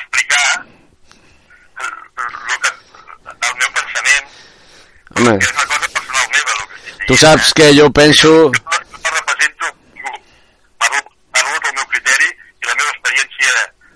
explicar 0.01 0.47
el, 1.85 1.93
el, 2.25 2.59
que, 2.65 2.73
el 3.29 3.55
meu 3.63 3.71
pensament, 3.79 4.27
Home, 5.19 5.37
que 5.39 5.45
és 5.45 5.53
una 5.53 5.67
cosa 5.69 5.89
personal 5.99 6.27
meva, 6.35 6.53
el 6.57 6.67
que 6.69 6.77
estic 6.79 6.97
dient. 6.97 6.98
Tu 7.09 7.17
saps 7.17 7.55
que 7.57 7.71
jo 7.79 7.89
penso... 7.91 8.29
Jo 8.29 8.53
no, 8.53 8.77
no 9.05 9.15
represento 9.17 9.71
ningú. 9.95 10.13
Parlo, 10.83 11.01
parlo 11.33 11.57
del 11.65 11.75
meu 11.81 11.87
criteri 11.95 12.29
i 12.29 12.69
la 12.69 12.77
meva 12.77 12.93
experiència 12.93 13.55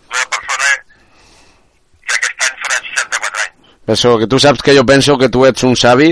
d'una 0.09 0.27
persona 0.37 0.73
que 2.09 2.17
aquest 2.17 2.49
any 2.49 2.57
farà 2.65 2.81
64 2.89 3.45
anys. 3.45 3.77
Això, 3.97 4.17
que 4.23 4.31
tu 4.33 4.41
saps 4.41 4.65
que 4.65 4.77
jo 4.79 4.85
penso 4.89 5.19
que 5.21 5.29
tu 5.29 5.45
ets 5.49 5.69
un 5.69 5.77
savi 5.77 6.11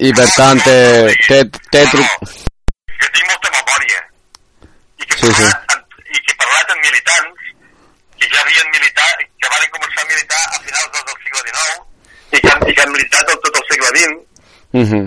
i 0.00 0.12
per 0.16 0.28
tant 0.36 0.60
te, 0.64 0.78
te, 1.26 1.42
te 1.72 1.84
tru... 1.92 2.04
no. 2.04 2.30
Que 3.00 3.08
tinc 3.16 3.26
molta 3.32 3.52
memòria. 3.56 4.00
I 5.00 5.08
que, 5.08 5.16
Sí, 5.20 5.32
sí. 5.40 5.46
amb, 5.48 6.00
I 6.04 6.20
que 6.26 6.34
parlat 6.40 6.74
amb 6.74 6.84
militants 6.84 7.48
que 8.20 8.28
ja 8.28 8.42
havien 8.44 8.68
militat, 8.74 9.24
que 9.40 9.52
van 9.52 9.70
començar 9.76 10.04
a 10.04 10.10
militar 10.10 10.42
a 10.44 10.60
finals 10.66 10.90
del, 10.96 11.16
segle 11.24 11.44
XIX 11.48 12.36
i 12.36 12.40
que, 12.40 12.50
han, 12.52 12.66
i 12.68 12.74
que 12.76 12.84
han 12.84 12.92
militat 12.92 13.32
tot 13.46 13.56
el 13.60 13.64
segle 13.70 13.92
XX. 13.96 14.18
Uh 14.80 14.84
-huh. 14.90 15.04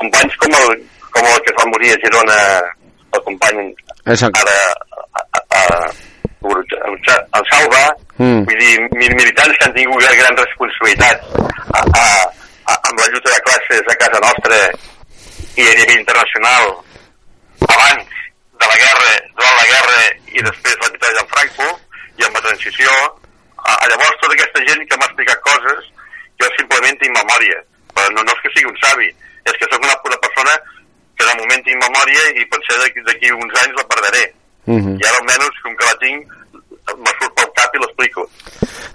Companys 0.00 0.36
com 0.42 0.54
el, 0.60 0.68
com 1.12 1.24
el 1.32 1.40
que 1.44 1.49
es 1.49 1.49
va 1.60 1.68
morir 1.72 1.92
a 1.94 1.98
Girona, 2.04 2.38
el 3.12 3.22
company 3.28 3.64
Exacte. 4.06 4.40
ara 4.40 4.58
a, 5.20 5.22
a, 5.38 5.40
a, 5.60 5.62
a, 7.32 7.42
Salva, 7.50 7.84
Mm. 8.20 8.44
vull 8.44 8.58
dir, 8.60 8.76
mi- 9.00 9.08
militants 9.16 9.56
que 9.56 9.64
han 9.64 9.72
tingut 9.72 10.02
grans 10.04 10.40
responsabilitats 10.44 11.24
a, 11.72 11.80
a, 11.80 12.02
a, 12.68 12.74
amb 12.90 12.98
la 13.00 13.06
lluita 13.14 13.30
de 13.32 13.40
classes 13.46 13.88
a 13.88 13.96
casa 14.02 14.20
nostra 14.20 14.58
i 15.56 15.64
a 15.64 15.72
nivell 15.78 16.00
internacional 16.02 16.66
abans 17.64 18.04
de 18.60 18.66
la 18.68 18.76
guerra, 18.76 19.12
durant 19.38 19.56
la 19.56 19.68
guerra 19.72 20.02
i 20.36 20.44
després 20.44 20.76
la 20.82 20.90
lluita 20.92 21.14
de 21.16 21.24
Franco 21.32 21.68
i 22.20 22.26
amb 22.28 22.36
la 22.36 22.44
transició. 22.44 22.92
A, 23.64 23.72
a 23.72 23.88
llavors 23.88 24.20
tota 24.20 24.36
aquesta 24.36 24.66
gent 24.68 24.84
que 24.88 24.96
m'ha 25.00 25.08
explicat 25.08 25.40
coses 25.48 25.88
jo 26.40 26.52
simplement 26.58 27.00
tinc 27.00 27.16
memòria, 27.16 27.56
però 27.96 28.04
no, 28.12 28.20
no 28.24 28.36
és 28.36 28.44
que 28.44 28.52
sigui 28.52 28.68
un 28.68 28.78
savi, 28.84 29.08
és 29.48 29.56
que 29.56 29.68
sóc 29.72 29.80
una, 29.80 29.96
una 30.12 30.20
persona 30.28 30.54
que 31.20 31.28
de 31.28 31.36
moment 31.40 31.62
tinc 31.68 31.76
memòria 31.84 32.22
i 32.40 32.44
potser 32.48 32.76
d'aquí- 32.80 33.32
uns 33.36 33.54
anys 33.62 33.76
la 33.76 33.84
perdré. 33.92 34.24
Uh 34.66 34.76
-huh. 34.80 34.96
I 34.96 35.04
ara 35.06 35.16
almenys, 35.20 35.56
com 35.62 35.72
que 35.76 35.86
la 35.90 35.96
tinc, 36.00 36.20
me 37.04 37.12
surt 37.20 37.32
pel 37.36 37.50
cap 37.58 37.70
i 37.74 37.78
l'explico. 37.82 38.28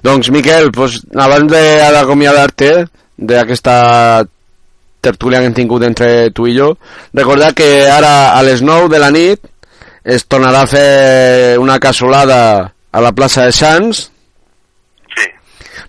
Doncs, 0.02 0.30
Miquel, 0.32 0.72
pues, 0.72 1.02
abans 1.16 1.52
de- 1.52 1.92
d'acomiadar-te 1.94 2.86
d'aquesta 3.18 4.26
tertúlia 5.02 5.40
que 5.40 5.46
hem 5.46 5.54
tingut 5.54 5.84
entre 5.84 6.32
tu 6.32 6.48
i 6.48 6.58
jo, 6.58 6.78
recordar 7.14 7.54
que 7.54 7.88
ara 7.90 8.32
a 8.38 8.42
les 8.44 8.62
9 8.62 8.90
de 8.90 9.00
la 9.00 9.12
nit 9.12 9.40
es 10.04 10.28
tornarà 10.28 10.62
a 10.64 10.68
fer 10.68 11.58
una 11.60 11.80
casolada 11.80 12.74
a 12.92 13.02
la 13.02 13.12
plaça 13.12 13.46
de 13.46 13.52
Sants. 13.52 14.12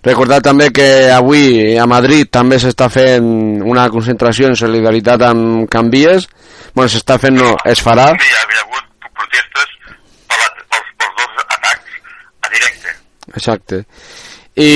Recordar 0.05 0.41
també 0.45 0.69
que 0.71 1.09
avui 1.11 1.75
a 1.79 1.85
Madrid 1.89 2.29
també 2.31 2.59
s'està 2.61 2.87
fent 2.93 3.27
una 3.65 3.87
concentració 3.89 4.47
en 4.51 4.55
solidaritat 4.55 5.21
amb 5.29 5.67
Canvies. 5.73 6.27
Bueno, 6.75 6.89
s'està 6.93 7.17
fent, 7.19 7.35
no, 7.39 7.55
es 7.65 7.81
farà. 7.83 8.11
Sí, 8.19 8.29
hi 8.29 8.37
havia 8.43 8.61
hagut 8.63 9.11
protestes 9.17 9.73
per 10.29 10.37
la, 10.41 10.49
pels, 10.69 10.89
pels 11.01 11.15
dos 11.21 11.45
atacs 11.57 11.99
a 12.45 12.53
directe. 12.53 12.95
Exacte. 13.35 13.81
I 14.57 14.71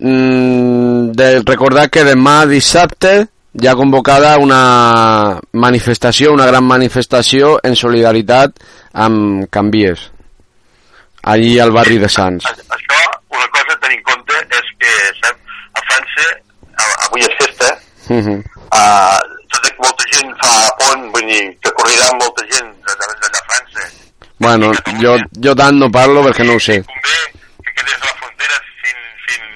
mm, 0.00 1.12
de 1.16 1.30
recordar 1.44 1.88
que 1.90 2.04
demà 2.06 2.42
dissabte 2.50 3.14
hi 3.54 3.68
ha 3.70 3.74
convocada 3.78 4.36
una 4.42 5.38
manifestació, 5.52 6.32
una 6.34 6.46
gran 6.50 6.64
manifestació 6.66 7.56
en 7.62 7.76
solidaritat 7.78 8.56
amb 8.92 9.46
Canvies, 9.50 10.08
allí 11.22 11.58
al 11.62 11.70
barri 11.72 12.00
de 12.02 12.08
Sants. 12.10 12.44
Això, 12.50 12.98
una 13.30 13.46
cosa 13.54 13.76
a 13.76 13.78
tenir 13.84 14.00
en 14.00 14.02
compte 14.10 14.40
és 14.58 14.72
que 14.82 14.94
sap, 15.20 15.38
a 15.78 15.84
França, 15.86 16.26
a- 16.74 16.93
avui 17.06 17.26
és 17.28 17.36
festa, 17.40 17.72
Uh 18.04 18.20
-huh. 18.20 18.38
uh, 18.76 19.20
tot 19.48 19.64
molta 19.80 20.04
gent 20.12 20.30
fa 20.42 20.52
pont, 20.80 21.02
vull 21.12 21.26
dir, 21.30 21.44
que 21.62 21.70
corrirà 21.76 22.08
molta 22.20 22.42
gent 22.52 22.68
de, 22.86 22.92
de, 23.00 23.06
d'allà 23.20 23.40
a 23.40 23.46
França. 23.48 23.82
Bueno, 24.44 24.66
jo, 25.02 25.12
jo 25.44 25.54
tant 25.60 25.76
no 25.80 25.88
parlo 25.98 26.20
perquè 26.26 26.44
no 26.44 26.56
ho 26.56 26.60
sé. 26.60 26.76
Convé 26.90 27.16
que, 27.64 27.70
que 27.76 27.82
des 27.88 27.98
de 28.00 28.06
la 28.10 28.16
frontera 28.20 28.56
fins, 28.82 29.04
fins 29.26 29.48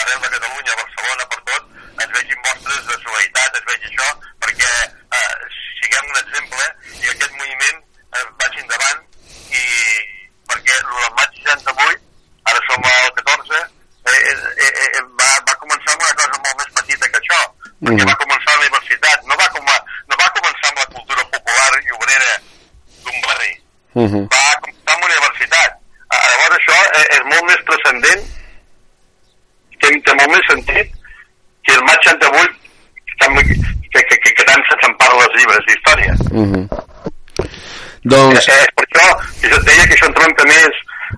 arreu 0.00 0.18
de 0.24 0.28
Catalunya, 0.34 0.72
Barcelona, 0.82 1.24
per 1.32 1.40
tot, 1.50 1.62
es 2.04 2.10
vegin 2.16 2.40
mostres 2.46 2.82
de 2.90 2.96
solidaritat, 3.04 3.50
es 3.60 3.66
vegi 3.70 3.86
això, 3.90 4.08
perquè 4.44 4.72
eh, 5.16 5.34
siguem 5.80 6.04
un 6.12 6.18
exemple 6.24 6.64
i 7.00 7.06
aquest 7.14 7.32
moviment 7.40 7.78
eh, 8.16 8.26
vagi 8.42 8.60
endavant 8.64 9.00
i 9.60 9.64
perquè 10.52 10.74
el 10.84 11.14
maig 11.16 11.32
68, 11.48 12.00
ara 12.52 12.60
som 12.68 12.90
al 12.92 13.10
14, 13.24 13.64
eh, 14.06 14.20
eh, 14.66 14.72
eh, 14.84 15.04
va, 15.20 15.30
va 15.48 15.60
començar 15.64 15.94
amb 15.94 16.04
una 16.04 16.18
cosa 16.20 16.42
molt 16.44 16.56
més 16.60 16.74
petita 16.80 17.08
que 17.12 17.22
això, 17.22 17.40
perquè 17.84 18.02
Mhm. 18.02 18.08
va 18.10 18.16
començar 18.22 18.52
a 18.52 18.56
la 18.56 18.62
universitat, 18.66 19.18
no 19.28 19.34
va, 19.40 19.46
com 19.54 19.66
a, 19.68 19.76
no 20.08 20.14
va 20.22 20.28
començar 20.36 20.68
amb 20.70 20.78
la 20.82 20.88
cultura 20.94 21.22
popular 21.34 21.70
i 21.86 21.90
obrera 21.98 22.32
d'un 23.04 23.18
barri, 23.26 23.52
Uh 23.96 24.08
-huh. 24.10 24.24
va 24.34 24.60
començar 24.62 24.92
amb 24.94 25.02
la 25.02 25.08
universitat. 25.12 25.70
Ah, 26.12 26.22
Llavors 26.30 26.56
això 26.60 26.76
eh, 26.98 27.06
és 27.16 27.22
molt 27.32 27.44
més 27.50 27.60
transcendent, 27.68 28.22
té, 29.80 29.88
té 30.04 30.12
molt 30.14 30.30
més 30.34 30.44
sentit 30.50 30.88
que 31.64 31.72
el 31.74 31.82
maig 31.84 32.00
68 32.04 32.54
que, 33.92 34.02
que, 34.08 34.16
que, 34.22 34.30
que 34.36 34.44
tant 34.44 34.62
se'n 34.82 34.94
parla 35.00 35.24
als 35.24 35.34
llibres 35.38 35.64
d'història. 35.66 36.12
Uh 36.32 36.46
-huh. 36.50 36.64
Doncs, 38.04 38.48
Eh, 38.48 38.66
per 38.76 38.84
això 38.86 39.06
jo 39.50 39.56
et 39.56 39.64
deia 39.66 39.86
que 39.88 39.94
això 39.96 40.06
entronca 40.06 40.44
més 40.44 40.72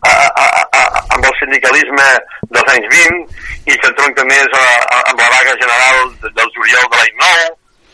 a, 0.08 0.10
a, 0.10 0.44
a, 0.58 0.62
a, 0.78 1.04
amb 1.14 1.24
el 1.24 1.34
sindicalisme 1.40 2.06
dels 2.68 2.76
anys 2.76 2.88
20 2.92 3.72
i 3.72 3.76
s'entronca 3.80 4.24
més 4.28 4.56
a, 4.56 4.64
a, 4.94 4.98
amb 5.10 5.20
la 5.20 5.28
vaga 5.32 5.54
general 5.60 6.10
de, 6.22 6.30
del 6.36 6.50
juliol 6.56 6.88
de 6.92 7.00
l'any 7.00 7.14
9 7.22 7.46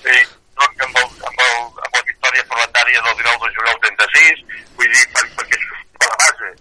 i 0.04 0.18
entronca 0.18 0.86
amb, 0.86 0.98
el, 1.02 1.08
amb, 1.28 1.42
el, 1.46 1.54
amb 1.84 1.98
la 1.98 2.02
victòria 2.08 2.46
parlamentària 2.50 3.04
del 3.06 3.16
19 3.22 3.46
de 3.46 3.54
juliol 3.58 3.78
36 3.86 4.42
vull 4.78 4.90
dir, 4.94 5.04
per, 5.14 5.24
perquè 5.38 5.60
surt 5.62 5.86
de 6.00 6.10
la 6.10 6.18
base 6.24 6.52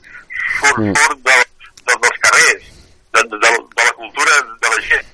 surt, 0.59 0.77
Mm. 0.77 0.93
surt 0.95 1.19
del, 1.27 1.41
del, 1.87 1.97
dels 2.05 2.19
carrers 2.23 2.69
de, 3.13 3.21
de, 3.21 3.37
de, 3.37 3.49
de 3.77 3.83
la 3.87 3.93
cultura 3.97 4.37
de 4.61 4.73
la 4.73 4.81
gent 4.87 5.09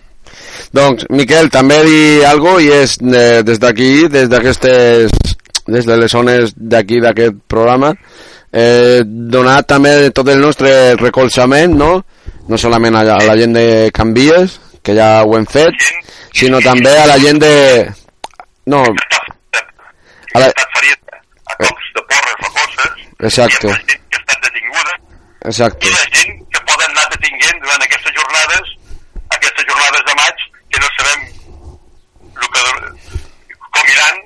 doncs, 0.76 1.06
Miquel, 1.10 1.50
també 1.50 1.80
dir 1.88 2.26
algo 2.30 2.60
i 2.62 2.70
és 2.72 2.98
eh, 3.02 3.42
des 3.44 3.60
d'aquí, 3.60 4.08
des 4.12 4.30
d'aquestes 4.30 5.16
des 5.70 5.86
de 5.86 5.98
les 5.98 6.12
zones 6.12 6.54
d'aquí 6.56 7.00
d'aquest 7.02 7.40
programa 7.48 7.94
eh, 8.52 9.02
donar 9.06 9.64
també 9.64 10.12
tot 10.12 10.30
el 10.30 10.42
nostre 10.42 10.96
recolzament 11.02 11.76
no, 11.78 11.92
no 12.50 12.58
solament 12.58 12.98
a, 12.98 13.06
a 13.16 13.22
la 13.28 13.38
gent 13.40 13.56
de 13.56 13.66
Canvies 13.96 14.60
que 14.84 14.96
ja 14.98 15.24
ho 15.24 15.38
hem 15.38 15.48
fet 15.50 15.88
sinó 16.36 16.62
també 16.66 16.96
a 16.98 17.08
la 17.10 17.20
gent 17.22 17.42
de 17.42 17.54
no, 18.70 18.84
a 18.84 20.44
la, 20.44 20.50
a 20.50 21.56
cops 21.64 21.88
de 21.96 22.06
porres 22.12 22.46
o 22.46 22.54
coses 22.58 23.08
Exacte. 23.30 23.68
i 23.68 23.80
gent 23.94 24.06
que 24.10 24.20
exacte 25.50 25.88
i 25.88 25.92
la 25.94 26.06
gent 26.16 26.40
que 26.54 26.62
poden 26.68 26.92
anar 26.92 27.08
detinguent 27.14 27.62
durant 27.64 27.86
aquestes 27.86 28.14
jornades, 28.18 28.74
aquestes 29.38 29.66
jornades 29.70 30.04
de 30.10 30.16
maig, 30.20 30.44
que 30.74 30.82
no 30.84 30.90
sabem 30.98 31.26
que, 32.40 32.64
com 33.78 33.94
iran 33.96 34.22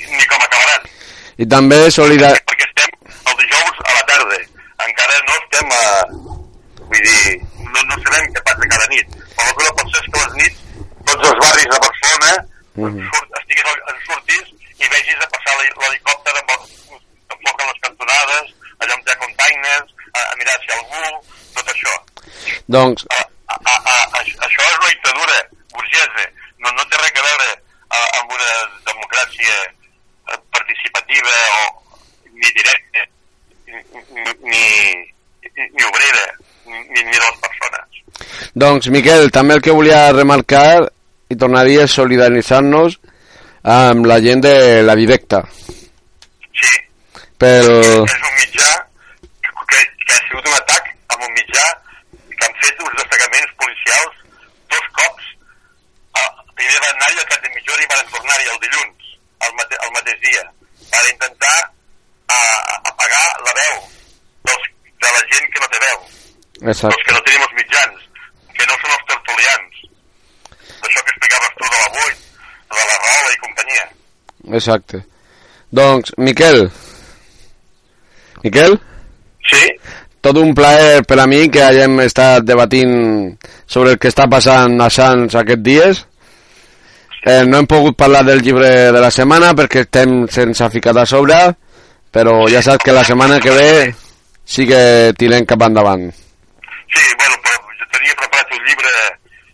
ni 0.00 0.26
com 0.32 0.44
acabaran. 0.48 0.90
i 1.38 1.48
també 1.54 1.80
solidar 1.94 2.32
Perquè 2.50 2.68
estem 2.68 2.90
el 3.30 3.40
dijous 3.44 3.82
a 3.86 3.96
la 3.96 4.04
tarda. 4.12 4.38
Encara 4.88 5.18
no 5.28 5.38
estem 5.38 5.74
a... 5.76 5.84
Vull 6.90 7.04
dir, 7.06 7.34
no, 7.74 7.82
no 7.88 7.96
sabem 8.04 8.26
què 8.34 8.42
passa 8.48 8.70
cada 8.74 8.86
nit. 8.94 9.06
Però 9.36 9.48
el 9.50 9.56
que 9.60 9.74
pot 9.78 9.92
ser 9.94 10.02
és 10.04 10.08
que 10.12 10.20
a 10.20 10.24
les 10.26 10.34
nits 10.40 10.58
tots 11.10 11.28
els 11.28 11.38
barris 11.44 11.68
de 11.74 11.78
Barcelona 11.86 12.32
Mhm. 12.80 13.00
surt, 13.10 13.30
estiguin 13.40 13.66
al- 13.70 13.84
en 13.92 13.96
surtis 14.06 14.46
i 14.80 14.88
vegis 14.88 15.18
a 15.24 15.28
passar 15.34 15.54
l'he- 15.58 15.74
l'helicòpter 15.80 16.34
amb 16.40 16.50
el, 16.54 16.60
que 16.90 17.34
enfoquen 17.36 17.66
les 17.70 17.80
cantonades, 17.86 18.52
allà 18.80 18.94
on 18.94 19.02
hi 19.06 19.10
ha 19.12 19.16
containers, 19.24 19.88
a, 20.14 20.20
a 20.30 20.36
mirar 20.38 20.56
si 20.62 20.70
algú, 20.76 21.02
tot 21.54 21.66
això. 21.74 21.94
doncs 22.68 23.06
A, 23.10 23.20
a, 23.50 23.56
a, 23.74 23.96
a, 24.18 24.20
això 24.46 24.62
és 24.70 24.78
una 24.78 24.88
dictadura 24.94 25.38
burgesa, 25.74 26.24
no, 26.62 26.70
no 26.72 26.84
té 26.90 26.96
res 27.02 27.18
a 27.20 27.26
veure 27.26 27.48
a, 27.90 27.98
amb 28.20 28.32
una 28.38 28.52
democràcia 28.86 29.56
eh, 30.30 30.38
participativa 30.50 31.34
o 31.58 31.82
ni 32.32 32.50
directa, 32.54 33.02
ni, 33.66 34.24
ni, 34.50 34.64
ni 35.74 35.84
obrera, 35.90 36.26
ni, 36.70 37.04
de 37.04 37.18
les 37.18 37.38
persones. 37.44 38.02
Doncs, 38.54 38.88
Miquel, 38.94 39.30
també 39.34 39.56
el 39.56 39.62
que 39.64 39.74
volia 39.76 40.10
remarcar 40.12 40.90
i 41.30 41.36
tornaria 41.38 41.84
a 41.86 41.90
solidaritzar-nos 41.90 42.98
amb 43.62 44.06
la 44.06 44.18
gent 44.24 44.42
de 44.44 44.82
la 44.82 44.96
directa. 44.98 45.42
Sí, 46.60 46.70
Pel... 47.38 47.68
és 47.70 48.16
un 48.28 48.34
mitjà 48.38 48.70
que, 49.40 49.82
que, 50.06 50.14
ha 50.14 50.20
sigut 50.26 50.48
un 50.48 50.56
atac 50.56 50.90
amb 51.14 51.26
un 51.28 51.34
mitjà 51.36 51.66
que 52.34 52.48
han 52.48 52.56
fet 52.64 52.82
uns 52.86 52.96
destacaments 52.98 53.52
policials 53.62 54.22
dos 54.74 54.88
cops. 54.98 55.28
Ah, 56.18 56.30
primer 56.56 56.80
van 56.86 56.96
anar-hi 56.96 57.20
al 57.20 57.28
cap 57.34 57.44
de 57.44 57.52
mitja 57.54 57.76
hora 57.76 57.86
i 57.86 57.92
van 57.94 58.14
tornar-hi 58.16 58.50
el 58.54 58.62
dilluns, 58.64 59.12
el, 59.46 59.54
mate, 59.60 59.82
el 59.86 59.94
mateix 59.98 60.24
dia, 60.26 60.46
per 60.90 61.04
intentar 61.12 61.56
ah, 62.34 62.80
apagar 62.92 63.26
la 63.46 63.56
veu 63.60 63.84
dels, 64.50 64.72
de 65.04 65.14
la 65.18 65.22
gent 65.34 65.52
que 65.52 65.62
no 65.62 65.70
té 65.74 65.84
veu, 65.86 66.02
Exacte. 66.62 67.02
que 67.06 67.14
no 67.14 67.22
tenim 67.26 67.46
els 67.46 67.54
mitjans, 67.60 68.02
que 68.56 68.66
no 68.68 68.76
són 68.82 68.96
els 68.96 69.06
tertulians. 69.12 69.80
D'això 70.80 71.04
que 71.06 71.14
explicaves 71.14 71.56
tu 71.56 71.64
de 71.64 71.78
la 71.78 71.88
8, 72.02 72.18
de 72.70 72.84
la 72.90 72.98
Rahola 73.04 73.32
i 73.32 73.40
companyia. 73.46 73.88
Exacte. 74.60 75.02
Doncs, 75.70 76.12
Miquel. 76.18 76.70
Miquel? 78.44 78.78
Sí, 79.50 79.64
tot 80.20 80.36
un 80.36 80.52
plaer 80.54 81.02
per 81.08 81.16
a 81.20 81.26
mi 81.26 81.46
que 81.48 81.62
haguem 81.64 82.02
estat 82.04 82.44
debatint 82.44 82.92
sobre 83.66 83.94
el 83.94 83.98
que 84.00 84.10
està 84.12 84.26
passant 84.28 84.76
a 84.80 84.90
Sants 84.92 85.36
aquests 85.40 85.64
dies. 85.64 86.04
Eh, 87.24 87.44
no 87.48 87.60
hem 87.60 87.68
pogut 87.68 87.96
parlar 88.00 88.22
del 88.24 88.40
llibre 88.44 88.68
de 88.92 89.00
la 89.00 89.10
setmana 89.12 89.52
perquè 89.56 89.84
estem 89.86 90.24
sense 90.32 90.68
ficat 90.72 91.02
a 91.02 91.06
sobre, 91.08 91.40
però 92.12 92.42
ja 92.52 92.62
saps 92.64 92.84
que 92.84 92.96
la 92.96 93.04
setmana 93.04 93.40
que 93.40 93.52
ve 93.56 93.72
sí 94.44 94.66
que 94.68 95.12
tirem 95.16 95.48
cap 95.48 95.68
endavant. 95.68 96.10
Sí, 96.90 97.02
bueno, 97.18 97.36
però 97.44 97.56
jo 97.78 97.88
tenia 97.94 98.18
preparat 98.18 98.54
un 98.56 98.64
llibre 98.66 98.94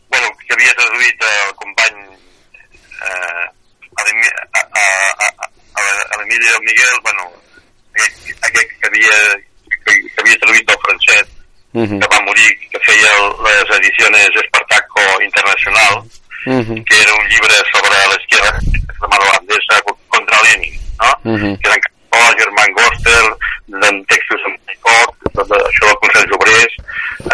bueno, 0.08 0.28
que 0.42 0.54
havia 0.54 0.76
traduït 0.78 1.26
el 1.30 1.54
company 1.62 1.96
eh, 3.02 3.44
a 3.96 4.02
a, 4.02 4.60
a, 4.60 4.84
a, 4.84 5.28
a, 5.36 5.82
a 5.82 6.18
l'Emili 6.20 6.44
del 6.44 6.64
Miguel, 6.68 7.00
bueno, 7.02 7.30
aquest, 7.96 8.30
aquest 8.48 8.76
que, 8.80 8.90
havia, 8.90 9.16
que, 9.84 9.92
que 9.96 10.20
havia 10.22 10.40
traduït 10.44 10.68
del 10.68 10.84
francès, 10.84 11.36
Mhm, 11.76 12.00
que 12.00 12.08
va 12.08 12.24
morir, 12.24 12.50
que 12.72 12.80
feia 12.80 13.12
les 13.44 13.72
edicions 13.76 14.36
Espartaco 14.42 15.02
Internacional, 15.20 16.02
mhm, 16.46 16.84
que 16.84 17.00
era 17.02 17.12
un 17.12 17.28
llibre 17.28 17.56
sobre 17.70 17.98
l'esquerra 18.12 18.58
holandesa 19.04 19.82
contra 20.08 20.40
Lenin, 20.42 20.72
no? 21.02 21.10
mhm. 21.32 21.56
que 21.58 21.68
eren 21.68 21.80
Cantó, 21.84 22.38
Germán 22.38 22.72
Goster, 22.72 23.24
en 23.68 24.04
textos 24.06 24.40
en 24.46 24.56
Picot, 24.64 25.15
tot 25.36 25.52
això 25.58 25.90
del 25.90 25.98
Consell 26.04 26.36
Obrers, 26.38 26.78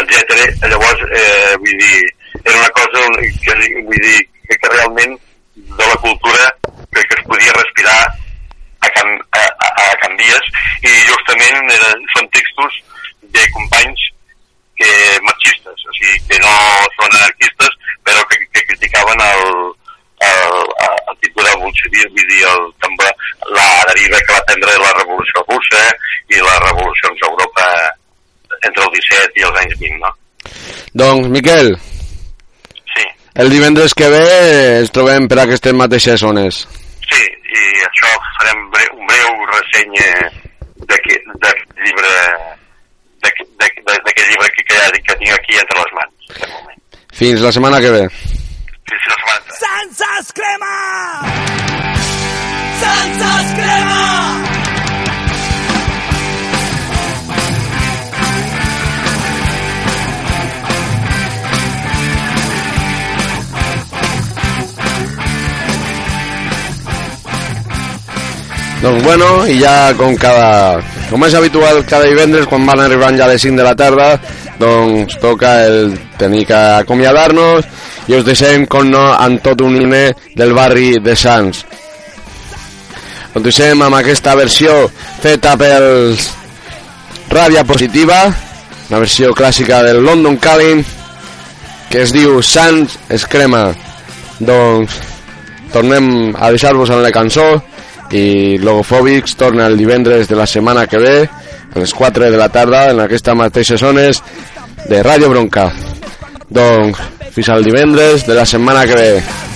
etc. 0.03 0.41
Llavors, 0.73 1.05
eh, 1.11 1.55
vull 1.63 1.79
dir, 1.83 2.01
era 2.45 2.59
una 2.59 2.71
cosa 2.77 3.05
que, 3.21 3.55
vull 3.87 4.03
dir, 4.07 4.19
que, 4.49 4.59
que 4.59 4.73
realment 4.75 5.19
de 5.55 5.87
la 5.87 5.97
cultura 5.97 6.57
que, 6.93 7.03
que 7.03 7.15
es 7.19 7.27
podia 7.27 7.53
respirar 7.53 8.01
a 8.81 8.89
Can, 8.91 9.11
a, 9.33 9.43
a, 9.69 9.97
Can 10.03 10.17
Vies 10.17 10.49
i 10.83 10.95
justament 11.07 11.71
eren, 11.77 12.09
són 12.17 12.29
textos 12.35 12.81
de 13.37 13.45
companys 13.55 14.09
que 14.81 14.91
marxistes, 15.23 15.87
o 15.87 15.95
sigui, 15.99 16.19
que 16.29 16.41
no 16.43 16.55
són 16.97 17.15
anarquistes, 17.15 17.79
però 18.03 18.25
que, 18.31 18.41
que 18.51 18.65
criticaven 18.73 19.23
el, 19.29 19.45
el, 20.27 20.57
el 20.83 21.21
tipus 21.23 21.47
de 21.47 21.55
bolxevisme, 21.63 22.11
vull 22.17 22.31
dir, 22.33 22.43
el, 22.51 22.67
també 22.83 23.11
la 23.55 23.69
deriva 23.93 24.21
que 24.27 24.35
va 24.35 24.47
prendre 24.51 24.79
la 24.83 24.93
revolució 24.99 25.45
russa 25.47 25.85
i 26.33 26.41
les 26.41 26.63
revolucions 26.67 27.23
a 27.23 27.31
Europa 27.31 27.69
entre 28.69 28.85
el 28.85 28.91
17 28.99 29.41
i 29.41 29.47
els 29.49 29.59
anys 29.65 29.79
20, 29.81 29.99
no? 30.03 30.13
Doncs, 31.03 31.29
Miquel, 31.33 31.75
Sí, 32.93 33.05
el 33.43 33.51
divendres 33.51 33.95
que 33.95 34.09
ve 34.13 34.25
ens 34.81 34.91
trobem 34.93 35.29
per 35.29 35.39
aquestes 35.45 35.73
mateixes 35.75 36.21
zones. 36.21 36.63
sí, 37.11 37.23
i 37.53 37.63
això 37.89 38.11
farem 38.39 38.65
bre 38.75 38.85
un 38.97 39.07
breu 39.09 39.47
ressenya 39.53 40.11
d'aquest 40.89 41.25
llibre 41.85 42.13
d'aquest 43.23 44.29
llibre 44.29 44.49
que, 44.57 44.65
que, 44.67 45.01
que 45.07 45.15
tinc 45.21 45.33
aquí 45.37 45.55
entre 45.61 45.79
les 45.79 45.93
mans, 45.99 46.15
en 46.29 46.37
aquest 46.37 46.53
moment. 46.53 46.81
Fins 47.15 47.41
la 47.41 47.53
setmana 47.53 47.81
que 47.81 47.91
ve. 47.95 48.03
Fins 48.09 49.07
la 49.07 49.17
setmana 49.21 49.39
entrant. 49.39 49.59
Sansa 49.63 50.33
crema! 50.35 50.75
Sansa 52.83 53.33
crema! 53.57 54.22
Doncs 68.83 69.05
bueno, 69.05 69.47
i 69.47 69.61
ja 69.63 69.93
com 69.95 70.17
cada... 70.19 70.81
Com 71.07 71.23
és 71.23 71.35
habitual 71.39 71.85
cada 71.87 72.09
divendres, 72.11 72.49
quan 72.51 72.65
van 72.67 72.81
arribant 72.83 73.15
ja 73.15 73.29
a 73.29 73.31
les 73.31 73.45
5 73.45 73.61
de 73.61 73.63
la 73.63 73.77
tarda, 73.79 74.09
doncs 74.59 75.15
toca 75.23 75.53
el 75.69 75.93
tenir 76.19 76.43
que 76.49 76.59
acomiadar-nos 76.81 77.69
i 78.11 78.17
us 78.19 78.27
deixem, 78.27 78.67
com 78.67 78.91
no, 78.91 79.05
amb 79.15 79.39
tot 79.45 79.63
un 79.63 79.79
himne 79.79 80.03
del 80.35 80.57
barri 80.59 80.97
de 80.99 81.15
Sants. 81.15 81.63
Us 83.33 83.47
deixem 83.47 83.87
amb 83.87 84.01
aquesta 84.01 84.35
versió 84.35 84.75
feta 85.23 85.55
pels 85.61 86.33
Ràbia 87.31 87.63
Positiva, 87.63 88.25
una 88.91 89.05
versió 89.07 89.31
clàssica 89.31 89.85
del 89.87 90.03
London 90.03 90.43
Calling, 90.43 90.83
que 91.87 92.03
es 92.03 92.11
diu 92.11 92.43
Sants 92.43 92.99
es 93.15 93.31
crema. 93.31 93.69
Doncs 94.43 94.99
tornem 95.71 96.33
a 96.35 96.51
deixar-vos 96.51 96.91
en 96.91 97.07
la 97.07 97.15
cançó 97.15 97.53
i 98.13 98.59
Logofòbics 98.61 99.37
torna 99.41 99.67
el 99.67 99.79
divendres 99.81 100.29
de 100.29 100.37
la 100.37 100.47
setmana 100.47 100.87
que 100.87 101.01
ve 101.01 101.17
a 101.25 101.79
les 101.79 101.95
4 101.95 102.31
de 102.31 102.37
la 102.37 102.51
tarda 102.53 102.91
en 102.91 103.01
aquestes 103.01 103.37
mateixes 103.37 103.81
zones 103.81 104.21
de 104.89 105.01
Ràdio 105.05 105.31
Bronca. 105.33 105.71
Doncs 106.53 107.01
fins 107.33 107.49
al 107.49 107.65
divendres 107.65 108.27
de 108.29 108.37
la 108.37 108.45
setmana 108.47 108.85
que 108.87 109.01
ve. 109.01 109.52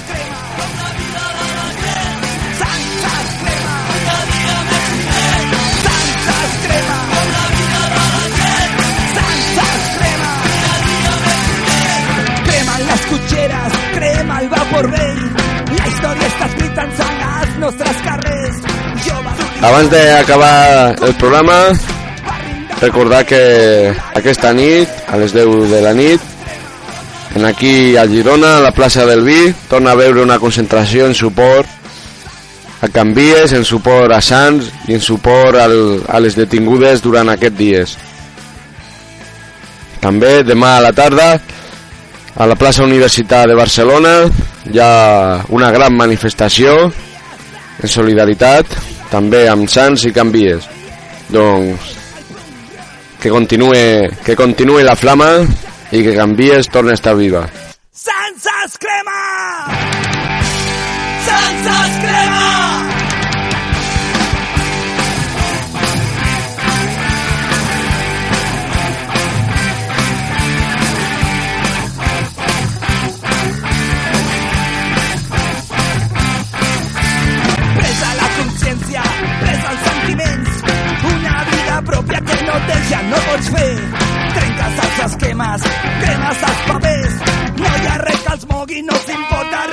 Abans 19.67 19.91
d'acabar 19.91 20.95
el 21.03 21.15
programa, 21.19 21.73
recordar 22.79 23.25
que 23.27 23.41
aquesta 24.15 24.53
nit, 24.55 24.87
a 25.11 25.19
les 25.19 25.35
10 25.35 25.67
de 25.73 25.81
la 25.83 25.91
nit, 25.91 26.23
en 27.35 27.49
aquí 27.49 27.97
a 27.99 28.05
Girona, 28.07 28.59
a 28.59 28.63
la 28.63 28.71
plaça 28.71 29.03
del 29.11 29.25
Vi, 29.27 29.51
torna 29.67 29.91
a 29.91 29.99
veure 29.99 30.23
una 30.23 30.39
concentració 30.39 31.11
en 31.11 31.19
suport 31.19 31.67
a 32.79 32.93
Canvies, 32.95 33.57
en 33.59 33.67
suport 33.67 34.15
a 34.15 34.23
Sants 34.23 34.71
i 34.87 34.95
en 34.95 35.03
suport 35.03 35.59
al, 35.59 35.77
a 36.07 36.23
les 36.23 36.39
detingudes 36.39 37.03
durant 37.03 37.35
aquests 37.35 37.59
dies. 37.59 37.99
També 39.99 40.45
demà 40.47 40.77
a 40.77 40.85
la 40.87 40.95
tarda 40.95 41.41
a 42.37 42.47
la 42.47 42.55
plaça 42.55 42.87
Universitat 42.87 43.51
de 43.51 43.59
Barcelona 43.59 44.19
hi 44.71 44.79
ha 44.79 45.43
una 45.51 45.75
gran 45.75 45.99
manifestació 45.99 46.85
en 46.87 47.91
solidaritat 47.91 48.95
també 49.11 49.47
amb 49.49 49.69
Sants 49.71 50.07
i 50.09 50.13
Canvies. 50.17 50.69
Que 53.21 53.31
continue, 53.33 54.11
que 54.25 54.37
continue 54.39 54.85
la 54.87 54.97
flama 54.97 55.31
i 55.91 56.03
que 56.05 56.15
Canvies 56.17 56.71
torni 56.71 56.95
a 56.95 57.01
estar 57.01 57.17
viva. 57.19 57.47
Sansa 57.93 58.57
crema! 58.79 59.76
Ja 82.91 83.03
no 83.11 83.21
pots 83.29 83.53
fer. 83.57 83.73
Trenques 84.37 84.81
els 84.87 85.03
esquemes, 85.09 85.69
cremes 86.05 86.49
els 86.51 86.65
papers, 86.71 87.21
no 87.61 87.77
hi 87.77 87.93
ha 87.93 88.01
res 88.07 88.27
que 88.27 88.35
els 88.39 88.51
mogui, 88.53 88.83
no 88.91 89.05
s'importa 89.07 89.67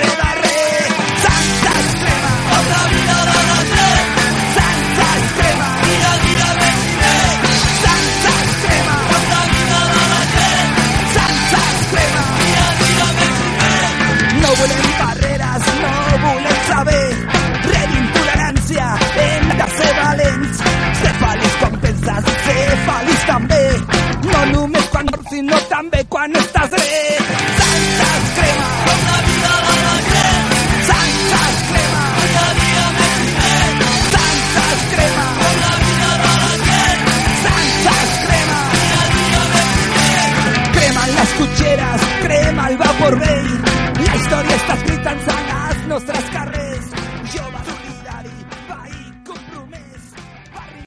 van 26.23 26.35
estas 26.37 26.69
santas. 26.69 28.21
Con 28.85 28.99
la 29.09 29.17
vida 29.27 29.53
van 29.65 29.83
a 29.91 29.97
creer. 30.09 30.43
Santas 30.89 31.55
cremas. 31.69 32.11
Con 32.17 32.29
la 32.39 32.47
vida 32.59 32.85
me 32.99 33.09
primero. 33.23 33.87
Santas 34.15 34.77
cremas. 34.93 35.33
Con 35.41 35.55
la 35.63 35.73
vida 35.83 36.09
van 36.23 36.41
a 36.47 36.55
creer. 36.65 36.97
Santas 37.45 38.09
cremas. 38.23 38.67
Con 38.73 38.85
la 38.95 39.03
vida 39.15 39.41
me 39.53 39.63
primero. 39.95 41.15
Las 41.19 41.29
cucheras, 41.39 42.01
crema 42.23 42.63
el 42.69 42.77
vapor 42.77 43.19
rey. 43.19 43.47
La 44.05 44.15
historia 44.15 44.55
está 44.55 44.73
escrita 44.75 45.11
en 45.11 45.89
nuestras 45.89 46.23
carreras. 46.31 46.52